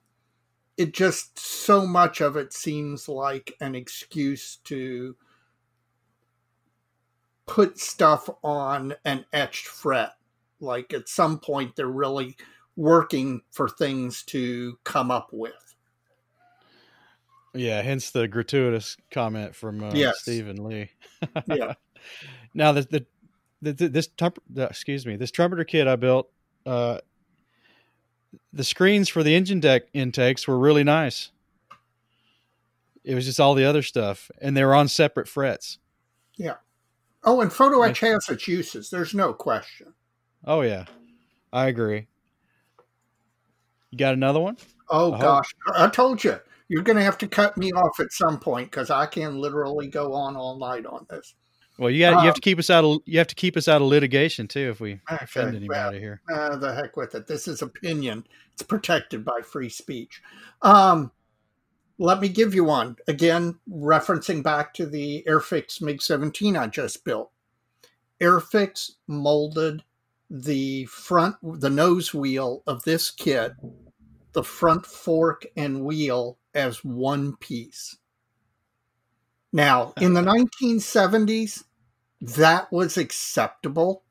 it 0.77 0.95
just 0.95 1.39
so 1.39 1.85
much 1.85 2.21
of 2.21 2.37
it 2.37 2.53
seems 2.53 3.09
like 3.09 3.55
an 3.61 3.75
excuse 3.75 4.57
to 4.65 5.17
put 7.47 7.79
stuff 7.81 8.31
on 8.45 8.95
an 9.05 9.25
etched 9.33 9.67
fret. 9.67 10.13
Like 10.61 10.95
at 10.95 11.09
some 11.09 11.41
point, 11.41 11.75
they're 11.75 11.89
really 11.89 12.37
working 12.77 13.43
for 13.51 13.69
things 13.69 14.23
to 14.25 14.79
come 14.85 15.11
up 15.11 15.31
with. 15.33 15.68
Yeah, 17.59 17.83
hence 17.83 18.11
the 18.11 18.29
gratuitous 18.29 18.97
comment 19.11 19.55
from 19.55 19.83
uh, 19.83 19.93
Yes. 19.95 20.21
Stephen 20.21 20.65
Lee. 20.65 20.91
Yeah. 21.47 21.75
now 22.55 22.73
the, 22.73 22.83
the, 22.83 23.07
the, 23.63 23.73
the 23.73 23.89
this 23.89 24.07
trump, 24.07 24.39
the, 24.49 24.65
excuse 24.65 25.05
me 25.05 25.17
this 25.17 25.31
trumpeter 25.31 25.65
kit 25.65 25.89
I 25.89 25.97
built 25.97 26.31
uh, 26.65 26.99
the 28.53 28.65
screens 28.65 29.09
for 29.09 29.23
the 29.23 29.35
engine 29.35 29.61
deck 29.61 29.85
intakes 29.93 30.47
were 30.47 30.59
really 30.59 30.85
nice. 30.85 31.31
It 33.05 33.15
was 33.15 33.25
just 33.25 33.41
all 33.41 33.55
the 33.55 33.65
other 33.65 33.83
stuff, 33.83 34.31
and 34.41 34.57
they 34.57 34.65
were 34.65 34.75
on 34.75 34.89
separate 34.89 35.29
frets. 35.29 35.79
Yeah. 36.37 36.57
Oh, 37.25 37.41
and 37.41 37.53
photo 37.53 37.83
etch 37.83 38.01
has 38.01 38.29
its 38.29 38.47
uses. 38.47 38.91
There's 38.91 39.15
no 39.15 39.33
question. 39.33 39.95
Oh 40.45 40.61
yeah, 40.61 40.85
I 41.53 41.69
agree. 41.69 42.07
You 43.91 43.99
got 43.99 44.15
another 44.15 44.41
one? 44.41 44.57
Oh 44.91 45.15
I 45.15 45.21
gosh, 45.21 45.55
hope. 45.67 45.77
I 45.79 45.89
told 45.89 46.23
you 46.23 46.39
you're 46.69 46.83
going 46.83 46.97
to 46.97 47.03
have 47.03 47.19
to 47.19 47.29
cut 47.29 47.57
me 47.57 47.73
off 47.73 47.99
at 47.99 48.13
some 48.13 48.39
point 48.39 48.71
because 48.71 48.91
I 48.91 49.07
can 49.07 49.39
literally 49.39 49.89
go 49.89 50.13
on 50.13 50.37
all 50.37 50.59
night 50.59 50.87
on 50.87 51.07
this. 51.09 51.35
Well, 51.79 51.91
you 51.91 52.01
got 52.01 52.15
um, 52.15 52.21
you 52.21 52.27
have 52.27 52.35
to 52.35 52.41
keep 52.41 52.59
us 52.59 52.71
out 52.71 52.85
of 52.85 52.99
you 53.05 53.19
have 53.19 53.29
to 53.29 53.35
keep 53.37 53.57
us 53.57 53.69
out 53.69 53.81
of 53.81 53.89
litigation 53.89 54.49
too 54.49 54.71
if 54.71 54.81
we 54.81 54.95
okay, 55.11 55.25
offend 55.25 55.55
anybody 55.55 55.69
well, 55.71 55.93
here. 56.01 56.23
Uh, 56.33 56.57
the 56.57 56.75
heck 56.75 56.97
with 56.97 57.15
it. 57.15 57.27
This 57.27 57.47
is 57.47 57.63
opinion. 57.63 58.27
It's 58.53 58.63
protected 58.63 59.25
by 59.25 59.41
free 59.45 59.69
speech. 59.69 60.21
Um, 60.63 61.13
let 61.99 62.21
me 62.21 62.29
give 62.29 62.53
you 62.53 62.65
one 62.65 62.97
again, 63.07 63.59
referencing 63.71 64.43
back 64.43 64.75
to 64.75 64.87
the 64.87 65.25
Airfix 65.29 65.81
MiG 65.81 66.03
17 66.03 66.57
I 66.57 66.67
just 66.67 67.05
built. 67.05 67.31
Airfix 68.21 68.93
molded 69.07 69.85
the 70.29 70.85
front, 70.87 71.37
the 71.43 71.71
nose 71.71 72.13
wheel 72.13 72.65
of 72.67 72.83
this 72.83 73.11
kit, 73.11 73.53
the 74.33 74.43
front 74.43 74.85
fork 74.85 75.47
and 75.57 75.85
wheel 75.85 76.39
as 76.59 76.85
one 76.85 77.37
piece. 77.37 77.97
Now, 79.53 79.95
in 80.01 80.15
the 80.15 80.23
1970s, 80.63 81.65
that 82.21 82.73
was 82.73 82.99
acceptable. 82.99 84.03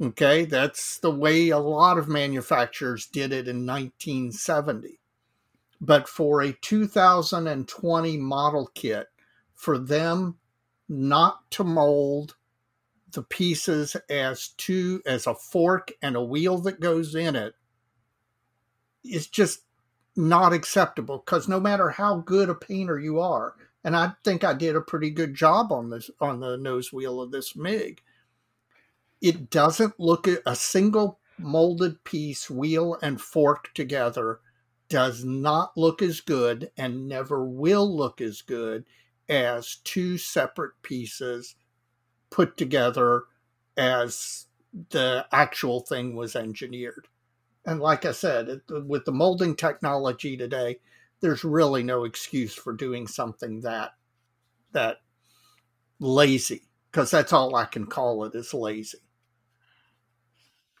Okay, 0.00 0.44
that's 0.44 0.98
the 0.98 1.10
way 1.10 1.48
a 1.48 1.58
lot 1.58 1.98
of 1.98 2.08
manufacturers 2.08 3.06
did 3.06 3.32
it 3.32 3.48
in 3.48 3.66
1970. 3.66 5.00
But 5.80 6.08
for 6.08 6.42
a 6.42 6.52
2020 6.52 8.16
model 8.18 8.70
kit, 8.74 9.08
for 9.54 9.78
them 9.78 10.36
not 10.88 11.50
to 11.52 11.64
mold 11.64 12.36
the 13.12 13.22
pieces 13.22 13.96
as 14.08 14.48
two 14.56 15.02
as 15.06 15.26
a 15.26 15.34
fork 15.34 15.92
and 16.02 16.16
a 16.16 16.22
wheel 16.22 16.58
that 16.58 16.80
goes 16.80 17.14
in 17.14 17.34
it 17.34 17.54
is 19.04 19.26
just 19.26 19.62
not 20.20 20.52
acceptable 20.52 21.18
because 21.24 21.48
no 21.48 21.58
matter 21.58 21.90
how 21.90 22.18
good 22.18 22.48
a 22.48 22.54
painter 22.54 22.98
you 22.98 23.18
are, 23.20 23.54
and 23.82 23.96
I 23.96 24.12
think 24.24 24.44
I 24.44 24.52
did 24.54 24.76
a 24.76 24.80
pretty 24.80 25.10
good 25.10 25.34
job 25.34 25.72
on 25.72 25.90
this 25.90 26.10
on 26.20 26.40
the 26.40 26.56
nose 26.56 26.92
wheel 26.92 27.20
of 27.20 27.30
this 27.30 27.56
MiG. 27.56 28.02
It 29.20 29.50
doesn't 29.50 29.98
look 29.98 30.28
a 30.28 30.56
single 30.56 31.18
molded 31.38 32.04
piece, 32.04 32.50
wheel 32.50 32.98
and 33.02 33.20
fork 33.20 33.72
together, 33.74 34.40
does 34.88 35.24
not 35.24 35.76
look 35.76 36.02
as 36.02 36.20
good 36.20 36.70
and 36.76 37.08
never 37.08 37.44
will 37.44 37.96
look 37.96 38.20
as 38.20 38.42
good 38.42 38.84
as 39.28 39.76
two 39.84 40.18
separate 40.18 40.72
pieces 40.82 41.54
put 42.30 42.56
together 42.56 43.24
as 43.76 44.46
the 44.90 45.26
actual 45.32 45.80
thing 45.80 46.14
was 46.14 46.36
engineered. 46.36 47.06
And 47.70 47.78
like 47.78 48.04
I 48.04 48.10
said, 48.10 48.48
it, 48.48 48.62
with 48.68 49.04
the 49.04 49.12
molding 49.12 49.54
technology 49.54 50.36
today, 50.36 50.80
there's 51.20 51.44
really 51.44 51.84
no 51.84 52.02
excuse 52.02 52.52
for 52.52 52.72
doing 52.72 53.06
something 53.06 53.60
that 53.60 53.92
that 54.72 54.96
lazy 56.00 56.62
because 56.90 57.12
that's 57.12 57.32
all 57.32 57.54
I 57.54 57.66
can 57.66 57.86
call 57.86 58.24
it 58.24 58.34
is 58.34 58.52
lazy. 58.52 58.98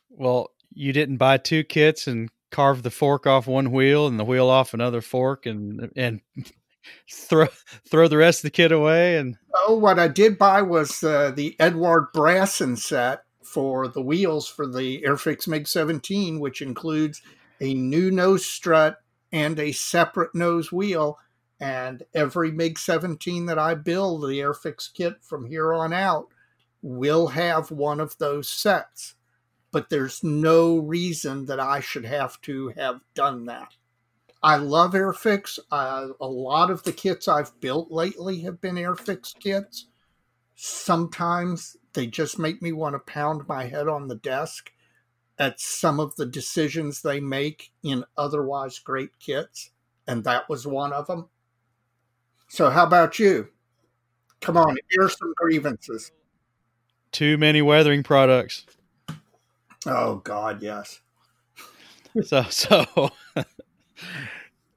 Well, 0.08 0.50
you 0.74 0.92
didn't 0.92 1.18
buy 1.18 1.36
two 1.36 1.62
kits 1.62 2.08
and 2.08 2.28
carve 2.50 2.82
the 2.82 2.90
fork 2.90 3.24
off 3.24 3.46
one 3.46 3.70
wheel 3.70 4.08
and 4.08 4.18
the 4.18 4.24
wheel 4.24 4.48
off 4.48 4.74
another 4.74 5.00
fork 5.00 5.46
and 5.46 5.92
and 5.94 6.22
throw 7.08 7.46
throw 7.88 8.08
the 8.08 8.16
rest 8.16 8.40
of 8.40 8.48
the 8.48 8.50
kit 8.50 8.72
away 8.72 9.16
and 9.16 9.36
oh 9.54 9.76
what 9.76 10.00
i 10.00 10.08
did 10.08 10.36
buy 10.36 10.60
was 10.60 11.04
uh, 11.04 11.30
the 11.30 11.54
Eduard 11.60 12.06
Brassin 12.12 12.76
set 12.76 13.22
for 13.50 13.88
the 13.88 14.02
wheels 14.02 14.46
for 14.46 14.66
the 14.66 15.02
airfix 15.02 15.48
mig 15.48 15.66
17 15.66 16.38
which 16.38 16.62
includes 16.62 17.20
a 17.60 17.74
new 17.74 18.10
nose 18.10 18.44
strut 18.44 18.98
and 19.32 19.58
a 19.58 19.72
separate 19.72 20.34
nose 20.34 20.72
wheel. 20.72 21.18
And 21.60 22.04
every 22.14 22.50
MiG 22.50 22.78
17 22.78 23.46
that 23.46 23.58
I 23.58 23.74
build, 23.74 24.22
the 24.22 24.40
Airfix 24.40 24.92
kit 24.92 25.16
from 25.22 25.46
here 25.46 25.74
on 25.74 25.92
out, 25.92 26.28
will 26.82 27.28
have 27.28 27.70
one 27.70 28.00
of 28.00 28.16
those 28.18 28.48
sets. 28.48 29.14
But 29.70 29.90
there's 29.90 30.24
no 30.24 30.78
reason 30.78 31.46
that 31.46 31.60
I 31.60 31.80
should 31.80 32.06
have 32.06 32.40
to 32.42 32.68
have 32.68 33.02
done 33.14 33.44
that. 33.44 33.74
I 34.42 34.56
love 34.56 34.92
Airfix. 34.92 35.58
Uh, 35.70 36.08
a 36.18 36.26
lot 36.26 36.70
of 36.70 36.82
the 36.82 36.92
kits 36.92 37.28
I've 37.28 37.60
built 37.60 37.92
lately 37.92 38.40
have 38.40 38.60
been 38.60 38.76
Airfix 38.76 39.38
kits. 39.38 39.86
Sometimes 40.56 41.76
they 41.92 42.06
just 42.06 42.38
make 42.38 42.62
me 42.62 42.72
want 42.72 42.94
to 42.94 43.12
pound 43.12 43.48
my 43.48 43.64
head 43.64 43.88
on 43.88 44.08
the 44.08 44.16
desk 44.16 44.70
at 45.38 45.58
some 45.58 45.98
of 45.98 46.14
the 46.16 46.26
decisions 46.26 47.00
they 47.00 47.18
make 47.18 47.72
in 47.82 48.04
otherwise 48.16 48.78
great 48.78 49.18
kits, 49.18 49.70
and 50.06 50.22
that 50.24 50.48
was 50.48 50.66
one 50.66 50.92
of 50.92 51.06
them. 51.06 51.28
So, 52.48 52.70
how 52.70 52.84
about 52.84 53.18
you? 53.18 53.48
Come 54.40 54.56
on, 54.56 54.76
here's 54.90 55.16
some 55.16 55.32
grievances. 55.36 56.12
Too 57.12 57.38
many 57.38 57.62
weathering 57.62 58.02
products. 58.02 58.66
Oh 59.86 60.16
God, 60.16 60.62
yes. 60.62 61.00
so, 62.22 62.42
so 62.44 63.10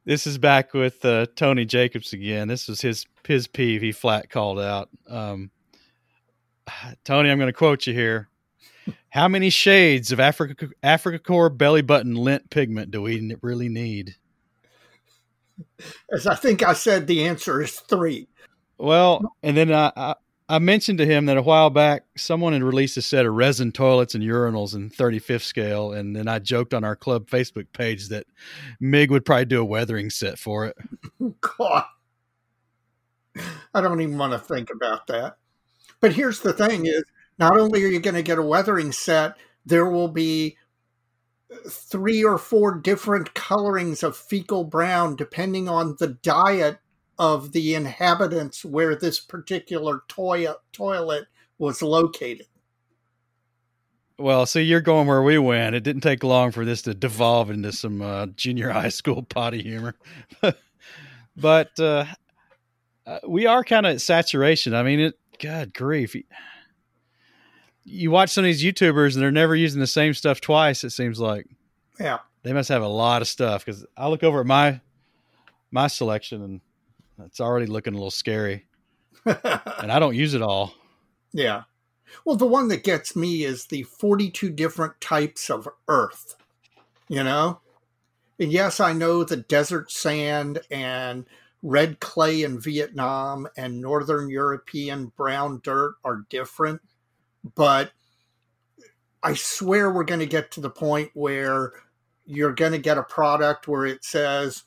this 0.05 0.25
is 0.25 0.37
back 0.37 0.73
with 0.73 1.03
uh, 1.03 1.27
Tony 1.35 1.65
Jacobs 1.65 2.13
again. 2.13 2.47
This 2.47 2.67
was 2.67 2.81
his 2.81 3.05
his 3.27 3.47
peeve. 3.47 3.81
He 3.81 3.91
flat 3.91 4.29
called 4.29 4.59
out. 4.59 4.89
Um, 5.07 5.51
Tony, 7.03 7.29
I'm 7.29 7.37
going 7.37 7.47
to 7.47 7.53
quote 7.53 7.87
you 7.87 7.93
here. 7.93 8.29
How 9.09 9.27
many 9.27 9.49
shades 9.49 10.11
of 10.11 10.19
Africa 10.19 10.67
Africa 10.81 11.19
Korps 11.19 11.57
belly 11.57 11.81
button 11.81 12.15
lint 12.15 12.49
pigment 12.49 12.91
do 12.91 13.01
we 13.01 13.35
really 13.41 13.69
need? 13.69 14.15
As 16.11 16.27
I 16.27 16.35
think 16.35 16.63
I 16.63 16.73
said, 16.73 17.07
the 17.07 17.25
answer 17.25 17.61
is 17.61 17.79
three. 17.79 18.27
Well, 18.77 19.21
and 19.43 19.55
then 19.55 19.71
I, 19.71 19.91
I, 19.95 20.15
I 20.49 20.59
mentioned 20.59 20.97
to 20.97 21.05
him 21.05 21.27
that 21.27 21.37
a 21.37 21.41
while 21.41 21.69
back 21.69 22.03
someone 22.17 22.53
had 22.53 22.63
released 22.63 22.97
a 22.97 23.01
set 23.01 23.25
of 23.25 23.33
resin 23.33 23.71
toilets 23.71 24.15
and 24.15 24.23
urinals 24.23 24.75
in 24.75 24.89
35th 24.89 25.43
scale, 25.43 25.93
and 25.93 26.15
then 26.15 26.27
I 26.27 26.39
joked 26.39 26.73
on 26.73 26.83
our 26.83 26.95
club 26.95 27.29
Facebook 27.29 27.67
page 27.71 28.09
that 28.09 28.25
Mig 28.79 29.11
would 29.11 29.25
probably 29.25 29.45
do 29.45 29.61
a 29.61 29.65
weathering 29.65 30.09
set 30.09 30.37
for 30.37 30.65
it. 30.65 30.75
God, 31.41 31.85
I 33.73 33.81
don't 33.81 34.01
even 34.01 34.17
want 34.17 34.33
to 34.33 34.39
think 34.39 34.69
about 34.69 35.07
that. 35.07 35.37
But 36.03 36.11
here's 36.11 36.41
the 36.41 36.51
thing: 36.51 36.85
is 36.85 37.05
not 37.39 37.57
only 37.57 37.81
are 37.81 37.87
you 37.87 38.01
going 38.01 38.15
to 38.15 38.21
get 38.21 38.37
a 38.37 38.43
weathering 38.43 38.91
set, 38.91 39.37
there 39.65 39.85
will 39.85 40.09
be 40.09 40.57
three 41.69 42.25
or 42.25 42.37
four 42.37 42.75
different 42.75 43.33
colorings 43.35 44.03
of 44.03 44.17
fecal 44.17 44.65
brown 44.65 45.15
depending 45.15 45.69
on 45.69 45.95
the 45.99 46.09
diet 46.09 46.79
of 47.17 47.53
the 47.53 47.73
inhabitants 47.73 48.65
where 48.65 48.97
this 48.97 49.21
particular 49.21 50.01
toilet 50.09 50.57
toilet 50.73 51.27
was 51.57 51.81
located. 51.81 52.47
Well, 54.19 54.45
so 54.45 54.59
you're 54.59 54.81
going 54.81 55.07
where 55.07 55.23
we 55.23 55.37
went. 55.37 55.73
It 55.73 55.85
didn't 55.85 56.01
take 56.01 56.21
long 56.21 56.51
for 56.51 56.65
this 56.65 56.81
to 56.81 56.93
devolve 56.93 57.49
into 57.49 57.71
some 57.71 58.01
uh, 58.01 58.25
junior 58.25 58.69
high 58.73 58.89
school 58.89 59.23
potty 59.23 59.63
humor. 59.63 59.95
but 61.37 61.79
uh, 61.79 62.03
uh, 63.05 63.19
we 63.25 63.45
are 63.45 63.63
kind 63.63 63.85
of 63.85 63.93
at 63.93 64.01
saturation. 64.01 64.73
I 64.73 64.83
mean, 64.83 64.99
it. 64.99 65.17
God 65.39 65.73
grief 65.73 66.15
you 67.85 68.11
watch 68.11 68.29
some 68.29 68.43
of 68.43 68.47
these 68.47 68.63
YouTubers 68.63 69.13
and 69.13 69.21
they're 69.21 69.31
never 69.31 69.55
using 69.55 69.79
the 69.79 69.87
same 69.87 70.13
stuff 70.13 70.41
twice. 70.41 70.83
It 70.83 70.91
seems 70.91 71.19
like, 71.19 71.47
yeah, 71.99 72.19
they 72.43 72.53
must 72.53 72.69
have 72.69 72.81
a 72.81 72.87
lot 72.87 73.21
of 73.21 73.27
stuff. 73.27 73.65
Because 73.65 73.85
I 73.97 74.07
look 74.07 74.23
over 74.23 74.41
at 74.41 74.45
my 74.45 74.81
my 75.71 75.87
selection 75.87 76.41
and 76.41 76.61
it's 77.25 77.39
already 77.39 77.65
looking 77.65 77.93
a 77.93 77.97
little 77.97 78.11
scary, 78.11 78.65
and 79.25 79.91
I 79.91 79.99
don't 79.99 80.15
use 80.15 80.33
it 80.33 80.41
all. 80.41 80.73
Yeah, 81.33 81.63
well, 82.25 82.35
the 82.35 82.45
one 82.45 82.67
that 82.69 82.83
gets 82.83 83.15
me 83.15 83.43
is 83.43 83.65
the 83.65 83.83
forty-two 83.83 84.51
different 84.51 84.99
types 85.01 85.49
of 85.49 85.67
earth. 85.87 86.35
You 87.09 87.23
know, 87.23 87.59
and 88.39 88.51
yes, 88.51 88.79
I 88.79 88.93
know 88.93 89.23
the 89.23 89.37
desert 89.37 89.91
sand 89.91 90.59
and 90.71 91.25
red 91.63 91.99
clay 91.99 92.43
in 92.43 92.59
Vietnam 92.59 93.47
and 93.57 93.81
northern 93.81 94.29
European 94.29 95.07
brown 95.17 95.59
dirt 95.63 95.95
are 96.03 96.25
different 96.29 96.81
but 97.55 97.91
I 99.23 99.33
swear 99.33 99.89
we're 99.89 100.03
going 100.03 100.19
to 100.19 100.25
get 100.25 100.51
to 100.51 100.61
the 100.61 100.69
point 100.69 101.11
where 101.13 101.71
you're 102.25 102.53
going 102.53 102.73
to 102.73 102.77
get 102.77 102.97
a 102.97 103.03
product 103.03 103.67
where 103.67 103.85
it 103.85 104.03
says 104.03 104.63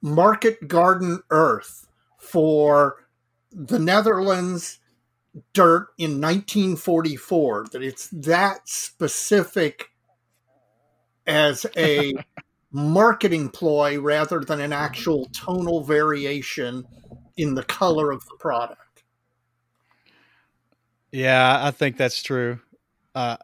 market 0.00 0.68
garden 0.68 1.22
earth 1.30 1.86
for 2.18 3.06
the 3.52 3.78
Netherlands 3.78 4.80
dirt 5.52 5.88
in 5.98 6.20
1944 6.20 7.66
that 7.72 7.82
it's 7.82 8.08
that 8.08 8.68
specific 8.68 9.90
as 11.26 11.66
a 11.76 12.14
marketing 12.74 13.48
ploy 13.48 13.98
rather 14.00 14.40
than 14.40 14.60
an 14.60 14.72
actual 14.72 15.26
tonal 15.26 15.82
variation 15.82 16.84
in 17.36 17.54
the 17.54 17.62
color 17.62 18.10
of 18.10 18.24
the 18.24 18.36
product. 18.40 19.04
Yeah, 21.12 21.64
I 21.64 21.70
think 21.70 21.96
that's 21.96 22.20
true. 22.20 22.58
Uh, 23.14 23.36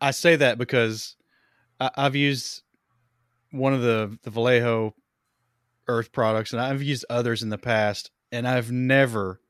I 0.00 0.10
say 0.10 0.34
that 0.34 0.58
because 0.58 1.14
I, 1.78 1.90
have 1.96 2.16
used 2.16 2.62
one 3.52 3.72
of 3.72 3.82
the 3.82 4.18
the 4.24 4.30
Vallejo 4.30 4.94
Earth 5.86 6.10
products, 6.10 6.52
and 6.52 6.60
I've 6.60 6.82
used 6.82 7.04
others 7.08 7.44
in 7.44 7.50
the 7.50 7.58
past, 7.58 8.10
and 8.32 8.48
I've 8.48 8.72
never 8.72 9.40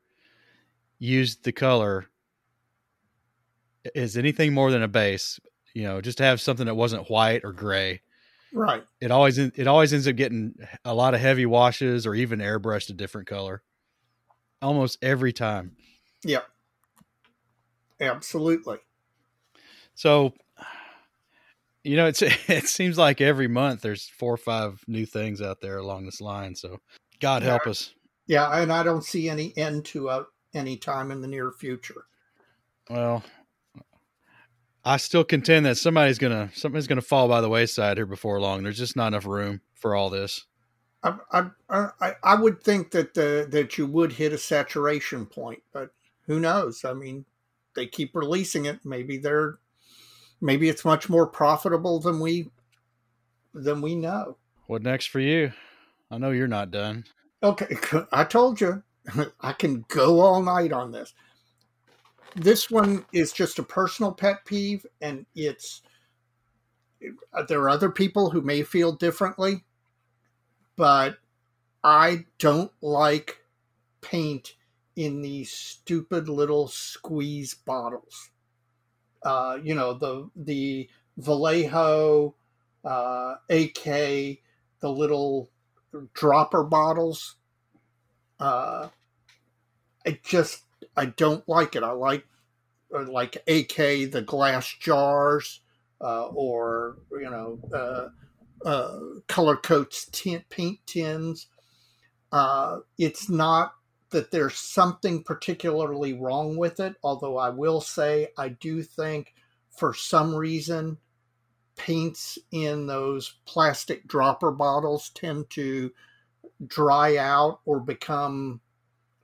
used 0.99 1.43
the 1.43 1.51
color 1.51 2.05
as 3.95 4.15
anything 4.15 4.53
more 4.53 4.69
than 4.69 4.83
a 4.83 4.87
base. 4.87 5.39
You 5.73 5.83
know, 5.83 6.01
just 6.01 6.19
to 6.19 6.23
have 6.23 6.39
something 6.39 6.67
that 6.67 6.75
wasn't 6.75 7.09
white 7.09 7.43
or 7.43 7.51
gray. 7.51 8.01
Right. 8.55 8.83
It 9.01 9.11
always 9.11 9.37
it 9.37 9.67
always 9.67 9.91
ends 9.91 10.07
up 10.07 10.15
getting 10.15 10.55
a 10.85 10.93
lot 10.93 11.13
of 11.13 11.19
heavy 11.19 11.45
washes 11.45 12.07
or 12.07 12.15
even 12.15 12.39
airbrushed 12.39 12.89
a 12.89 12.93
different 12.93 13.27
color. 13.27 13.61
Almost 14.61 14.97
every 15.01 15.33
time. 15.33 15.75
Yep. 16.23 16.47
Absolutely. 17.99 18.77
So, 19.93 20.33
you 21.83 21.97
know, 21.97 22.07
it's 22.07 22.21
it 22.47 22.67
seems 22.67 22.97
like 22.97 23.19
every 23.19 23.49
month 23.49 23.81
there's 23.81 24.07
four 24.07 24.33
or 24.33 24.37
five 24.37 24.81
new 24.87 25.05
things 25.05 25.41
out 25.41 25.59
there 25.59 25.77
along 25.77 26.05
this 26.05 26.21
line. 26.21 26.55
So, 26.55 26.79
God 27.19 27.43
help 27.43 27.65
yeah. 27.65 27.71
us. 27.71 27.93
Yeah, 28.25 28.61
and 28.61 28.71
I 28.71 28.83
don't 28.83 29.03
see 29.03 29.29
any 29.29 29.53
end 29.57 29.83
to 29.85 30.25
any 30.53 30.77
time 30.77 31.11
in 31.11 31.19
the 31.19 31.27
near 31.27 31.51
future. 31.51 32.05
Well, 32.89 33.21
I 34.85 34.97
still 34.97 35.23
contend 35.23 35.65
that 35.65 35.77
somebody's 35.77 36.19
gonna 36.19 36.51
somebody's 36.53 36.85
gonna 36.85 37.01
fall 37.01 37.27
by 37.27 37.41
the 37.41 37.49
wayside 37.49 37.97
here 37.97 38.05
before 38.05 38.39
long. 38.39 38.61
There's 38.61 38.77
just 38.77 38.95
not 38.95 39.07
enough 39.07 39.25
room 39.25 39.61
for 39.73 39.95
all 39.95 40.11
this. 40.11 40.45
I 41.03 41.15
I 41.31 41.49
I, 41.69 42.11
I 42.23 42.35
would 42.35 42.61
think 42.61 42.91
that 42.91 43.15
the 43.15 43.47
that 43.49 43.79
you 43.79 43.87
would 43.87 44.13
hit 44.13 44.31
a 44.31 44.37
saturation 44.37 45.25
point, 45.25 45.63
but 45.73 45.89
who 46.27 46.39
knows? 46.39 46.85
I 46.85 46.93
mean, 46.93 47.25
they 47.73 47.87
keep 47.87 48.15
releasing 48.15 48.65
it. 48.65 48.79
Maybe 48.85 49.17
they're 49.17 49.57
maybe 50.39 50.69
it's 50.69 50.85
much 50.85 51.09
more 51.09 51.25
profitable 51.25 51.99
than 51.99 52.19
we 52.19 52.51
than 53.55 53.81
we 53.81 53.95
know. 53.95 54.37
What 54.67 54.83
next 54.83 55.07
for 55.07 55.19
you? 55.19 55.51
I 56.11 56.19
know 56.19 56.29
you're 56.29 56.47
not 56.47 56.69
done. 56.69 57.05
Okay, 57.41 57.75
I 58.11 58.23
told 58.23 58.61
you 58.61 58.83
I 59.41 59.53
can 59.53 59.83
go 59.87 60.19
all 60.19 60.43
night 60.43 60.71
on 60.71 60.91
this 60.91 61.15
this 62.35 62.69
one 62.69 63.05
is 63.13 63.31
just 63.31 63.59
a 63.59 63.63
personal 63.63 64.11
pet 64.11 64.45
peeve, 64.45 64.85
and 65.01 65.25
it's 65.35 65.81
there 67.47 67.61
are 67.61 67.69
other 67.69 67.89
people 67.89 68.29
who 68.29 68.41
may 68.41 68.63
feel 68.63 68.91
differently, 68.91 69.63
but 70.75 71.17
I 71.83 72.25
don't 72.39 72.71
like 72.81 73.39
paint 74.01 74.55
in 74.95 75.21
these 75.21 75.51
stupid 75.51 76.29
little 76.29 76.67
squeeze 76.67 77.53
bottles. 77.53 78.31
Uh, 79.23 79.57
you 79.63 79.73
know 79.73 79.93
the 79.93 80.29
the 80.35 80.89
Vallejo 81.17 82.35
uh, 82.83 83.35
AK, 83.49 83.83
the 83.83 84.39
little 84.89 85.49
dropper 86.13 86.63
bottles. 86.63 87.35
Uh, 88.39 88.89
it 90.05 90.23
just 90.23 90.63
I 90.95 91.05
don't 91.05 91.47
like 91.47 91.75
it. 91.75 91.83
I 91.83 91.91
like 91.91 92.25
uh, 92.93 93.09
like 93.09 93.37
AK 93.47 94.11
the 94.11 94.23
glass 94.25 94.73
jars 94.79 95.61
uh, 96.01 96.27
or 96.27 96.97
you 97.11 97.29
know 97.29 97.59
uh, 97.73 98.67
uh, 98.67 98.99
color 99.27 99.55
coats 99.55 100.05
tint, 100.11 100.47
paint 100.49 100.79
tins. 100.85 101.47
Uh, 102.31 102.79
it's 102.97 103.29
not 103.29 103.73
that 104.09 104.31
there's 104.31 104.55
something 104.55 105.23
particularly 105.23 106.13
wrong 106.13 106.57
with 106.57 106.79
it, 106.79 106.95
although 107.03 107.37
I 107.37 107.49
will 107.49 107.81
say 107.81 108.29
I 108.37 108.49
do 108.49 108.81
think 108.81 109.33
for 109.69 109.93
some 109.93 110.33
reason 110.33 110.97
paints 111.75 112.37
in 112.51 112.87
those 112.87 113.35
plastic 113.45 114.07
dropper 114.07 114.51
bottles 114.51 115.09
tend 115.09 115.49
to 115.51 115.91
dry 116.65 117.17
out 117.17 117.59
or 117.65 117.79
become 117.79 118.61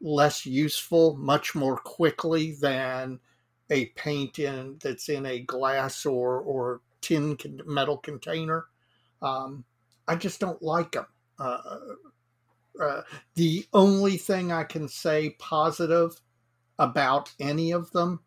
less 0.02 0.46
useful 0.46 1.16
much 1.16 1.54
more 1.56 1.78
quickly 1.78 2.54
than 2.54 3.20
a 3.70 3.86
paint 3.88 4.40
in 4.40 4.78
that's 4.82 5.10
in 5.10 5.26
a 5.26 5.40
glass 5.40 6.06
or 6.06 6.40
or 6.40 6.82
tin 7.02 7.38
metal 7.66 7.98
container. 7.98 8.66
Um, 9.22 9.66
I 10.08 10.16
just 10.16 10.40
don't 10.40 10.62
like 10.62 10.94
them. 10.94 11.06
Uh, 11.40 11.62
uh, 12.82 13.02
the 13.36 13.66
only 13.74 14.18
thing 14.18 14.52
I 14.52 14.64
can 14.64 14.88
say 14.88 15.32
positive 15.40 16.22
about 16.80 17.32
any 17.40 17.72
of 17.72 17.92
them 17.92 18.22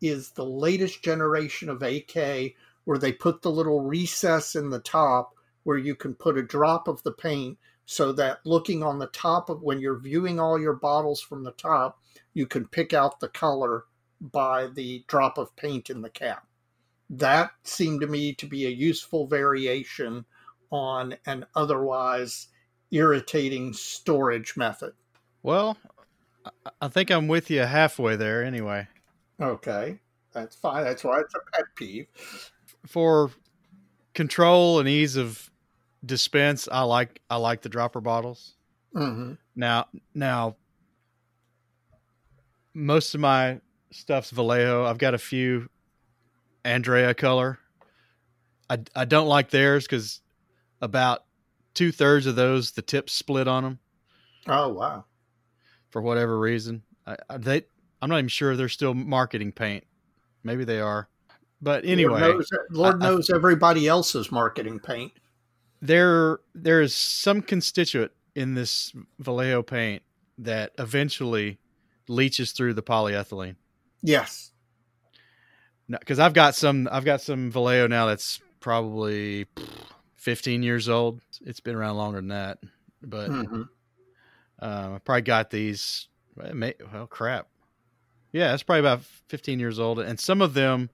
is 0.00 0.30
the 0.30 0.44
latest 0.44 1.02
generation 1.02 1.68
of 1.68 1.82
AK, 1.82 2.54
where 2.84 2.98
they 2.98 3.12
put 3.12 3.42
the 3.42 3.50
little 3.50 3.80
recess 3.82 4.56
in 4.56 4.70
the 4.70 4.80
top 4.80 5.34
where 5.62 5.78
you 5.78 5.94
can 5.94 6.14
put 6.14 6.38
a 6.38 6.42
drop 6.42 6.88
of 6.88 7.02
the 7.02 7.12
paint 7.12 7.58
so 7.90 8.12
that 8.12 8.38
looking 8.44 8.84
on 8.84 9.00
the 9.00 9.08
top 9.08 9.50
of 9.50 9.62
when 9.62 9.80
you're 9.80 9.98
viewing 9.98 10.38
all 10.38 10.60
your 10.60 10.74
bottles 10.74 11.20
from 11.20 11.42
the 11.42 11.50
top, 11.50 11.98
you 12.34 12.46
can 12.46 12.64
pick 12.68 12.92
out 12.92 13.18
the 13.18 13.28
color 13.30 13.82
by 14.20 14.68
the 14.68 15.02
drop 15.08 15.38
of 15.38 15.56
paint 15.56 15.90
in 15.90 16.00
the 16.00 16.08
cap. 16.08 16.46
That 17.10 17.50
seemed 17.64 18.02
to 18.02 18.06
me 18.06 18.32
to 18.34 18.46
be 18.46 18.66
a 18.66 18.70
useful 18.70 19.26
variation 19.26 20.24
on 20.70 21.16
an 21.26 21.44
otherwise 21.56 22.46
irritating 22.92 23.72
storage 23.72 24.56
method. 24.56 24.92
Well, 25.42 25.76
I 26.80 26.86
think 26.86 27.10
I'm 27.10 27.26
with 27.26 27.50
you 27.50 27.62
halfway 27.62 28.14
there 28.14 28.44
anyway. 28.44 28.86
Okay. 29.40 29.98
That's 30.30 30.54
fine. 30.54 30.84
That's 30.84 31.02
why 31.02 31.18
it's 31.18 31.34
a 31.34 31.40
pet 31.52 31.64
peeve. 31.74 32.06
For 32.86 33.32
control 34.14 34.78
and 34.78 34.88
ease 34.88 35.16
of 35.16 35.49
dispense, 36.04 36.68
I 36.70 36.82
like 36.82 37.20
I 37.30 37.36
like 37.36 37.62
the 37.62 37.68
dropper 37.68 38.00
bottles. 38.00 38.54
Mm-hmm. 38.94 39.34
Now, 39.54 39.86
now, 40.14 40.56
most 42.74 43.14
of 43.14 43.20
my 43.20 43.60
stuff's 43.90 44.30
Vallejo. 44.30 44.84
I've 44.84 44.98
got 44.98 45.14
a 45.14 45.18
few 45.18 45.68
Andrea 46.64 47.14
color. 47.14 47.58
I 48.68 48.78
I 48.94 49.04
don't 49.04 49.28
like 49.28 49.50
theirs 49.50 49.84
because 49.84 50.20
about 50.80 51.24
two 51.74 51.92
thirds 51.92 52.26
of 52.26 52.36
those 52.36 52.72
the 52.72 52.82
tips 52.82 53.12
split 53.12 53.48
on 53.48 53.64
them. 53.64 53.78
Oh 54.46 54.68
wow! 54.70 55.04
For 55.90 56.00
whatever 56.00 56.38
reason, 56.38 56.82
I, 57.06 57.16
I, 57.28 57.36
they 57.36 57.64
I'm 58.00 58.08
not 58.08 58.18
even 58.18 58.28
sure 58.28 58.56
they're 58.56 58.68
still 58.68 58.94
marketing 58.94 59.52
paint. 59.52 59.84
Maybe 60.42 60.64
they 60.64 60.80
are, 60.80 61.08
but 61.60 61.84
anyway, 61.84 62.20
Lord 62.20 62.36
knows, 62.36 62.50
Lord 62.70 63.00
knows 63.00 63.30
everybody 63.30 63.86
else's 63.86 64.32
marketing 64.32 64.80
paint 64.80 65.12
there 65.82 66.40
there 66.54 66.80
is 66.80 66.94
some 66.94 67.42
constituent 67.42 68.12
in 68.34 68.54
this 68.54 68.92
Vallejo 69.18 69.62
paint 69.62 70.02
that 70.38 70.72
eventually 70.78 71.58
leaches 72.08 72.52
through 72.52 72.74
the 72.74 72.82
polyethylene. 72.82 73.56
Yes. 74.02 74.52
Because 75.88 76.18
I've 76.18 76.34
got 76.34 76.54
some, 76.54 76.88
I've 76.90 77.04
got 77.04 77.20
some 77.20 77.50
Vallejo 77.50 77.86
now 77.88 78.06
that's 78.06 78.40
probably 78.60 79.46
15 80.16 80.62
years 80.62 80.88
old. 80.88 81.20
It's 81.44 81.60
been 81.60 81.74
around 81.74 81.96
longer 81.96 82.18
than 82.18 82.28
that, 82.28 82.58
but 83.02 83.30
mm-hmm. 83.30 83.62
uh, 84.60 84.90
I 84.94 84.98
probably 85.04 85.22
got 85.22 85.50
these. 85.50 86.08
Well, 86.36 87.06
crap. 87.08 87.48
Yeah, 88.32 88.54
it's 88.54 88.62
probably 88.62 88.80
about 88.80 89.02
15 89.28 89.58
years 89.58 89.80
old, 89.80 89.98
and 89.98 90.18
some 90.18 90.40
of 90.40 90.54
them, 90.54 90.90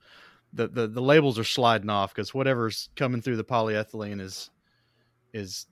the 0.52 0.68
the, 0.68 0.86
the 0.86 1.02
labels 1.02 1.38
are 1.38 1.44
sliding 1.44 1.90
off 1.90 2.14
because 2.14 2.32
whatever's 2.32 2.88
coming 2.96 3.20
through 3.20 3.36
the 3.36 3.44
polyethylene 3.44 4.20
is 4.20 4.50
is 5.32 5.66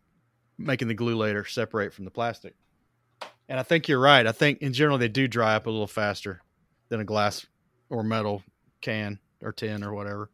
making 0.59 0.89
the 0.89 0.95
glue 0.95 1.17
later 1.17 1.45
separate 1.45 1.93
from 1.93 2.05
the 2.05 2.11
plastic. 2.11 2.55
And 3.49 3.61
I 3.61 3.63
think 3.63 3.89
you're 3.89 4.01
right. 4.01 4.27
I 4.27 4.33
think 4.33 4.63
in 4.63 4.73
general 4.73 4.99
they 4.99 5.09
do 5.09 5.29
dry 5.29 5.55
up 5.55 5.67
a 5.67 5.71
little 5.71 5.87
faster 5.87 6.41
than 6.89 7.01
a 7.01 7.05
glass 7.05 7.47
or 7.91 8.03
metal 8.03 8.43
can 8.81 9.19
or 9.43 9.53
tin 9.53 9.85
or 9.85 9.93
whatever. 9.93 10.31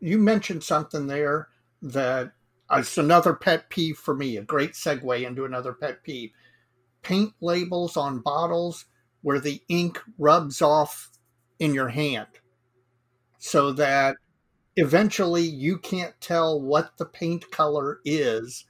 You 0.00 0.18
mentioned 0.18 0.62
something 0.62 1.06
there 1.06 1.48
that 1.82 2.32
uh, 2.70 2.78
it's 2.78 2.98
another 2.98 3.34
pet 3.34 3.68
peeve 3.68 3.96
for 3.96 4.14
me, 4.14 4.36
a 4.36 4.42
great 4.42 4.72
segue 4.72 5.26
into 5.26 5.44
another 5.44 5.72
pet 5.72 6.02
peeve. 6.02 6.30
Paint 7.02 7.32
labels 7.40 7.96
on 7.96 8.20
bottles 8.20 8.84
where 9.22 9.40
the 9.40 9.60
ink 9.68 10.00
rubs 10.18 10.62
off 10.62 11.10
in 11.58 11.74
your 11.74 11.88
hand 11.88 12.28
so 13.38 13.72
that 13.72 14.16
eventually 14.76 15.42
you 15.42 15.78
can't 15.78 16.14
tell 16.20 16.60
what 16.60 16.96
the 16.96 17.04
paint 17.04 17.50
color 17.50 18.00
is 18.04 18.64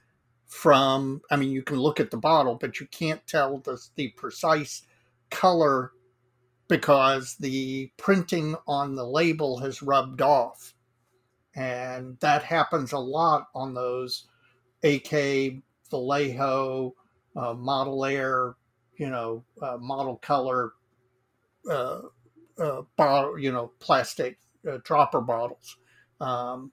from 0.47 1.21
i 1.31 1.35
mean 1.35 1.51
you 1.51 1.61
can 1.61 1.77
look 1.77 1.99
at 1.99 2.11
the 2.11 2.17
bottle 2.17 2.55
but 2.55 2.79
you 2.79 2.87
can't 2.87 3.25
tell 3.27 3.59
the, 3.59 3.79
the 3.95 4.09
precise 4.09 4.83
color 5.29 5.91
because 6.67 7.35
the 7.39 7.89
printing 7.97 8.55
on 8.67 8.95
the 8.95 9.05
label 9.05 9.59
has 9.59 9.81
rubbed 9.81 10.21
off 10.21 10.73
and 11.55 12.17
that 12.19 12.43
happens 12.43 12.91
a 12.93 12.97
lot 12.97 13.47
on 13.53 13.73
those 13.73 14.27
AK 14.83 15.61
Vallejo 15.89 16.95
uh, 17.35 17.53
Model 17.53 18.05
Air, 18.05 18.55
you 18.97 19.09
know, 19.09 19.43
uh, 19.61 19.77
Model 19.77 20.17
Color, 20.17 20.73
uh, 21.69 22.01
uh, 22.57 22.81
bottle, 22.97 23.37
you 23.37 23.51
know, 23.51 23.71
plastic 23.79 24.37
uh, 24.69 24.77
dropper 24.83 25.21
bottles. 25.21 25.77
Um, 26.21 26.71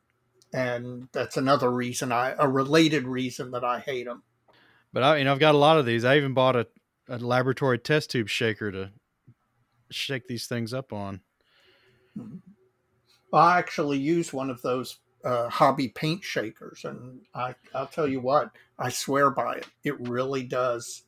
and 0.52 1.08
that's 1.12 1.36
another 1.36 1.70
reason 1.70 2.12
I, 2.12 2.34
a 2.38 2.48
related 2.48 3.06
reason 3.06 3.50
that 3.52 3.64
I 3.64 3.80
hate 3.80 4.06
them. 4.06 4.22
But 4.92 5.02
I, 5.02 5.16
you 5.18 5.24
know, 5.24 5.32
I've 5.32 5.38
got 5.38 5.54
a 5.54 5.58
lot 5.58 5.78
of 5.78 5.86
these. 5.86 6.04
I 6.04 6.16
even 6.16 6.34
bought 6.34 6.56
a, 6.56 6.66
a 7.08 7.18
laboratory 7.18 7.78
test 7.78 8.10
tube 8.10 8.28
shaker 8.28 8.70
to 8.70 8.90
shake 9.90 10.26
these 10.26 10.46
things 10.46 10.72
up 10.72 10.92
on. 10.92 11.20
I 13.32 13.58
actually 13.58 13.98
use 13.98 14.32
one 14.32 14.50
of 14.50 14.62
those 14.62 14.98
uh, 15.24 15.48
hobby 15.48 15.88
paint 15.88 16.24
shakers, 16.24 16.84
and 16.84 17.20
I, 17.34 17.54
I'll 17.74 17.86
tell 17.86 18.08
you 18.08 18.20
what, 18.20 18.50
I 18.78 18.88
swear 18.88 19.30
by 19.30 19.56
it. 19.56 19.66
It 19.84 20.00
really 20.08 20.42
does. 20.44 21.02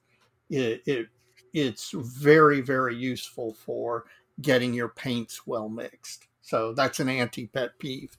It, 0.50 0.82
it 0.86 1.06
it's 1.52 1.92
very 1.92 2.60
very 2.60 2.94
useful 2.94 3.54
for 3.54 4.04
getting 4.40 4.74
your 4.74 4.88
paints 4.88 5.46
well 5.46 5.68
mixed. 5.68 6.26
So 6.42 6.74
that's 6.74 7.00
an 7.00 7.08
anti 7.08 7.46
pet 7.46 7.78
peeve. 7.78 8.16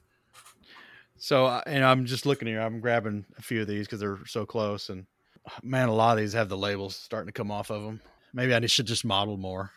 So, 1.22 1.46
and 1.46 1.84
I'm 1.84 2.04
just 2.04 2.26
looking 2.26 2.48
here. 2.48 2.60
I'm 2.60 2.80
grabbing 2.80 3.24
a 3.38 3.42
few 3.42 3.60
of 3.60 3.68
these 3.68 3.86
because 3.86 4.00
they're 4.00 4.18
so 4.26 4.44
close, 4.44 4.88
and 4.88 5.06
man, 5.62 5.88
a 5.88 5.94
lot 5.94 6.18
of 6.18 6.18
these 6.18 6.32
have 6.32 6.48
the 6.48 6.56
labels 6.56 6.96
starting 6.96 7.28
to 7.28 7.32
come 7.32 7.48
off 7.48 7.70
of 7.70 7.84
them. 7.84 8.00
Maybe 8.34 8.52
I 8.52 8.66
should 8.66 8.86
just 8.86 9.04
model 9.04 9.36
more. 9.36 9.70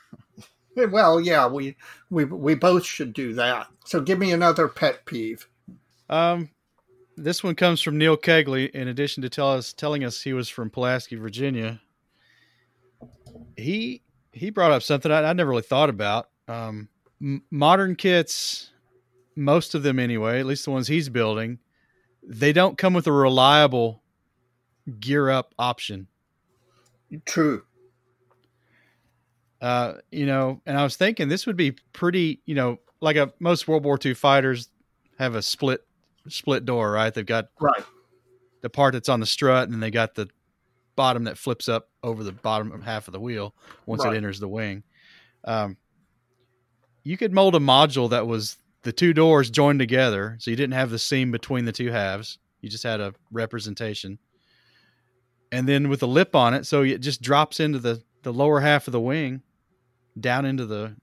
Well, 0.76 1.22
yeah, 1.22 1.46
we 1.48 1.78
we 2.10 2.26
we 2.26 2.56
both 2.56 2.84
should 2.84 3.14
do 3.14 3.34
that. 3.36 3.68
So, 3.86 4.02
give 4.02 4.18
me 4.18 4.32
another 4.32 4.68
pet 4.68 5.06
peeve. 5.06 5.48
Um, 6.10 6.50
this 7.16 7.44
one 7.44 7.54
comes 7.54 7.80
from 7.80 8.00
Neil 8.00 8.18
Kegley. 8.18 8.72
In 8.72 8.88
addition 8.88 9.22
to 9.22 9.30
tell 9.30 9.52
us 9.52 9.72
telling 9.72 10.04
us 10.04 10.24
he 10.24 10.34
was 10.34 10.50
from 10.50 10.72
Pulaski, 10.72 11.16
Virginia, 11.16 11.80
he 13.56 14.02
he 14.34 14.50
brought 14.50 14.72
up 14.72 14.82
something 14.82 15.12
I, 15.12 15.22
I 15.22 15.34
never 15.34 15.52
really 15.52 15.62
thought 15.62 15.92
about. 15.92 16.28
Um, 16.48 16.90
m- 17.22 17.44
modern 17.52 17.96
kits, 17.96 18.72
most 19.36 19.76
of 19.76 19.84
them 19.84 20.00
anyway, 20.00 20.40
at 20.40 20.46
least 20.46 20.66
the 20.66 20.72
ones 20.72 20.88
he's 20.88 21.10
building, 21.10 21.60
they 22.24 22.54
don't 22.54 22.78
come 22.78 22.94
with 22.94 23.08
a 23.08 23.12
reliable 23.12 24.02
gear 25.00 25.30
up 25.30 25.54
option. 25.60 26.08
True. 27.26 27.64
Uh, 29.62 29.94
you 30.12 30.26
know, 30.26 30.62
and 30.66 30.78
I 30.78 30.84
was 30.84 30.96
thinking 30.96 31.28
this 31.28 31.46
would 31.46 31.58
be 31.58 31.72
pretty, 31.94 32.42
you 32.46 32.56
know, 32.56 32.80
like 33.02 33.16
a 33.16 33.34
most 33.40 33.68
World 33.68 33.84
War 33.84 33.98
II 34.04 34.14
fighters 34.14 34.70
have 35.18 35.36
a 35.36 35.42
split 35.42 35.82
split 36.28 36.66
door, 36.66 36.92
right? 36.92 37.14
They've 37.14 37.26
got 37.26 37.50
right 37.60 37.84
the 38.66 38.70
part 38.72 38.94
that's 38.94 39.10
on 39.10 39.20
the 39.20 39.28
strut, 39.28 39.66
and 39.66 39.74
then 39.74 39.80
they 39.80 39.92
got 39.92 40.16
the 40.16 40.28
bottom 40.96 41.26
that 41.26 41.38
flips 41.38 41.70
up 41.70 41.88
over 42.02 42.24
the 42.24 42.32
bottom 42.32 42.82
half 42.82 43.08
of 43.08 43.12
the 43.12 43.20
wheel 43.20 43.54
once 43.86 44.04
right. 44.04 44.16
it 44.16 44.18
enters 44.18 44.40
the 44.40 44.48
wing. 44.48 44.82
Um, 45.44 45.78
you 47.04 47.16
could 47.16 47.32
mold 47.32 47.54
a 47.54 47.60
module 47.60 48.10
that 48.10 48.26
was 48.26 48.58
the 48.86 48.94
two 48.94 49.14
doors 49.14 49.50
joined 49.50 49.80
together, 49.80 50.38
so 50.40 50.52
you 50.52 50.56
didn't 50.56 50.76
have 50.76 50.92
the 50.92 51.00
seam 51.00 51.32
between 51.32 51.66
the 51.66 51.72
two 51.72 51.90
halves. 51.90 52.38
You 52.62 52.70
just 52.70 52.84
had 52.84 53.02
a 53.02 53.16
representation, 53.32 54.20
and 55.52 55.68
then 55.68 55.90
with 55.90 56.04
a 56.04 56.08
lip 56.08 56.36
on 56.36 56.54
it, 56.54 56.68
so 56.68 56.84
it 56.84 57.02
just 57.02 57.22
drops 57.22 57.60
into 57.60 57.80
the 57.80 58.04
the 58.22 58.32
lower 58.32 58.60
half 58.60 58.88
of 58.88 58.92
the 58.92 59.02
wing, 59.02 59.42
down 60.20 60.46
into 60.46 60.68
the 60.68 60.96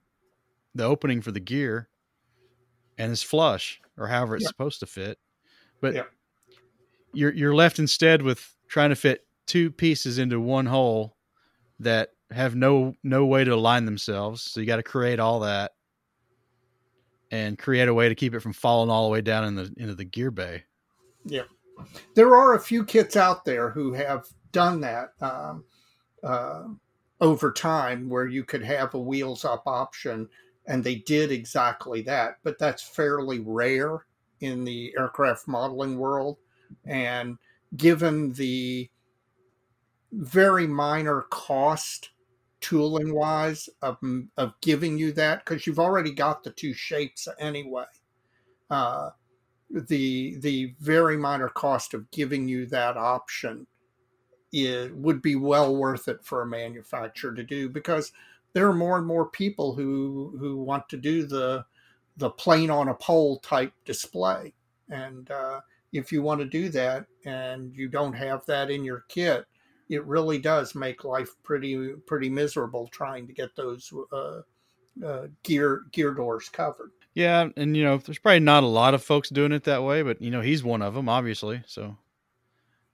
the 0.76 0.84
opening 0.84 1.22
for 1.22 1.32
the 1.32 1.40
gear, 1.40 1.88
and 2.98 3.10
it's 3.10 3.22
flush 3.22 3.80
or 3.98 4.06
however 4.06 4.36
it's 4.36 4.44
yeah. 4.44 4.48
supposed 4.48 4.78
to 4.80 4.86
fit. 4.86 5.18
But 5.80 5.94
yeah. 5.94 6.02
you're 7.12 7.34
you're 7.34 7.54
left 7.54 7.80
instead 7.80 8.22
with 8.22 8.54
trying 8.68 8.90
to 8.90 8.96
fit 8.96 9.26
two 9.46 9.72
pieces 9.72 10.18
into 10.18 10.38
one 10.38 10.66
hole 10.66 11.16
that 11.80 12.10
have 12.30 12.54
no 12.54 12.94
no 13.02 13.26
way 13.26 13.42
to 13.42 13.52
align 13.52 13.86
themselves. 13.86 14.40
So 14.40 14.60
you 14.60 14.66
got 14.66 14.76
to 14.76 14.84
create 14.84 15.18
all 15.18 15.40
that 15.40 15.72
and 17.32 17.58
create 17.58 17.88
a 17.88 17.94
way 17.94 18.08
to 18.10 18.14
keep 18.14 18.34
it 18.34 18.40
from 18.40 18.52
falling 18.52 18.90
all 18.90 19.06
the 19.06 19.12
way 19.12 19.22
down 19.22 19.44
in 19.44 19.56
the 19.56 19.72
into 19.78 19.94
the 19.94 20.04
gear 20.04 20.30
bay. 20.30 20.62
Yeah, 21.24 21.44
there 22.14 22.36
are 22.36 22.54
a 22.54 22.60
few 22.60 22.84
kits 22.84 23.16
out 23.16 23.44
there 23.44 23.70
who 23.70 23.92
have 23.94 24.28
done 24.52 24.80
that 24.82 25.14
um, 25.20 25.64
uh, 26.22 26.64
over 27.20 27.50
time, 27.50 28.08
where 28.08 28.26
you 28.26 28.44
could 28.44 28.62
have 28.62 28.94
a 28.94 28.98
wheels 29.00 29.44
up 29.44 29.62
option, 29.66 30.28
and 30.66 30.84
they 30.84 30.96
did 30.96 31.32
exactly 31.32 32.02
that. 32.02 32.36
But 32.44 32.58
that's 32.58 32.82
fairly 32.82 33.40
rare 33.40 34.04
in 34.40 34.64
the 34.64 34.94
aircraft 34.98 35.48
modeling 35.48 35.98
world, 35.98 36.38
and 36.84 37.38
given 37.76 38.32
the 38.34 38.90
very 40.12 40.66
minor 40.66 41.22
cost 41.30 42.10
tooling 42.62 43.14
wise 43.14 43.68
of, 43.82 43.98
of 44.38 44.54
giving 44.60 44.96
you 44.96 45.12
that 45.12 45.44
because 45.44 45.66
you've 45.66 45.78
already 45.78 46.12
got 46.12 46.42
the 46.42 46.50
two 46.50 46.72
shapes 46.72 47.28
anyway. 47.38 47.84
Uh, 48.70 49.10
the 49.70 50.36
the 50.40 50.74
very 50.80 51.16
minor 51.16 51.48
cost 51.48 51.94
of 51.94 52.10
giving 52.10 52.46
you 52.46 52.66
that 52.66 52.96
option 52.96 53.66
it 54.52 54.94
would 54.94 55.22
be 55.22 55.34
well 55.34 55.74
worth 55.74 56.08
it 56.08 56.22
for 56.22 56.42
a 56.42 56.46
manufacturer 56.46 57.34
to 57.34 57.42
do 57.42 57.70
because 57.70 58.12
there 58.52 58.68
are 58.68 58.74
more 58.74 58.98
and 58.98 59.06
more 59.06 59.26
people 59.26 59.74
who 59.74 60.36
who 60.38 60.58
want 60.58 60.86
to 60.90 60.96
do 60.96 61.26
the 61.26 61.64
the 62.18 62.28
plane 62.28 62.70
on 62.70 62.88
a 62.88 62.94
pole 62.94 63.38
type 63.38 63.72
display 63.86 64.52
and 64.90 65.30
uh, 65.30 65.60
if 65.92 66.12
you 66.12 66.22
want 66.22 66.38
to 66.40 66.46
do 66.46 66.68
that 66.68 67.06
and 67.24 67.74
you 67.74 67.88
don't 67.88 68.12
have 68.12 68.44
that 68.44 68.70
in 68.70 68.84
your 68.84 69.04
kit 69.08 69.46
it 69.92 70.06
really 70.06 70.38
does 70.38 70.74
make 70.74 71.04
life 71.04 71.34
pretty 71.42 71.92
pretty 72.06 72.30
miserable 72.30 72.88
trying 72.88 73.26
to 73.26 73.32
get 73.34 73.54
those 73.54 73.92
uh, 74.10 74.40
uh, 75.04 75.26
gear 75.42 75.82
gear 75.92 76.14
doors 76.14 76.48
covered. 76.48 76.92
Yeah, 77.12 77.50
and 77.58 77.76
you 77.76 77.84
know, 77.84 77.98
there's 77.98 78.18
probably 78.18 78.40
not 78.40 78.62
a 78.62 78.66
lot 78.66 78.94
of 78.94 79.04
folks 79.04 79.28
doing 79.28 79.52
it 79.52 79.64
that 79.64 79.82
way, 79.82 80.00
but 80.00 80.22
you 80.22 80.30
know, 80.30 80.40
he's 80.40 80.64
one 80.64 80.80
of 80.80 80.94
them, 80.94 81.10
obviously. 81.10 81.62
So 81.66 81.98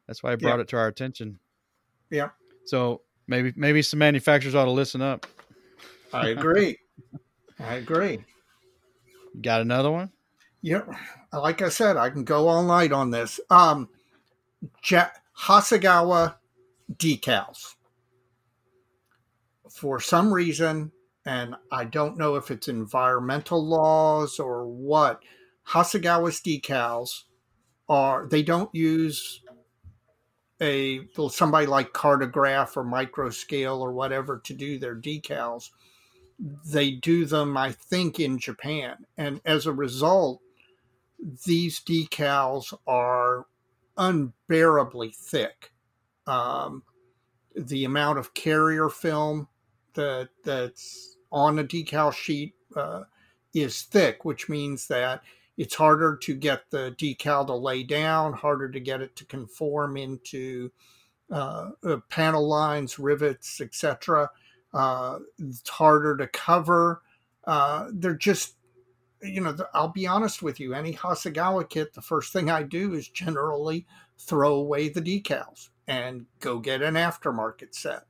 that's 0.09 0.25
why 0.25 0.33
I 0.33 0.37
brought 0.37 0.57
yeah. 0.57 0.63
it 0.63 0.69
to 0.69 0.77
our 0.77 0.89
attention. 0.89 1.39
Yeah. 2.11 2.31
So 2.65 3.03
maybe 3.29 3.53
maybe 3.55 3.81
some 3.81 4.01
manufacturers 4.01 4.57
ought 4.57 4.65
to 4.65 4.73
listen 4.73 5.01
up. 5.01 5.25
I 6.13 6.31
agree. 6.31 6.79
I 7.61 7.75
agree. 7.77 8.25
Got 9.41 9.61
another 9.61 9.93
one? 9.93 10.11
Yeah. 10.63 10.83
Like 11.33 11.63
I 11.63 11.69
said, 11.69 11.97
I 11.97 12.11
can 12.11 12.25
go 12.25 12.49
all 12.49 12.65
night 12.65 12.91
on 12.91 13.13
this. 13.13 13.39
Um, 13.51 13.89
ja- 14.83 15.11
Hasegawa 15.39 16.35
decals. 16.97 17.75
For 19.71 20.01
some 20.01 20.33
reason, 20.33 20.93
and 21.27 21.55
I 21.71 21.85
don't 21.85 22.17
know 22.17 22.37
if 22.37 22.51
it's 22.51 22.69
environmental 22.69 23.65
laws 23.65 24.39
or 24.39 24.67
what, 24.67 25.23
Hasegawa's 25.69 26.41
decals 26.41 27.25
are 27.89 28.27
they 28.27 28.43
don't 28.43 28.75
use 28.75 29.43
a 30.61 31.01
somebody 31.31 31.67
like 31.67 31.93
Cartograf 31.93 32.77
or 32.77 32.85
Microscale 32.85 33.79
or 33.79 33.93
whatever 33.93 34.39
to 34.39 34.55
do 34.55 34.79
their 34.79 34.97
decals. 34.97 35.71
They 36.65 36.93
do 36.93 37.27
them, 37.27 37.57
I 37.57 37.73
think, 37.73 38.21
in 38.21 38.39
Japan, 38.39 39.05
and 39.17 39.41
as 39.45 39.67
a 39.67 39.73
result, 39.73 40.41
these 41.45 41.81
decals 41.81 42.73
are 42.87 43.47
unbearably 43.97 45.11
thick 45.11 45.73
um, 46.29 46.83
the 47.57 47.85
amount 47.85 48.19
of 48.19 48.35
carrier 48.35 48.89
film 48.89 49.49
that 49.95 50.29
that's 50.45 51.17
on 51.33 51.59
a 51.59 51.65
decal 51.65 52.13
sheet 52.13 52.55
uh, 52.77 53.03
is 53.55 53.83
thick, 53.83 54.25
which 54.25 54.49
means 54.49 54.87
that 54.89 55.23
it's 55.57 55.75
harder 55.75 56.17
to 56.17 56.35
get 56.35 56.71
the 56.71 56.95
decal 56.99 57.47
to 57.47 57.55
lay 57.55 57.83
down, 57.83 58.33
harder 58.33 58.69
to 58.69 58.79
get 58.79 59.01
it 59.01 59.17
to 59.17 59.25
conform 59.25 59.97
into 59.97 60.71
uh, 61.31 61.71
uh 61.85 61.97
panel 62.11 62.47
lines, 62.47 62.99
rivets, 62.99 63.61
etc. 63.61 64.31
Uh, 64.73 65.19
it's 65.39 65.69
harder 65.69 66.17
to 66.17 66.27
cover. 66.29 67.03
Uh, 67.45 67.89
they're 67.91 68.15
just, 68.15 68.57
you 69.23 69.41
know, 69.41 69.57
I'll 69.73 69.89
be 69.89 70.07
honest 70.07 70.43
with 70.43 70.61
you. 70.61 70.75
Any 70.75 70.93
Hasegawa 70.93 71.69
kit, 71.69 71.95
the 71.95 72.03
first 72.03 72.35
thing 72.35 72.51
I 72.51 72.63
do 72.63 72.93
is 72.93 73.09
generally 73.09 73.87
throw 74.19 74.55
away 74.55 74.91
the 74.91 75.01
decals 75.01 75.71
and 75.89 76.27
go 76.39 76.59
get 76.59 76.83
an 76.83 76.95
aftermarket 76.95 77.75
set. 77.75 78.03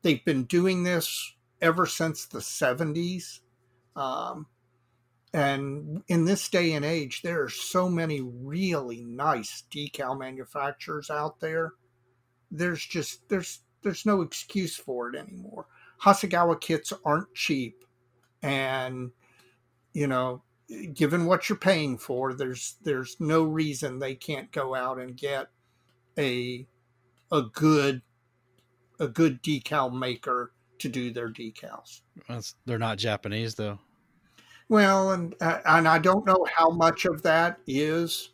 They've 0.00 0.24
been 0.24 0.44
doing 0.44 0.82
this 0.82 1.34
ever 1.60 1.86
since 1.86 2.26
the 2.26 2.40
70s. 2.40 3.40
Um, 3.94 4.46
and 5.34 6.02
in 6.08 6.24
this 6.24 6.48
day 6.48 6.72
and 6.72 6.84
age, 6.84 7.22
there 7.22 7.42
are 7.42 7.48
so 7.48 7.88
many 7.88 8.20
really 8.20 9.02
nice 9.02 9.62
decal 9.70 10.18
manufacturers 10.18 11.10
out 11.10 11.38
there. 11.38 11.74
There's 12.50 12.84
just 12.84 13.28
there's 13.28 13.60
there's 13.82 14.04
no 14.04 14.20
excuse 14.20 14.76
for 14.76 15.08
it 15.08 15.16
anymore. 15.16 15.66
Hasegawa 16.02 16.60
kits 16.60 16.92
aren't 17.04 17.34
cheap, 17.34 17.84
and 18.42 19.10
you 19.94 20.06
know 20.06 20.42
given 20.92 21.26
what 21.26 21.48
you're 21.48 21.58
paying 21.58 21.96
for, 21.98 22.34
there's 22.34 22.76
there's 22.82 23.16
no 23.20 23.44
reason 23.44 23.98
they 23.98 24.14
can't 24.14 24.52
go 24.52 24.74
out 24.74 24.98
and 24.98 25.16
get 25.16 25.48
a 26.18 26.66
a 27.32 27.42
good 27.42 28.02
a 29.00 29.08
good 29.08 29.42
decal 29.42 29.92
maker 29.92 30.52
to 30.78 30.88
do 30.88 31.10
their 31.10 31.28
decals. 31.28 32.02
They're 32.66 32.78
not 32.78 32.98
Japanese 32.98 33.54
though. 33.54 33.78
Well, 34.68 35.12
and 35.12 35.34
uh, 35.40 35.60
and 35.64 35.88
I 35.88 35.98
don't 35.98 36.26
know 36.26 36.46
how 36.54 36.70
much 36.70 37.04
of 37.04 37.22
that 37.22 37.58
is, 37.66 38.30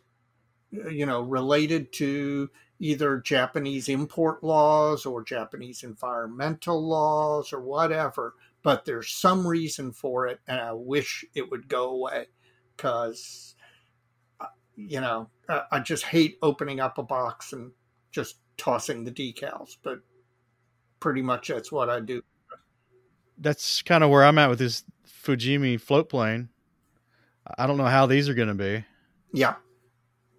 you 0.70 1.06
know, 1.06 1.22
related 1.22 1.92
to 1.94 2.50
either 2.80 3.18
Japanese 3.18 3.88
import 3.88 4.44
laws 4.44 5.04
or 5.06 5.24
Japanese 5.24 5.82
environmental 5.82 6.86
laws 6.86 7.52
or 7.52 7.60
whatever. 7.60 8.34
But 8.62 8.84
there's 8.84 9.08
some 9.10 9.46
reason 9.46 9.92
for 9.92 10.26
it, 10.26 10.40
and 10.46 10.60
I 10.60 10.72
wish 10.72 11.24
it 11.34 11.50
would 11.50 11.68
go 11.68 11.90
away 11.90 12.26
because, 12.76 13.54
uh, 14.40 14.46
you 14.76 15.00
know, 15.00 15.30
I 15.70 15.80
just 15.80 16.04
hate 16.04 16.38
opening 16.42 16.78
up 16.80 16.98
a 16.98 17.02
box 17.02 17.52
and 17.52 17.72
just 18.10 18.36
tossing 18.58 19.04
the 19.04 19.10
decals. 19.10 19.76
But 19.82 20.00
pretty 21.00 21.22
much 21.22 21.48
that's 21.48 21.72
what 21.72 21.88
I 21.88 22.00
do. 22.00 22.22
That's 23.38 23.82
kind 23.82 24.04
of 24.04 24.10
where 24.10 24.24
I'm 24.24 24.38
at 24.38 24.50
with 24.50 24.58
this 24.58 24.84
Fujimi 25.06 25.80
float 25.80 26.08
plane. 26.08 26.48
I 27.56 27.66
don't 27.66 27.78
know 27.78 27.84
how 27.84 28.06
these 28.06 28.28
are 28.28 28.34
going 28.34 28.48
to 28.48 28.54
be. 28.54 28.84
Yeah. 29.32 29.54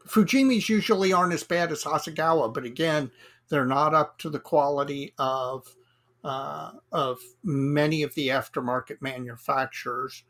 Fujimis 0.08 0.70
usually 0.70 1.14
aren't 1.14 1.34
as 1.34 1.44
bad 1.44 1.72
as 1.72 1.84
Hasegawa, 1.84 2.54
but 2.54 2.66
again, 2.66 3.12
they're 3.50 3.66
not 3.66 3.94
up 3.94 4.18
to 4.20 4.30
the 4.30 4.40
quality 4.40 5.14
of 5.18 5.76
uh, 6.24 6.72
of 6.92 7.20
many 7.44 8.04
of 8.04 8.14
the 8.16 8.28
aftermarket 8.30 9.02
manufacturers. 9.02 10.24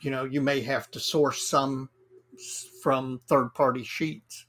You 0.00 0.10
know, 0.10 0.24
you 0.24 0.40
may 0.40 0.60
have 0.60 0.90
to 0.90 1.00
source 1.00 1.46
some 1.46 1.88
from 2.82 3.20
third 3.28 3.54
party 3.54 3.84
sheets. 3.84 4.46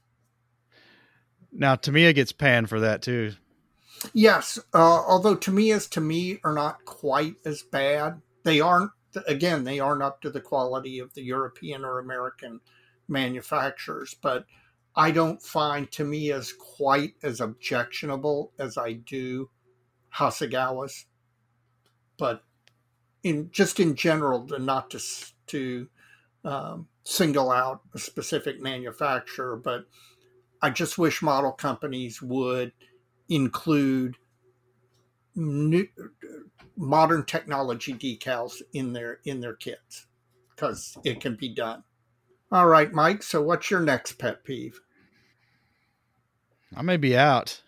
Now, 1.52 1.76
Tamiya 1.76 2.12
gets 2.12 2.32
panned 2.32 2.68
for 2.68 2.80
that 2.80 3.02
too. 3.02 3.34
Yes, 4.12 4.58
uh, 4.72 4.78
although 4.78 5.34
Tamiya's 5.34 5.88
to 5.88 6.00
me 6.00 6.38
are 6.44 6.54
not 6.54 6.84
quite 6.84 7.36
as 7.44 7.62
bad. 7.62 8.20
They 8.44 8.60
aren't. 8.60 8.92
Again, 9.26 9.64
they 9.64 9.80
aren't 9.80 10.02
up 10.02 10.20
to 10.20 10.30
the 10.30 10.40
quality 10.40 10.98
of 10.98 11.14
the 11.14 11.22
European 11.22 11.84
or 11.84 11.98
American 11.98 12.60
manufacturers, 13.08 14.14
but 14.20 14.44
I 14.94 15.10
don't 15.10 15.42
find 15.42 15.90
Tamiya's 15.90 16.52
quite 16.52 17.14
as 17.22 17.40
objectionable 17.40 18.52
as 18.58 18.76
I 18.76 18.92
do 18.92 19.50
Hasegawa's. 20.14 21.06
But 22.18 22.42
in 23.22 23.50
just 23.50 23.80
in 23.80 23.94
general, 23.94 24.46
not 24.58 24.90
to 24.90 25.00
to 25.46 25.88
um, 26.44 26.88
single 27.04 27.50
out 27.50 27.80
a 27.94 27.98
specific 27.98 28.60
manufacturer, 28.60 29.56
but 29.56 29.86
I 30.60 30.70
just 30.70 30.98
wish 30.98 31.22
model 31.22 31.52
companies 31.52 32.20
would 32.20 32.72
include 33.28 34.16
new, 35.34 35.86
modern 36.76 37.24
technology 37.24 37.94
decals 37.94 38.62
in 38.72 38.92
their 38.92 39.20
in 39.24 39.40
their 39.40 39.54
kits 39.54 40.06
because 40.50 40.96
it 41.04 41.20
can 41.20 41.36
be 41.36 41.48
done. 41.48 41.84
All 42.50 42.66
right, 42.66 42.92
Mike. 42.92 43.22
So, 43.22 43.42
what's 43.42 43.70
your 43.70 43.80
next 43.80 44.18
pet 44.18 44.44
peeve? 44.44 44.80
I 46.76 46.82
may 46.82 46.96
be 46.96 47.16
out. 47.16 47.60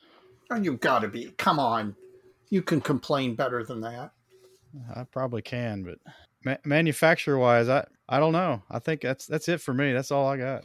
Oh, 0.51 0.57
you've 0.57 0.81
got 0.81 1.01
to 1.01 1.09
be. 1.09 1.33
Come 1.39 1.59
on, 1.59 1.95
you 2.49 2.63
can 2.63 2.81
complain 2.81 3.35
better 3.35 3.63
than 3.65 3.81
that. 3.83 4.13
I 4.95 5.05
probably 5.05 5.43
can, 5.43 5.83
but 5.85 5.99
ma- 6.45 6.57
manufacturer 6.65 7.39
wise, 7.39 7.69
I 7.69 7.87
I 8.09 8.19
don't 8.19 8.33
know. 8.33 8.63
I 8.71 8.79
think 8.79 9.03
that's 9.03 9.27
that's 9.27 9.49
it 9.49 9.61
for 9.61 9.73
me. 9.73 9.93
That's 9.93 10.11
all 10.11 10.27
I 10.27 10.37
got. 10.37 10.65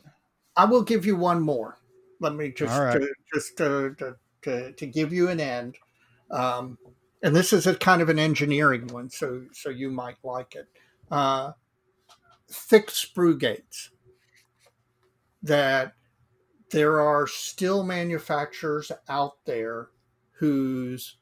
I 0.56 0.66
will 0.66 0.84
give 0.84 1.06
you 1.06 1.16
one 1.16 1.42
more. 1.42 1.78
Let 2.20 2.36
me 2.36 2.52
just 2.52 2.78
right. 2.78 3.00
to, 3.02 3.14
just 3.34 3.58
to, 3.58 3.96
to, 4.00 4.16
to, 4.44 4.72
to 4.72 4.86
give 4.86 5.12
you 5.12 5.30
an 5.30 5.40
end. 5.40 5.78
Um, 6.32 6.78
and 7.24 7.36
this 7.36 7.54
is 7.54 7.68
a 7.68 7.76
kind 7.76 8.02
of 8.02 8.10
an 8.10 8.20
engineering 8.20 8.88
one, 8.88 9.10
so 9.10 9.44
so 9.52 9.70
you 9.70 9.90
might 9.90 10.18
like 10.24 10.56
it. 10.56 10.68
Uh, 11.10 11.54
thick 12.50 12.88
sprue 12.88 13.40
gates 13.40 13.90
that 15.42 15.94
there 16.72 17.00
are 17.02 17.28
still 17.28 17.84
manufacturers 17.84 18.92
out 19.10 19.38
there 19.46 19.90
whose 20.32 21.18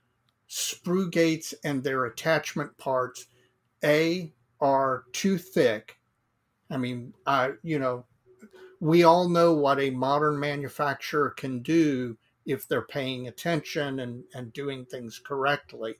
sprue 0.50 1.12
gates 1.12 1.54
and 1.64 1.84
their 1.84 2.06
attachment 2.06 2.76
parts 2.78 3.28
a 3.84 4.32
are 4.62 5.04
too 5.12 5.38
thick 5.38 5.98
i 6.70 6.78
mean 6.78 7.14
i 7.26 7.52
you 7.64 7.80
know 7.80 8.06
we 8.84 9.03
all 9.03 9.29
know 9.29 9.53
what 9.53 9.79
a 9.79 9.89
modern 9.89 10.39
manufacturer 10.39 11.29
can 11.29 11.61
do 11.61 12.17
if 12.45 12.67
they're 12.67 12.81
paying 12.81 13.27
attention 13.27 13.99
and, 13.99 14.23
and 14.34 14.51
doing 14.53 14.86
things 14.86 15.19
correctly 15.23 15.95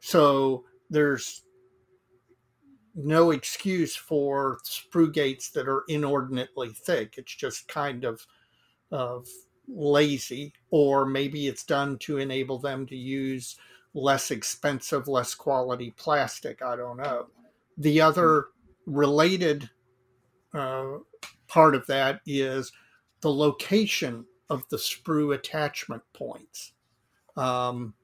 so 0.00 0.64
there's 0.88 1.42
no 2.94 3.30
excuse 3.30 3.94
for 3.94 4.58
sprue 4.64 5.12
gates 5.12 5.50
that 5.50 5.68
are 5.68 5.84
inordinately 5.88 6.70
thick 6.70 7.14
it's 7.16 7.34
just 7.34 7.68
kind 7.68 8.04
of 8.04 8.26
of 8.90 9.26
lazy, 9.74 10.52
or 10.70 11.06
maybe 11.06 11.46
it's 11.46 11.64
done 11.64 11.98
to 11.98 12.18
enable 12.18 12.58
them 12.58 12.86
to 12.86 12.96
use 12.96 13.56
less 13.94 14.30
expensive, 14.30 15.08
less 15.08 15.34
quality 15.34 15.92
plastic. 15.96 16.62
I 16.62 16.76
don't 16.76 16.96
know. 16.96 17.26
The 17.76 18.00
other 18.00 18.46
related 18.86 19.70
uh, 20.54 20.98
part 21.50 21.74
of 21.74 21.86
that 21.88 22.20
is 22.24 22.72
the 23.20 23.32
location 23.32 24.24
of 24.48 24.66
the 24.70 24.76
sprue 24.76 25.34
attachment 25.34 26.02
points. 26.12 26.72
Um, 27.36 27.94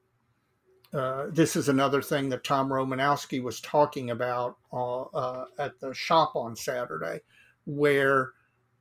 uh, 0.93 1.27
this 1.31 1.55
is 1.55 1.69
another 1.69 2.01
thing 2.01 2.29
that 2.29 2.43
Tom 2.43 2.69
Romanowski 2.69 3.41
was 3.41 3.61
talking 3.61 4.11
about 4.11 4.57
uh, 4.71 5.01
uh, 5.03 5.45
at 5.57 5.79
the 5.79 5.93
shop 5.93 6.35
on 6.35 6.55
Saturday, 6.55 7.21
where 7.65 8.31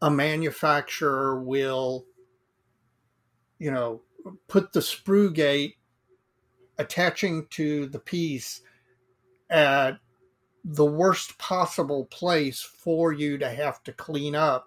a 0.02 0.10
manufacturer 0.10 1.40
will, 1.42 2.04
you 3.58 3.70
know, 3.70 4.02
put 4.48 4.72
the 4.72 4.80
sprue 4.80 5.32
gate 5.32 5.74
attaching 6.78 7.46
to 7.50 7.86
the 7.86 7.98
piece 7.98 8.62
at 9.48 9.98
the 10.68 10.84
worst 10.84 11.38
possible 11.38 12.06
place 12.06 12.60
for 12.60 13.12
you 13.12 13.38
to 13.38 13.48
have 13.48 13.80
to 13.84 13.92
clean 13.92 14.34
up 14.34 14.66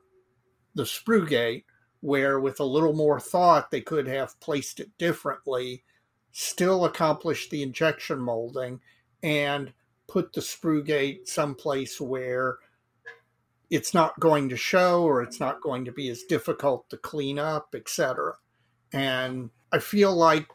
the 0.74 0.84
sprue 0.84 1.28
gate, 1.28 1.66
where 2.00 2.40
with 2.40 2.62
a 2.62 2.64
little 2.66 2.94
more 2.94 3.20
thought, 3.20 3.70
they 3.70 3.82
could 3.82 4.08
have 4.08 4.40
placed 4.40 4.80
it 4.80 4.98
differently, 4.98 5.84
still 6.32 6.86
accomplish 6.86 7.50
the 7.50 7.62
injection 7.62 8.18
molding, 8.18 8.80
and 9.22 9.74
put 10.08 10.32
the 10.32 10.40
sprue 10.40 10.86
gate 10.86 11.28
someplace 11.28 12.00
where 12.00 12.60
it's 13.70 13.94
not 13.94 14.18
going 14.22 14.48
to 14.48 14.56
show 14.56 15.04
or 15.04 15.22
it's 15.22 15.42
not 15.42 15.62
going 15.62 15.84
to 15.84 15.92
be 15.92 16.08
as 16.10 16.24
difficult 16.24 16.90
to 16.90 16.96
clean 16.96 17.38
up, 17.38 17.76
etc. 17.76 18.36
And 18.94 19.50
I 19.70 19.80
feel 19.80 20.16
like 20.16 20.48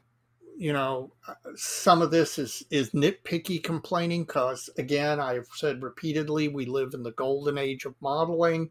you 0.57 0.73
know 0.73 1.13
uh, 1.29 1.35
some 1.57 2.03
of 2.03 2.11
this 2.11 2.39
is 2.39 2.65
is 2.71 2.91
nitpicky 2.91 3.63
complaining 3.63 4.25
because 4.25 4.71
again 4.79 5.21
I've 5.21 5.49
said 5.55 5.83
repeatedly 5.83 6.49
we 6.49 6.67
live 6.67 6.95
in 6.95 7.03
the 7.03 7.13
golden 7.13 7.59
age 7.59 7.85
of 7.85 7.95
modeling 8.01 8.71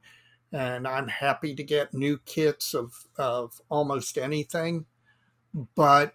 and 0.51 0.87
I'm 0.87 1.07
happy 1.07 1.55
to 1.55 1.63
get 1.63 1.93
new 1.93 2.17
kits 2.25 2.73
of 2.73 2.93
of 3.17 3.59
almost 3.69 4.17
anything 4.17 4.85
but 5.75 6.13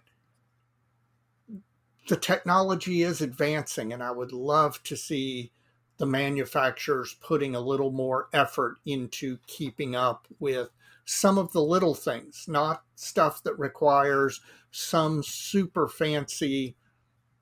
the 2.07 2.17
technology 2.17 3.03
is 3.03 3.21
advancing 3.21 3.93
and 3.93 4.01
I 4.01 4.11
would 4.11 4.31
love 4.31 4.81
to 4.83 4.97
see 4.97 5.51
the 5.97 6.05
manufacturers 6.05 7.15
putting 7.21 7.55
a 7.55 7.59
little 7.59 7.91
more 7.91 8.29
effort 8.33 8.77
into 8.85 9.37
keeping 9.45 9.95
up 9.95 10.27
with 10.39 10.69
some 11.11 11.39
of 11.39 11.51
the 11.53 11.61
little 11.61 11.95
things, 11.95 12.45
not 12.47 12.83
stuff 12.93 13.41
that 13.41 13.57
requires 13.57 14.41
some 14.69 15.23
super 15.23 15.87
fancy 15.87 16.75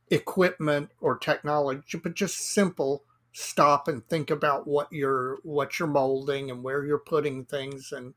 equipment 0.09 0.89
or 1.01 1.17
technology, 1.17 1.97
but 2.01 2.13
just 2.13 2.37
simple 2.37 3.03
stop 3.33 3.89
and 3.89 4.07
think 4.07 4.31
about 4.31 4.67
what 4.67 4.87
you're 4.89 5.39
what 5.43 5.77
you're 5.77 5.87
molding 5.87 6.49
and 6.49 6.63
where 6.63 6.85
you're 6.85 6.97
putting 6.97 7.43
things 7.43 7.91
and 7.91 8.13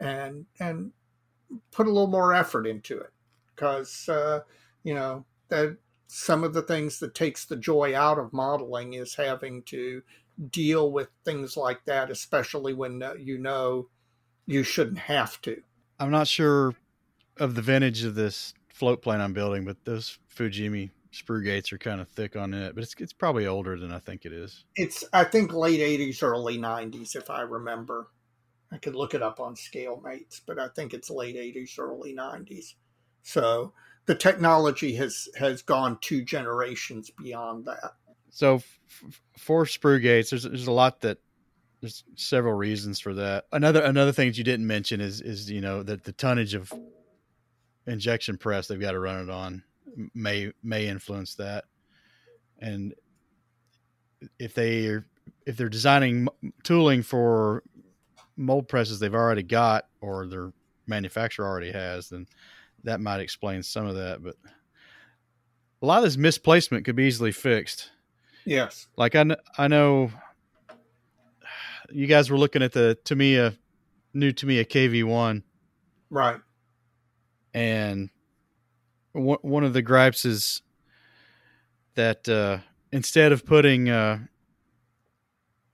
and 0.00 0.46
and 0.58 0.90
put 1.70 1.86
a 1.86 1.90
little 1.90 2.06
more 2.06 2.32
effort 2.32 2.66
into 2.66 2.98
it. 2.98 3.10
Because 3.54 4.08
uh, 4.08 4.40
you 4.84 4.94
know 4.94 5.26
that 5.50 5.76
some 6.06 6.42
of 6.44 6.54
the 6.54 6.62
things 6.62 6.98
that 7.00 7.14
takes 7.14 7.44
the 7.44 7.56
joy 7.56 7.94
out 7.94 8.18
of 8.18 8.32
modeling 8.32 8.94
is 8.94 9.16
having 9.16 9.62
to 9.64 10.02
deal 10.50 10.90
with 10.90 11.08
things 11.26 11.58
like 11.58 11.84
that, 11.84 12.10
especially 12.10 12.72
when 12.72 13.02
uh, 13.02 13.12
you 13.18 13.36
know 13.36 13.86
you 14.46 14.62
shouldn't 14.62 14.98
have 14.98 15.40
to. 15.42 15.62
I'm 15.98 16.10
not 16.10 16.28
sure 16.28 16.74
of 17.38 17.54
the 17.54 17.62
vintage 17.62 18.04
of 18.04 18.14
this 18.14 18.54
float 18.68 19.02
plane 19.02 19.20
I'm 19.20 19.32
building, 19.32 19.64
but 19.64 19.84
those 19.84 20.18
Fujimi 20.34 20.90
sprue 21.12 21.44
gates 21.44 21.72
are 21.72 21.78
kind 21.78 22.00
of 22.00 22.08
thick 22.08 22.36
on 22.36 22.52
it, 22.52 22.74
but 22.74 22.82
it's 22.82 22.94
it's 22.98 23.12
probably 23.12 23.46
older 23.46 23.78
than 23.78 23.92
I 23.92 23.98
think 23.98 24.24
it 24.24 24.32
is. 24.32 24.64
It's 24.76 25.04
I 25.12 25.24
think 25.24 25.52
late 25.52 25.80
'80s, 25.80 26.22
early 26.22 26.58
'90s, 26.58 27.16
if 27.16 27.30
I 27.30 27.42
remember. 27.42 28.08
I 28.72 28.78
could 28.78 28.96
look 28.96 29.14
it 29.14 29.22
up 29.22 29.38
on 29.38 29.54
Scalemates, 29.54 30.40
but 30.44 30.58
I 30.58 30.68
think 30.68 30.94
it's 30.94 31.10
late 31.10 31.36
'80s, 31.36 31.78
early 31.78 32.14
'90s. 32.14 32.74
So 33.22 33.72
the 34.06 34.14
technology 34.14 34.96
has 34.96 35.28
has 35.38 35.62
gone 35.62 35.98
two 36.00 36.24
generations 36.24 37.10
beyond 37.10 37.66
that. 37.66 37.92
So 38.30 38.56
f- 38.56 39.20
for 39.38 39.64
sprue 39.64 40.02
gates, 40.02 40.30
there's 40.30 40.42
there's 40.42 40.66
a 40.66 40.72
lot 40.72 41.00
that 41.02 41.18
there's 41.84 42.02
several 42.14 42.54
reasons 42.54 42.98
for 42.98 43.12
that. 43.12 43.44
Another 43.52 43.82
another 43.82 44.10
thing 44.10 44.28
that 44.28 44.38
you 44.38 44.44
didn't 44.44 44.66
mention 44.66 45.02
is 45.02 45.20
is 45.20 45.50
you 45.50 45.60
know 45.60 45.82
that 45.82 46.02
the 46.02 46.12
tonnage 46.12 46.54
of 46.54 46.72
injection 47.86 48.38
press 48.38 48.66
they've 48.66 48.80
got 48.80 48.92
to 48.92 48.98
run 48.98 49.28
it 49.28 49.30
on 49.30 49.62
may 50.14 50.50
may 50.62 50.88
influence 50.88 51.34
that, 51.34 51.64
and 52.58 52.94
if 54.38 54.54
they 54.54 54.86
are 54.86 55.04
if 55.44 55.58
they're 55.58 55.68
designing 55.68 56.26
tooling 56.62 57.02
for 57.02 57.62
mold 58.34 58.66
presses 58.66 58.98
they've 58.98 59.14
already 59.14 59.42
got 59.42 59.84
or 60.00 60.26
their 60.26 60.54
manufacturer 60.86 61.46
already 61.46 61.70
has, 61.70 62.08
then 62.08 62.26
that 62.84 63.02
might 63.02 63.20
explain 63.20 63.62
some 63.62 63.84
of 63.84 63.96
that. 63.96 64.22
But 64.22 64.36
a 65.82 65.86
lot 65.86 65.98
of 65.98 66.04
this 66.04 66.16
misplacement 66.16 66.86
could 66.86 66.96
be 66.96 67.04
easily 67.04 67.30
fixed. 67.30 67.90
Yes, 68.46 68.86
like 68.96 69.14
I 69.14 69.36
I 69.58 69.68
know 69.68 70.10
you 71.94 72.06
guys 72.06 72.28
were 72.28 72.36
looking 72.36 72.62
at 72.62 72.72
the 72.72 72.98
Tamiya 73.04 73.54
new 74.12 74.32
Tamiya 74.32 74.64
KV1, 74.64 75.42
right? 76.10 76.40
And 77.54 78.10
one 79.12 79.62
of 79.62 79.72
the 79.72 79.82
gripes 79.82 80.24
is 80.24 80.60
that 81.94 82.28
uh, 82.28 82.58
instead 82.90 83.30
of 83.30 83.46
putting 83.46 83.88
uh, 83.88 84.18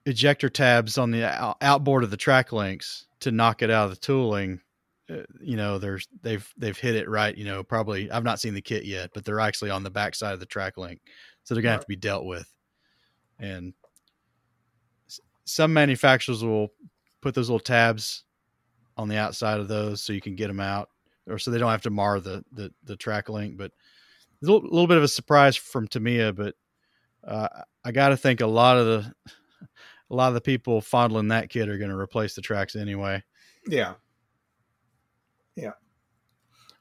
ejector 0.05 0.51
tabs 0.51 0.99
on 0.99 1.11
the 1.11 1.57
outboard 1.63 2.05
of 2.05 2.11
the 2.11 2.19
track 2.19 2.53
links 2.53 3.07
to 3.21 3.31
knock 3.31 3.63
it 3.63 3.71
out 3.71 3.85
of 3.85 3.91
the 3.91 3.97
tooling, 3.97 4.61
uh, 5.09 5.23
you 5.41 5.57
know, 5.57 5.79
there's 5.79 6.07
they've 6.21 6.47
they've 6.59 6.77
hit 6.77 6.97
it 6.97 7.09
right. 7.09 7.35
You 7.35 7.47
know, 7.47 7.65
probably 7.65 8.11
I've 8.11 8.25
not 8.25 8.41
seen 8.41 8.53
the 8.53 8.61
kit 8.61 8.85
yet, 8.85 9.11
but 9.15 9.25
they're 9.25 9.41
actually 9.41 9.71
on 9.71 9.85
the 9.85 9.91
backside 9.91 10.35
of 10.35 10.41
the 10.41 10.47
track 10.47 10.77
link, 10.77 11.01
so 11.45 11.55
they're 11.55 11.63
gonna 11.63 11.73
have 11.73 11.81
to 11.81 11.89
be 11.89 11.97
dealt 11.97 12.27
with. 12.27 12.53
And 13.39 13.73
some 15.51 15.73
manufacturers 15.73 16.45
will 16.45 16.69
put 17.21 17.35
those 17.35 17.49
little 17.49 17.61
tabs 17.61 18.25
on 18.97 19.09
the 19.09 19.17
outside 19.17 19.59
of 19.59 19.69
those 19.69 20.03
so 20.03 20.13
you 20.13 20.21
can 20.21 20.37
get 20.37 20.49
them 20.49 20.61
out, 20.61 20.89
or 21.27 21.39
so 21.39 21.51
they 21.51 21.59
don't 21.59 21.71
have 21.71 21.83
to 21.83 21.91
mar 21.91 22.21
the 22.21 22.45
the, 22.53 22.73
the 22.85 22.97
track 22.97 23.29
link. 23.29 23.57
But 23.57 23.73
a 24.43 24.47
little, 24.47 24.63
little 24.63 24.87
bit 24.87 24.97
of 24.97 25.03
a 25.03 25.09
surprise 25.09 25.57
from 25.57 25.89
Tamiya, 25.89 26.33
but 26.33 26.55
uh, 27.27 27.49
I 27.85 27.93
got 27.93 28.11
to 28.11 28.17
think 28.17 28.41
a 28.41 28.47
lot 28.47 28.79
of 28.79 28.87
the 28.87 29.15
a 30.11 30.15
lot 30.15 30.29
of 30.29 30.35
the 30.35 30.41
people 30.41 30.81
fondling 30.81 31.29
that 31.29 31.51
kit 31.51 31.69
are 31.69 31.79
going 31.79 31.91
to 31.91 31.97
replace 31.97 32.35
the 32.35 32.43
tracks 32.43 32.77
anyway. 32.77 33.23
Yeah, 33.67 33.95
yeah. 35.57 35.73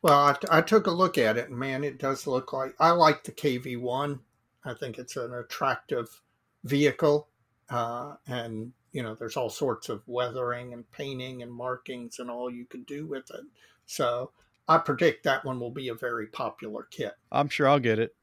Well, 0.02 0.18
I, 0.18 0.60
I 0.60 0.62
took 0.62 0.88
a 0.88 0.92
look 0.92 1.18
at 1.18 1.38
it, 1.38 1.50
and 1.50 1.58
man, 1.58 1.84
it 1.84 1.98
does 1.98 2.28
look 2.28 2.54
like 2.54 2.76
I 2.80 2.92
like 2.92 3.24
the 3.24 3.32
KV 3.32 3.82
one. 3.82 4.20
I 4.64 4.74
think 4.74 5.00
it's 5.00 5.18
an 5.18 5.34
attractive 5.34 6.22
vehicle 6.64 7.30
uh, 7.70 8.16
and 8.28 8.74
you 8.92 9.04
know 9.04 9.16
there's 9.16 9.38
all 9.38 9.50
sorts 9.50 9.90
of 9.90 10.02
weathering 10.08 10.74
and 10.74 10.90
painting 10.92 11.42
and 11.44 11.52
markings 11.52 12.20
and 12.20 12.30
all 12.30 12.50
you 12.50 12.66
can 12.66 12.84
do 12.84 13.06
with 13.06 13.30
it. 13.32 13.46
So 13.86 14.32
i 14.68 14.78
predict 14.78 15.24
that 15.24 15.44
one 15.44 15.60
will 15.60 15.72
be 15.72 15.90
a 15.90 15.96
very 15.96 16.28
popular 16.28 16.88
kit. 16.90 17.14
I'm 17.32 17.50
sure 17.50 17.68
i'll 17.68 17.80
get 17.80 18.00
it. 18.00 18.16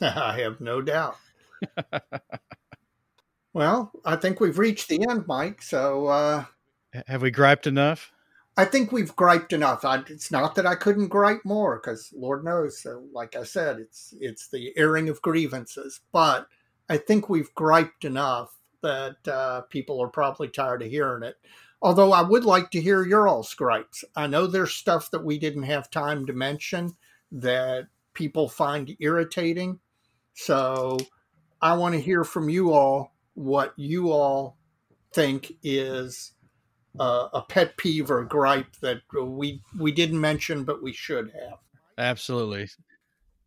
I 0.00 0.40
have 0.40 0.60
no 0.60 0.80
doubt. 0.80 1.16
Well 3.52 3.90
i 4.04 4.16
think 4.16 4.40
we've 4.40 4.58
reached 4.58 4.88
the 4.88 5.04
end 5.08 5.26
mike 5.26 5.62
so 5.62 6.06
uh, 6.06 6.44
have 7.06 7.22
we 7.22 7.30
griped 7.30 7.66
enough? 7.66 8.12
I 8.56 8.64
think 8.64 8.90
we've 8.90 9.14
griped 9.14 9.52
enough. 9.52 9.84
I, 9.84 10.02
it's 10.08 10.30
not 10.30 10.54
that 10.54 10.66
i 10.66 10.74
couldn't 10.74 11.08
gripe 11.08 11.44
more 11.44 11.80
because 11.82 12.12
lord 12.16 12.44
knows 12.44 12.80
so 12.80 13.04
like 13.12 13.36
i 13.36 13.42
said 13.42 13.78
it's 13.78 14.14
it's 14.20 14.48
the 14.48 14.72
airing 14.76 15.08
of 15.08 15.22
grievances. 15.22 16.00
But 16.12 16.46
i 16.88 16.96
think 16.96 17.28
we've 17.28 17.54
griped 17.54 18.04
enough 18.04 18.57
that 18.82 19.26
uh, 19.26 19.62
people 19.62 20.00
are 20.00 20.08
probably 20.08 20.48
tired 20.48 20.82
of 20.82 20.90
hearing 20.90 21.22
it. 21.22 21.36
Although 21.80 22.12
I 22.12 22.22
would 22.22 22.44
like 22.44 22.70
to 22.72 22.80
hear 22.80 23.04
your 23.04 23.28
all 23.28 23.46
gripes. 23.56 24.04
I 24.16 24.26
know 24.26 24.46
there's 24.46 24.72
stuff 24.72 25.10
that 25.12 25.24
we 25.24 25.38
didn't 25.38 25.62
have 25.64 25.90
time 25.90 26.26
to 26.26 26.32
mention 26.32 26.96
that 27.30 27.86
people 28.14 28.48
find 28.48 28.96
irritating. 28.98 29.78
So 30.34 30.98
I 31.62 31.76
want 31.76 31.94
to 31.94 32.00
hear 32.00 32.24
from 32.24 32.48
you 32.48 32.72
all 32.72 33.12
what 33.34 33.74
you 33.76 34.10
all 34.10 34.56
think 35.12 35.52
is 35.62 36.32
uh, 36.98 37.28
a 37.32 37.42
pet 37.42 37.76
peeve 37.76 38.10
or 38.10 38.24
gripe 38.24 38.74
that 38.80 39.02
we 39.22 39.62
we 39.78 39.92
didn't 39.92 40.20
mention 40.20 40.64
but 40.64 40.82
we 40.82 40.92
should 40.92 41.30
have. 41.30 41.58
Absolutely. 41.96 42.68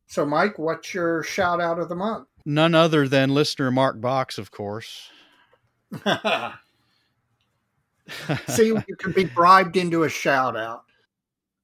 So, 0.08 0.26
Mike, 0.26 0.60
what's 0.60 0.94
your 0.94 1.24
shout 1.24 1.62
out 1.62 1.80
of 1.80 1.88
the 1.88 1.96
month? 1.96 2.28
None 2.46 2.76
other 2.76 3.08
than 3.08 3.34
listener 3.34 3.72
Mark 3.72 4.02
Box, 4.02 4.38
of 4.38 4.52
course. 4.52 5.10
See, 8.48 8.68
you 8.68 8.96
can 8.98 9.12
be 9.14 9.26
bribed 9.26 9.78
into 9.78 10.04
a 10.04 10.10
shout 10.10 10.58
out. 10.58 10.84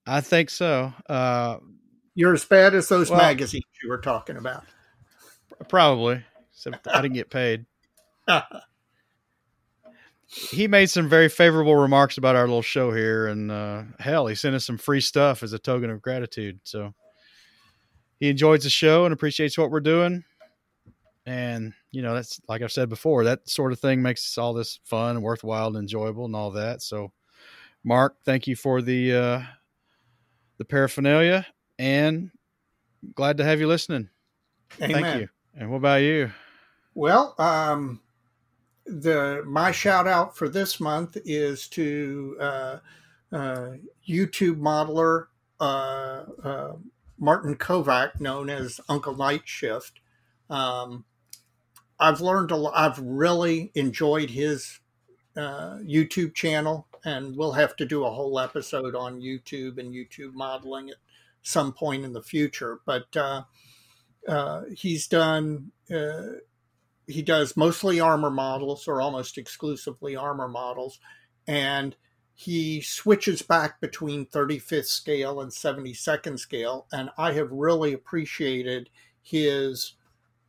I 0.06 0.22
think 0.22 0.50
so. 0.50 0.94
Uh, 1.10 1.58
You're 2.16 2.34
as 2.34 2.46
bad 2.46 2.74
as 2.74 2.88
those 2.88 3.10
well, 3.10 3.20
magazines 3.20 3.66
you 3.84 3.90
were 3.90 4.00
talking 4.00 4.38
about. 4.38 4.64
Probably, 5.68 6.24
except 6.52 6.88
I 6.88 7.02
didn't 7.02 7.16
get 7.16 7.30
paid. 7.30 7.66
he 10.28 10.68
made 10.68 10.90
some 10.90 11.10
very 11.10 11.30
favorable 11.30 11.76
remarks 11.76 12.18
about 12.18 12.36
our 12.36 12.46
little 12.46 12.62
show 12.62 12.92
here, 12.92 13.28
and 13.28 13.52
uh, 13.52 13.84
hell, 14.00 14.28
he 14.28 14.36
sent 14.36 14.56
us 14.56 14.66
some 14.66 14.78
free 14.78 15.02
stuff 15.02 15.44
as 15.44 15.54
a 15.54 15.60
token 15.60 15.90
of 15.90 16.02
gratitude. 16.02 16.60
So 16.64 16.94
he 18.20 18.30
enjoys 18.30 18.64
the 18.64 18.70
show 18.70 19.06
and 19.06 19.14
appreciates 19.14 19.58
what 19.58 19.72
we're 19.72 19.80
doing. 19.80 20.24
And 21.26 21.74
you 21.92 22.02
know, 22.02 22.14
that's 22.14 22.40
like 22.48 22.62
I've 22.62 22.72
said 22.72 22.90
before, 22.90 23.24
that 23.24 23.50
sort 23.50 23.72
of 23.72 23.80
thing 23.80 24.02
makes 24.02 24.38
all 24.38 24.54
this 24.54 24.80
fun 24.84 25.16
and 25.16 25.24
worthwhile 25.24 25.68
and 25.68 25.78
enjoyable 25.78 26.26
and 26.26 26.36
all 26.36 26.52
that. 26.52 26.82
So, 26.82 27.12
Mark, 27.84 28.18
thank 28.26 28.48
you 28.48 28.56
for 28.56 28.82
the 28.82 29.16
uh, 29.16 29.42
the 30.58 30.66
paraphernalia, 30.66 31.46
and 31.80 32.32
glad 33.16 33.38
to 33.38 33.44
have 33.44 33.60
you 33.60 33.68
listening. 33.68 34.10
Amen. 34.82 35.02
Thank 35.02 35.22
you. 35.22 35.30
And 35.56 35.72
what 35.72 35.78
about 35.78 36.02
you? 36.02 36.32
Well, 36.94 37.36
um, 37.38 38.02
the 38.86 39.44
my 39.46 39.72
shout 39.72 40.08
out 40.08 40.36
for 40.36 40.50
this 40.50 40.80
month 40.80 41.18
is 41.26 41.68
to 41.70 42.38
uh, 42.40 42.78
uh, 43.32 43.72
YouTube 44.08 44.60
modeler 44.60 45.28
uh, 45.60 46.24
uh 46.44 46.74
Martin 47.20 47.56
Kovac, 47.56 48.20
known 48.20 48.50
as 48.50 48.80
Uncle 48.90 49.16
Night 49.16 49.42
Shift. 49.46 50.00
Um, 50.50 51.04
I've 52.00 52.22
learned 52.22 52.52
a 52.52 52.56
lot. 52.56 52.74
I've 52.76 53.00
really 53.00 53.72
enjoyed 53.76 54.30
his 54.30 54.80
uh, 55.36 55.78
YouTube 55.78 56.36
channel, 56.36 56.88
and 57.04 57.36
we'll 57.36 57.54
have 57.54 57.76
to 57.78 57.86
do 57.86 58.06
a 58.06 58.12
whole 58.12 58.40
episode 58.40 58.96
on 58.96 59.22
YouTube 59.22 59.78
and 59.78 59.94
YouTube 59.94 60.34
modeling 60.34 60.90
at 60.90 60.98
some 61.42 61.74
point 61.74 62.04
in 62.04 62.14
the 62.14 62.22
future. 62.22 62.80
But 62.86 63.16
uh, 63.16 63.44
uh, 64.28 64.64
he's 64.76 65.08
done. 65.08 65.72
Uh, 65.94 66.40
he 67.08 67.22
does 67.22 67.56
mostly 67.56 68.00
armor 68.00 68.30
models, 68.30 68.88
or 68.88 69.02
almost 69.02 69.38
exclusively 69.38 70.16
armor 70.16 70.48
models, 70.48 71.00
and 71.48 71.96
he 72.34 72.82
switches 72.82 73.42
back 73.42 73.82
between 73.82 74.28
35th 74.28 74.86
scale 74.86 75.42
and 75.42 75.52
72nd 75.52 76.38
scale, 76.38 76.86
and 76.92 77.10
I 77.18 77.32
have 77.32 77.52
really 77.52 77.94
appreciated 77.94 78.92
his 79.24 79.94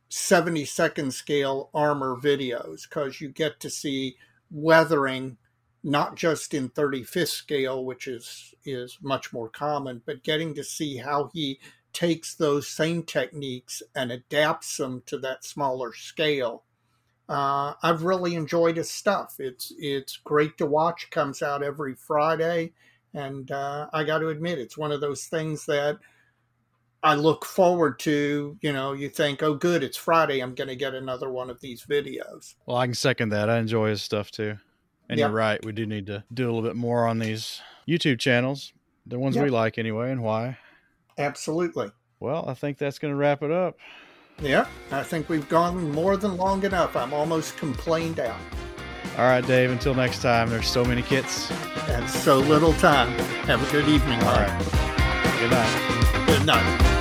72nd 0.09 1.11
scale 1.13 1.69
armor 1.73 2.15
videos 2.15 2.87
because 2.87 3.21
you 3.21 3.29
get 3.29 3.59
to 3.59 3.69
see 3.69 4.15
weathering 4.51 5.37
not 5.83 6.15
just 6.15 6.53
in 6.53 6.69
35th 6.69 7.27
scale 7.27 7.85
which 7.85 8.07
is 8.07 8.53
is 8.65 8.97
much 9.01 9.31
more 9.31 9.49
common 9.49 10.01
but 10.05 10.23
getting 10.23 10.53
to 10.55 10.63
see 10.63 10.97
how 10.97 11.29
he 11.33 11.59
takes 11.93 12.35
those 12.35 12.67
same 12.67 13.03
techniques 13.03 13.81
and 13.95 14.11
adapts 14.11 14.77
them 14.77 15.01
to 15.05 15.17
that 15.17 15.43
smaller 15.45 15.93
scale 15.93 16.63
uh, 17.29 17.75
I've 17.83 18.03
really 18.03 18.33
enjoyed 18.33 18.75
his 18.77 18.89
stuff. 18.89 19.35
It's 19.37 19.71
it's 19.77 20.17
great 20.17 20.57
to 20.57 20.65
watch. 20.65 21.11
Comes 21.11 21.43
out 21.43 21.61
every 21.61 21.93
Friday, 21.93 22.73
and 23.13 23.51
uh, 23.51 23.87
I 23.93 24.03
got 24.03 24.17
to 24.19 24.29
admit, 24.29 24.57
it's 24.57 24.77
one 24.77 24.91
of 24.91 24.99
those 24.99 25.25
things 25.25 25.67
that 25.67 25.99
I 27.01 27.15
look 27.15 27.45
forward 27.45 27.99
to, 27.99 28.57
you 28.61 28.73
know, 28.73 28.93
you 28.93 29.09
think, 29.09 29.41
oh, 29.41 29.53
good, 29.53 29.83
it's 29.83 29.97
Friday. 29.97 30.41
I'm 30.41 30.53
going 30.53 30.67
to 30.67 30.75
get 30.75 30.93
another 30.93 31.29
one 31.29 31.49
of 31.49 31.61
these 31.61 31.85
videos. 31.85 32.55
Well, 32.65 32.77
I 32.77 32.85
can 32.85 32.93
second 32.93 33.29
that. 33.29 33.49
I 33.49 33.57
enjoy 33.59 33.89
his 33.89 34.01
stuff 34.01 34.31
too. 34.31 34.57
And 35.07 35.17
yep. 35.17 35.29
you're 35.29 35.35
right. 35.35 35.63
We 35.65 35.71
do 35.71 35.85
need 35.85 36.07
to 36.07 36.23
do 36.33 36.45
a 36.45 36.51
little 36.51 36.61
bit 36.61 36.75
more 36.75 37.07
on 37.07 37.19
these 37.19 37.61
YouTube 37.87 38.19
channels, 38.19 38.73
the 39.05 39.17
ones 39.17 39.35
yep. 39.35 39.45
we 39.45 39.49
like 39.49 39.77
anyway, 39.77 40.11
and 40.11 40.21
why. 40.21 40.57
Absolutely. 41.17 41.91
Well, 42.19 42.45
I 42.47 42.53
think 42.53 42.77
that's 42.77 42.99
going 42.99 43.13
to 43.13 43.17
wrap 43.17 43.41
it 43.43 43.51
up. 43.51 43.77
Yeah, 44.41 44.67
I 44.91 45.03
think 45.03 45.27
we've 45.27 45.47
gone 45.49 45.91
more 45.91 46.15
than 46.15 46.37
long 46.37 46.63
enough. 46.63 46.95
I'm 46.95 47.13
almost 47.13 47.57
complained 47.57 48.19
out. 48.19 48.39
All 49.17 49.25
right, 49.25 49.45
Dave. 49.45 49.71
Until 49.71 49.93
next 49.93 50.21
time, 50.21 50.49
there's 50.49 50.67
so 50.67 50.85
many 50.85 51.01
kits 51.01 51.51
and 51.89 52.09
so 52.09 52.39
little 52.39 52.73
time. 52.73 53.09
Have 53.47 53.67
a 53.67 53.71
good 53.71 53.87
evening. 53.89 54.21
All 54.23 54.35
right. 54.35 55.39
Good 55.39 55.51
night. 55.51 55.98
Good 56.29 56.45
night. 56.45 56.98